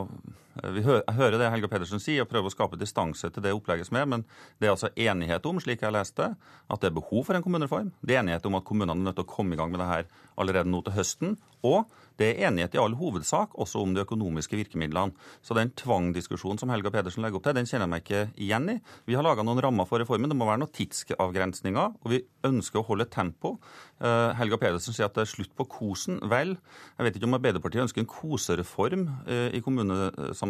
[0.76, 4.00] vi hører det Helga Pedersen sier, og prøver å skape distanse til det opplegget som
[4.00, 4.26] er, men
[4.60, 7.94] det er altså enighet om, slik jeg leste, at det er behov for en kommunereform.
[8.02, 9.90] Det er enighet om at kommunene er nødt til å komme i gang med det
[9.90, 10.10] her
[10.40, 11.38] allerede nå til høsten.
[11.68, 15.16] Og det er enighet i all hovedsak også om de økonomiske virkemidlene.
[15.44, 18.74] Så den tvangdiskusjonen som Helga Pedersen legger opp til, den kjenner jeg meg ikke igjen
[18.74, 18.78] i.
[19.08, 20.32] Vi har laga noen rammer for reformen.
[20.32, 23.56] Det må være noen tidsavgrensninger, og vi ønsker å holde tempo.
[24.00, 26.20] Uh, Helga Pedersen sier at det er slutt på kosen.
[26.32, 26.56] Vel,
[26.98, 30.49] jeg vet ikke om Arbeiderpartiet ønsker en kosereform uh, i kommunesammenslåingsdiskusjonen.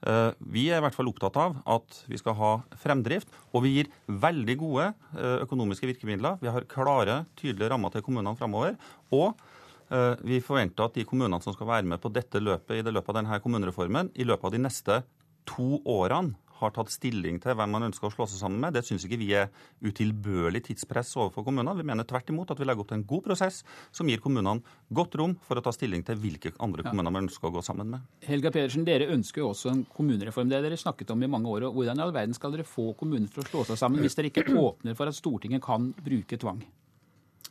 [0.00, 3.76] Uh, vi er i hvert fall opptatt av at vi skal ha fremdrift, og vi
[3.76, 4.90] gir veldig gode
[5.44, 6.38] økonomiske virkemidler.
[6.42, 8.76] Vi har klare, tydelige rammer til kommunene fremover.
[9.14, 9.32] Og
[9.90, 12.94] eh, vi forventer at de kommunene som skal være med på dette løpet i det
[12.94, 15.00] løpet av denne kommunereformen, i løpet av de neste
[15.50, 18.76] to årene har tatt stilling til hvem man ønsker å slå seg sammen med.
[18.76, 19.50] Det syns ikke vi er
[19.84, 21.76] utilbørlig tidspress overfor kommunene.
[21.78, 23.62] Vi mener tvert imot at vi legger opp til en god prosess
[23.96, 24.64] som gir kommunene
[24.94, 27.94] godt rom for å ta stilling til hvilke andre kommuner man ønsker å gå sammen
[27.94, 28.04] med.
[28.28, 30.50] Helga Pedersen, dere ønsker jo også en kommunereform.
[30.50, 31.70] Det dere snakket om i mange år.
[31.74, 34.32] Hvordan i all verden skal dere få kommuner til å slå seg sammen hvis dere
[34.32, 36.62] ikke åpner for at Stortinget kan bruke tvang?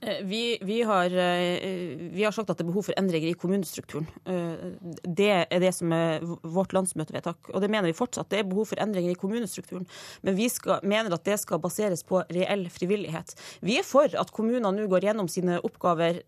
[0.01, 3.37] Eh, vi, vi, har, eh, vi, har, sagt at det er behov for endringer i
[3.39, 4.07] kommunestrukturen.
[4.23, 8.29] Eh, det er det som er vårt landsmøtevedtak, og det mener vi fortsatt.
[8.31, 9.87] Det er behov for endringer i kommunestrukturen,
[10.23, 13.35] men vi skal, mener at det skal baseres på reell frivillighet.
[13.65, 16.21] Vi er for at kommunene nå går gjennom sine oppgaver,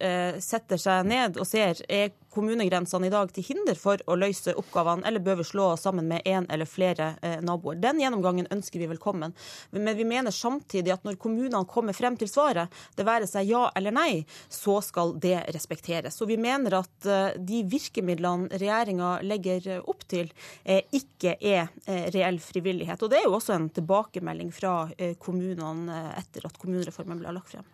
[0.44, 5.06] setter seg ned og ser er kommunegrensene i dag til hinder for å løse oppgavene,
[5.08, 7.14] eller bør vi slå sammen med én eller flere
[7.44, 7.80] naboer.
[7.82, 9.36] Den gjennomgangen ønsker vi velkommen,
[9.72, 13.66] men vi mener samtidig at når kommunene kommer frem til svaret, det være seg ja
[13.76, 16.16] eller nei, så skal det respekteres.
[16.18, 20.32] Så vi mener at eh, de virkemidlene regjeringa legger opp til,
[20.64, 23.02] eh, ikke er eh, reell frivillighet.
[23.02, 24.74] Og det er jo også en tilbakemelding fra
[25.22, 27.68] kommunene etter at kommunereformen ble lagt frem.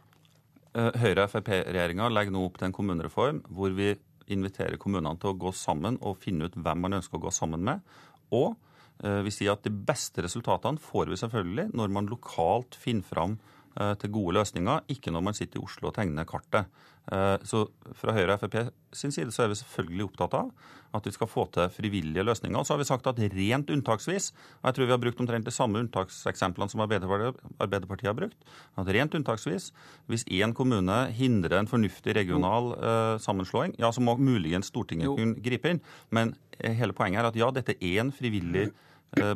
[0.77, 3.93] Høyre-Frp-regjeringa legger nå opp til en kommunereform hvor vi
[4.33, 7.63] inviterer kommunene til å gå sammen og finne ut hvem man ønsker å gå sammen
[7.63, 7.83] med.
[8.35, 8.55] Og
[8.97, 13.35] vi sier at de beste resultatene får vi selvfølgelig når man lokalt finner fram
[13.77, 16.65] Eh, til gode løsninger, ikke når man sitter i Oslo og tegner kartet.
[17.07, 17.63] Eh, så
[17.95, 20.49] fra Høyre og Frp sin side så er vi selvfølgelig opptatt av
[20.95, 22.57] at vi skal få til frivillige løsninger.
[22.57, 24.29] Og så har vi sagt at rent unntaksvis,
[24.61, 28.47] og jeg tror vi har brukt omtrent de samme unntakseksemplene som Arbeiderpartiet har brukt,
[28.79, 29.69] at rent unntaksvis,
[30.07, 35.17] hvis én kommune hindrer en fornuftig regional uh, sammenslåing, ja, så må muligens Stortinget jo.
[35.19, 35.84] kunne gripe inn.
[36.09, 38.73] Men hele poenget er at ja, dette er en frivillig Eh,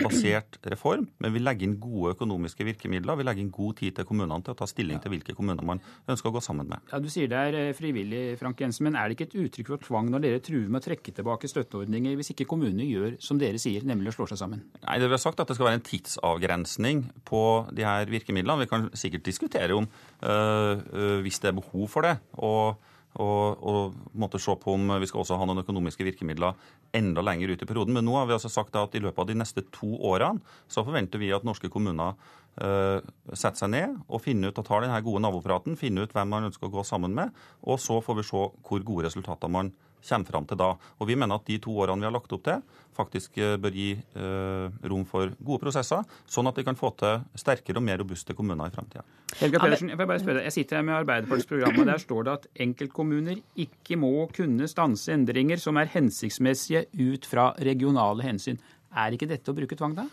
[0.01, 3.17] basert reform, men vi legger inn gode økonomiske virkemidler.
[3.17, 5.81] Vi legger inn god tid til kommunene til å ta stilling til hvilke kommuner man
[6.11, 6.83] ønsker å gå sammen med.
[6.91, 9.73] Ja, Du sier det er eh, frivillig, Frank Jensen, men er det ikke et uttrykk
[9.73, 13.39] for tvang når dere truer med å trekke tilbake støtteordninger hvis ikke kommunene gjør som
[13.41, 14.63] dere sier, nemlig å slå seg sammen?
[14.83, 18.65] Nei, det Vi har sagt at det skal være en tidsavgrensning på de her virkemidlene.
[18.65, 22.17] Vi kan sikkert diskutere om øh, øh, hvis det er behov for det.
[22.37, 26.55] og og, og måtte se på om vi skal også ha noen økonomiske virkemidler
[26.95, 27.95] enda lenger ut i perioden.
[27.97, 30.39] Men nå har vi altså sagt at i løpet av de neste to årene
[30.71, 32.99] så forventer vi at norske kommuner uh,
[33.33, 36.47] setter seg ned og finner ut og tar denne gode nabopraten, finner ut hvem man
[36.51, 37.35] ønsker å gå sammen med,
[37.67, 39.73] og så får vi se hvor gode resultater man
[40.07, 40.73] kommer fram til da.
[40.99, 42.61] Og Vi mener at de to årene vi har lagt opp til,
[42.95, 47.23] faktisk eh, bør gi eh, rom for gode prosesser, sånn at vi kan få til
[47.39, 49.05] sterkere og mer robuste kommuner i framtida.
[49.39, 52.33] Helga Pedersen, jeg, bare spørre, jeg sitter her med Arbeiderpartiets program, og der står det
[52.33, 58.59] at enkeltkommuner ikke må kunne stanse endringer som er hensiktsmessige ut fra regionale hensyn.
[58.91, 60.09] Er ikke dette å bruke tvang, da?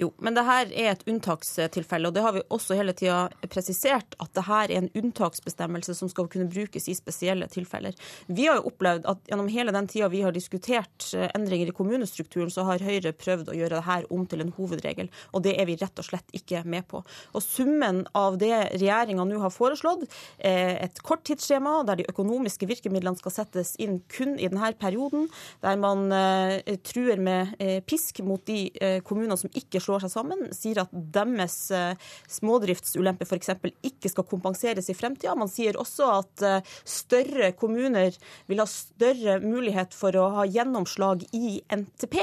[0.00, 4.16] Jo, men det her er et unntakstilfelle, og det har vi også hele tida presisert
[4.22, 7.96] at det her er en unntaksbestemmelse som skal kunne brukes i spesielle tilfeller.
[8.26, 11.76] Vi har jo opplevd at gjennom hele den tida vi har diskutert eh, endringer i
[11.76, 15.56] kommunestrukturen, så har Høyre prøvd å gjøre det her om til en hovedregel, og det
[15.60, 17.02] er vi rett og slett ikke med på.
[17.32, 20.06] Og summen av det regjeringa nå har foreslått,
[20.38, 25.28] et korttidsskjema der de økonomiske virkemidlene skal settes inn kun i denne perioden,
[25.64, 28.66] der man eh, truer med eh, pisk mot de
[29.04, 31.96] kommunene som ikke slår seg sammen, sier at deres eh,
[32.30, 33.52] smådriftsulempe f.eks.
[33.84, 35.34] ikke skal kompenseres i fremtida.
[35.38, 38.16] Man sier også at eh, større kommuner
[38.50, 42.18] vil ha større mulighet for å ha gjennomslag i NTP.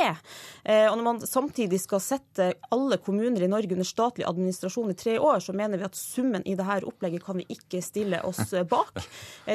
[0.64, 4.98] Eh, og når man samtidig skal sette alle kommuner i Norge under statlig administrasjon i
[5.00, 8.54] tre år, så mener vi at summen i dette opplegget kan vi ikke stille oss
[8.74, 9.02] bak.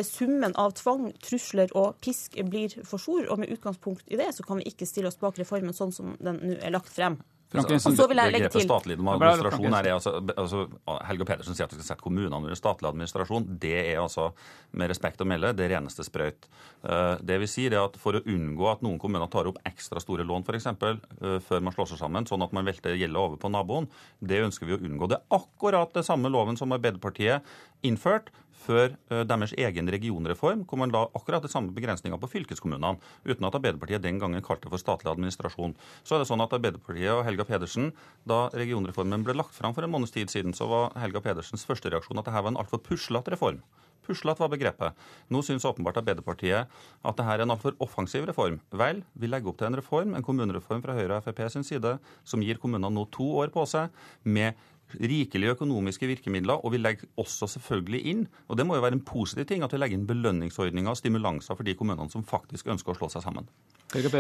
[0.06, 4.44] Summen av tvang, trusler og pisk blir for stor, og med utgangspunkt i det så
[4.46, 7.18] kan vi ikke stille oss bak reformen sånn som den nå er lagt frem.
[7.54, 10.64] Altså, så vil jeg legge til statlig administrasjon er altså, altså,
[11.06, 13.46] Helga Pedersen sier at vi skal sette kommunene under statlig administrasjon.
[13.62, 14.32] Det er altså,
[14.76, 16.48] med respekt å melde, det reneste sprøyt.
[16.82, 20.02] Eh, det vi sier er at For å unngå at noen kommuner tar opp ekstra
[20.02, 20.98] store lån for eksempel,
[21.46, 23.86] før man slår seg sammen, sånn at man velter gjelda over på naboen,
[24.20, 25.08] det ønsker vi å unngå.
[25.10, 27.46] Det er akkurat det samme loven som Arbeiderpartiet
[27.86, 28.32] innført
[28.66, 33.48] før eh, deres egen regionreform, hvor man la akkurat de samme begrensningene på fylkeskommunene, uten
[33.48, 35.76] at Arbeiderpartiet den gangen kalte det for statlig administrasjon.
[36.02, 37.92] Så er det sånn at Arbeiderpartiet og Helga Pedersen,
[38.28, 41.92] da regionreformen ble lagt fram for en måneds tid siden, så var Helga Pedersens første
[41.92, 43.62] reaksjon at dette var en altfor puslete reform.
[44.06, 44.94] Puslete var begrepet.
[45.34, 48.60] Nå syns åpenbart Arbeiderpartiet at dette er en altfor offensiv reform.
[48.70, 51.96] Vel, vi legger opp til en reform, en kommunereform fra Høyre og Frp sin side,
[52.22, 53.90] som gir kommunene nå to år på seg
[54.22, 54.54] med
[54.94, 59.06] rikelige økonomiske virkemidler, og vi legger også selvfølgelig inn, og det må jo være en
[59.06, 62.94] positiv ting, at vi legger inn belønningsordninger og stimulanser for de kommunene som faktisk ønsker
[62.94, 63.50] å slå seg sammen.
[63.94, 64.10] Jeg,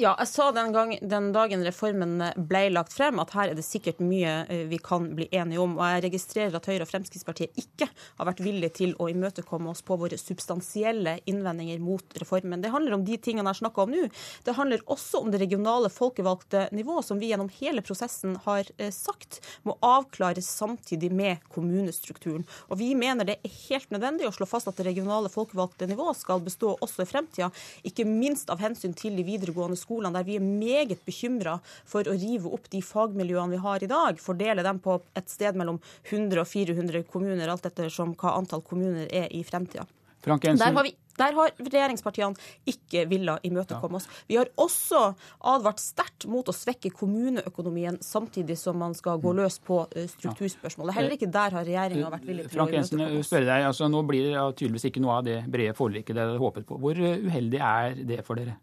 [0.00, 3.66] ja, jeg sa den, gang, den, dagen reformen ble lagt frem at her er det
[3.66, 5.74] sikkert mye eh, vi kan bli enige om.
[5.76, 9.84] Og jeg registrerer at Høyre og Fremskrittspartiet ikke har vært villige til å imøtekomme oss
[9.84, 12.64] på våre substansielle innvendinger mot reformen.
[12.64, 14.06] Det handler om de tingene jeg har snakka om nå.
[14.48, 18.88] Det handler også om det regionale folkevalgte nivået, som vi gjennom hele prosessen har eh,
[18.94, 22.44] sagt må avklare avklares samtidig med kommunestrukturen.
[22.68, 26.16] Og Vi mener det er helt nødvendig å slå fast at det regionale folkevalgte nivået
[26.16, 27.50] skal bestå også i fremtida,
[27.84, 32.16] ikke minst av hensyn til de videregående skolene, der vi er meget bekymra for å
[32.16, 36.40] rive opp de fagmiljøene vi har i dag, fordele dem på et sted mellom 100
[36.40, 39.86] og 400 kommuner, alt etter hva antall kommuner er i fremtida.
[40.24, 42.38] Der har vi der har regjeringspartiene
[42.70, 44.06] ikke villet imøtekomme oss.
[44.28, 45.10] Vi har også
[45.52, 50.96] advart sterkt mot å svekke kommuneøkonomien samtidig som man skal gå løs på eh, strukturspørsmålet.
[50.96, 53.34] Heller ikke der har regjeringa vært villig til Frank å imøtekomme oss.
[53.50, 56.68] Deg, altså, nå blir det tydeligvis ikke noe av det brede forliket dere hadde håpet
[56.68, 56.80] på.
[56.80, 58.56] Hvor eh, uheldig er det for dere?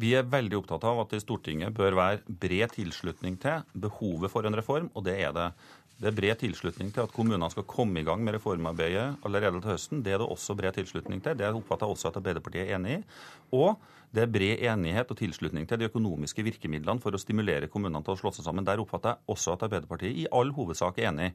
[0.00, 4.30] Vi er veldig opptatt av at det i Stortinget bør være bred tilslutning til behovet
[4.32, 5.48] for en reform, og det er det.
[6.00, 9.68] Det er bred tilslutning til at kommunene skal komme i gang med reformarbeidet allerede til
[9.74, 10.04] høsten.
[10.04, 11.36] Det er det også bred tilslutning til.
[11.36, 13.02] Det oppfatter jeg også at Arbeiderpartiet er enig i.
[13.52, 13.74] Og
[14.14, 18.16] det er bred enighet og tilslutning til de økonomiske virkemidlene for å stimulere kommunene til
[18.16, 18.66] å slå seg sammen.
[18.66, 21.28] Der oppfatter jeg også at Arbeiderpartiet i all hovedsak er enig.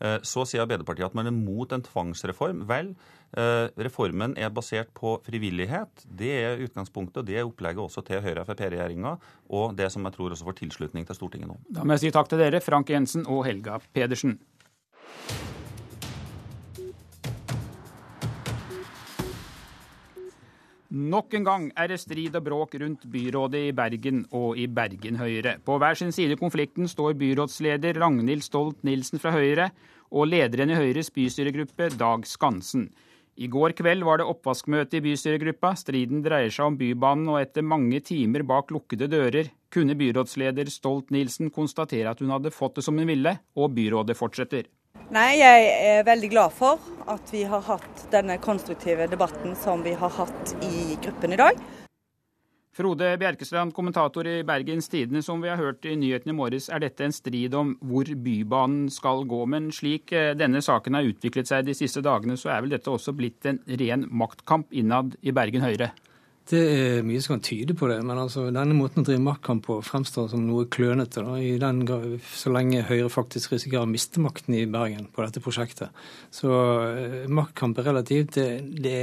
[0.00, 2.64] Eh, så sier Arbeiderpartiet at man er mot en tvangsreform.
[2.70, 2.94] Vel,
[3.36, 6.06] eh, reformen er basert på frivillighet.
[6.08, 9.18] Det er utgangspunktet, og det er opplegget også til Høyre-Frp-regjeringa,
[9.52, 11.58] og det som jeg tror også får tilslutning til Stortinget nå.
[11.68, 14.38] Da må jeg si takk til dere, Frank Jensen og Helga Pedersen.
[20.92, 25.16] Nok en gang er det strid og bråk rundt byrådet i Bergen og i Bergen
[25.16, 25.54] Høyre.
[25.64, 29.70] På hver sin side i konflikten står byrådsleder Ragnhild Stolt-Nielsen fra Høyre
[30.12, 32.90] og lederen i Høyres bystyregruppe, Dag Skansen.
[33.40, 35.72] I går kveld var det oppvaskmøte i bystyregruppa.
[35.80, 41.48] Striden dreier seg om Bybanen, og etter mange timer bak lukkede dører kunne byrådsleder Stolt-Nielsen
[41.56, 44.68] konstatere at hun hadde fått det som hun ville, og byrådet fortsetter.
[45.12, 46.80] Nei, jeg er veldig glad for
[47.12, 51.58] at vi har hatt denne konstruktive debatten som vi har hatt i gruppen i dag.
[52.72, 55.20] Frode Bjerkestrand, kommentator i Bergens Tidende.
[55.20, 58.86] Som vi har hørt i nyhetene i morges, er dette en strid om hvor Bybanen
[58.88, 59.42] skal gå.
[59.52, 62.88] Men slik eh, denne saken har utviklet seg de siste dagene, så er vel dette
[62.88, 65.90] også blitt en ren maktkamp innad i Bergen Høyre?
[66.50, 69.62] Det er mye som kan tyde på det, men altså, denne måten å drive maktkamp
[69.62, 71.22] på fremstår som noe klønete.
[71.22, 71.84] Da, i den,
[72.34, 75.94] så lenge Høyre faktisk risikerer å miste makten i Bergen på dette prosjektet.
[76.34, 78.34] Så uh, maktkamp er relativt.
[78.34, 78.96] Det, det,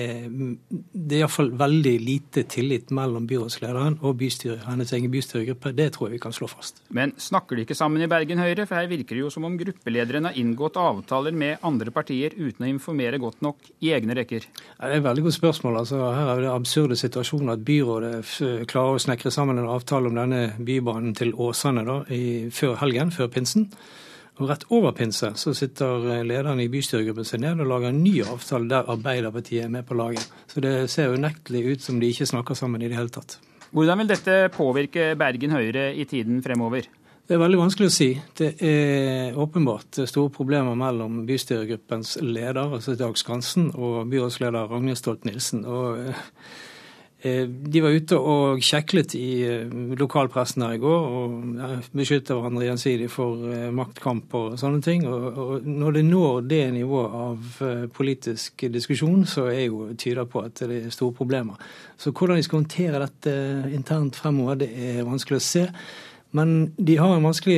[0.91, 5.72] det er iallfall veldig lite tillit mellom byrådslederen og bystyret, hennes egen bystyregruppe.
[5.80, 6.84] Det tror jeg vi kan slå fast.
[6.91, 8.68] Men snakker de ikke sammen i Bergen Høyre?
[8.68, 12.68] For her virker det jo som om gruppelederen har inngått avtaler med andre partier uten
[12.68, 14.52] å informere godt nok i egne rekker.
[14.52, 15.82] Det er et veldig godt spørsmål.
[15.86, 20.10] Altså, her er det absurde situasjoner situasjon at byrådet klarer å snekre sammen en avtale
[20.10, 23.69] om denne bybanen til Åsane da, i, før helgen, før pinsen.
[24.39, 28.22] Og Rett over pinse så sitter lederen i bystyregruppen seg ned og lager en ny
[28.23, 30.23] avtale der Arbeiderpartiet er med på laget.
[30.47, 33.38] Så det ser unektelig ut som de ikke snakker sammen i det hele tatt.
[33.76, 36.88] Hvordan vil dette påvirke Bergen Høyre i tiden fremover?
[37.30, 38.07] Det er veldig vanskelig å si.
[38.39, 45.68] Det er åpenbart store problemer mellom bystyregruppens leder, altså Dag Skansen, og byrådsleder Ragnhild Stolt-Nielsen.
[45.69, 46.23] Og Eh,
[47.20, 53.10] de var ute og kjeklet i eh, lokalpressen her i går og beskytta hverandre gjensidig
[53.12, 55.04] for eh, maktkamp og sånne ting.
[55.04, 57.64] Og når det når det nivået av
[57.96, 61.60] politisk diskusjon, så er jo tyder på at det er store problemer.
[62.00, 63.36] Så hvordan de skal håndtere dette
[63.76, 65.66] internt fremover, det er vanskelig å se.
[66.31, 67.57] Men de har en vanskelig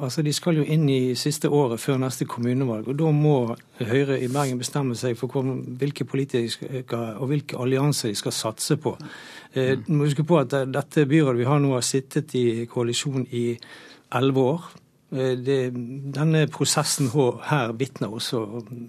[0.00, 2.88] Altså, de skal jo inn i siste året før neste kommunevalg.
[2.88, 3.34] Og da må
[3.80, 5.44] Høyre i Bergen bestemme seg for
[5.80, 8.96] hvilke politiske og hvilke allianser de skal satse på.
[9.52, 13.26] Eh, du må huske på at dette byrådet vi har nå, har sittet i koalisjon
[13.36, 13.50] i
[14.16, 14.70] elleve år.
[15.12, 15.58] Eh, det,
[16.14, 17.10] denne prosessen
[17.50, 18.44] her vitner også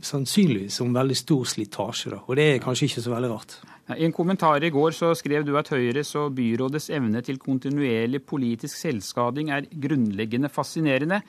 [0.06, 2.16] sannsynligvis om veldig stor slitasje.
[2.28, 3.60] Og det er kanskje ikke så veldig rart.
[3.98, 8.24] I en kommentar i går så skrev du at Høyres og byrådets evne til kontinuerlig
[8.28, 11.22] politisk selvskading er grunnleggende fascinerende.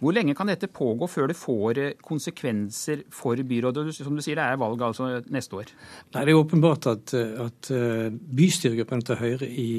[0.00, 3.94] Hvor lenge kan dette pågå før det får eh, konsekvenser for byrådet?
[3.96, 5.72] Som du sier, det er valg altså neste år.
[6.14, 9.70] Nei, Det er åpenbart at, at eh, bystyregruppen til Høyre i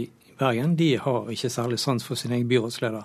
[0.41, 3.03] Bergen de har ikke særlig sans for sin egen byrådsleder.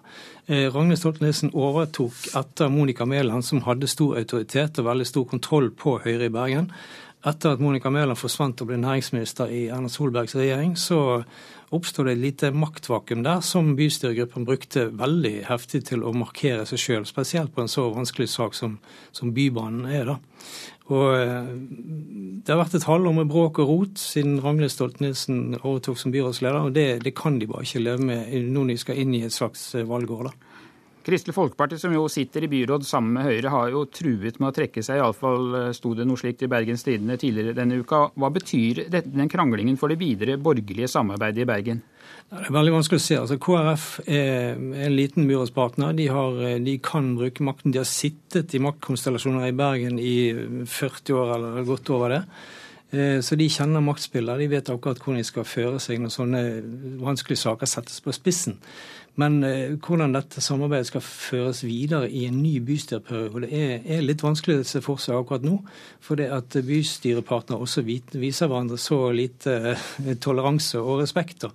[0.48, 5.70] Eh, Ragnhild Stoltenesen overtok etter Monica Mæland, som hadde stor autoritet og veldig stor kontroll
[5.70, 6.70] på Høyre i Bergen.
[7.26, 11.24] Etter at Monica Mæland forsvant og ble næringsminister i Erna Solbergs regjering, så
[11.74, 16.78] oppstod det et lite maktvakuum der som bystyregruppen brukte veldig heftig til å markere seg
[16.78, 18.78] sjøl, spesielt på en så vanskelig sak som,
[19.10, 20.12] som Bybanen er.
[20.12, 20.16] da.
[20.94, 21.50] Og eh,
[22.46, 26.68] Det har vært et halvår med bråk og rot siden Ragnhild Stolt-Nielsen overtok som byrådsleder,
[26.68, 29.34] og det, det, kan de bare ikke leve med når de skal inn i et
[29.34, 30.30] slags eh, valgår.
[30.30, 30.45] da.
[31.06, 34.54] Kristelig Folkeparti, som jo sitter i byråd sammen med Høyre, har jo truet med å
[34.56, 34.98] trekke seg.
[34.98, 38.08] Iallfall eh, sto det noe slikt i Bergens Tidende tidligere denne uka.
[38.18, 41.84] Hva betyr den kranglingen for det videre borgerlige samarbeidet i Bergen?
[42.26, 43.20] Det er veldig vanskelig å se.
[43.20, 45.94] Altså, KrF er en liten byrådspartner.
[45.94, 47.70] De, har, eh, de, kan bruke makten.
[47.70, 50.16] De har sittet i maktkonstellasjoner i Bergen i
[50.66, 52.22] 40 år eller godt over det.
[52.90, 54.42] Eh, så de kjenner maktspillet.
[54.42, 56.44] De vet akkurat hvordan de skal føre seg når sånne
[57.02, 58.58] vanskelige saker settes på spissen.
[59.20, 64.24] Men eh, hvordan dette samarbeidet skal føres videre i en ny bystyreperiode, er, er litt
[64.24, 65.56] vanskelig å se for seg akkurat nå.
[66.04, 71.48] For det at bystyrepartnere også viser hverandre så lite eh, toleranse og respekt.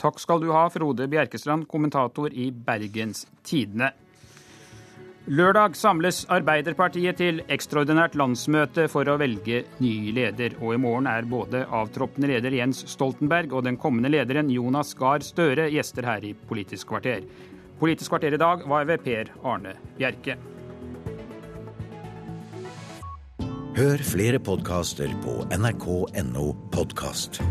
[0.00, 3.92] Takk skal du ha, Frode Bjerkestrand, kommentator i Bergens Tidende.
[5.28, 10.54] Lørdag samles Arbeiderpartiet til ekstraordinært landsmøte for å velge ny leder.
[10.64, 15.20] Og i morgen er både avtroppende leder Jens Stoltenberg og den kommende lederen Jonas Gahr
[15.20, 17.26] Støre gjester her i Politisk kvarter.
[17.80, 20.38] Politisk kvarter i dag var ved Per Arne Bjerke.
[23.76, 27.42] Hør flere podkaster på nrk.no podkast.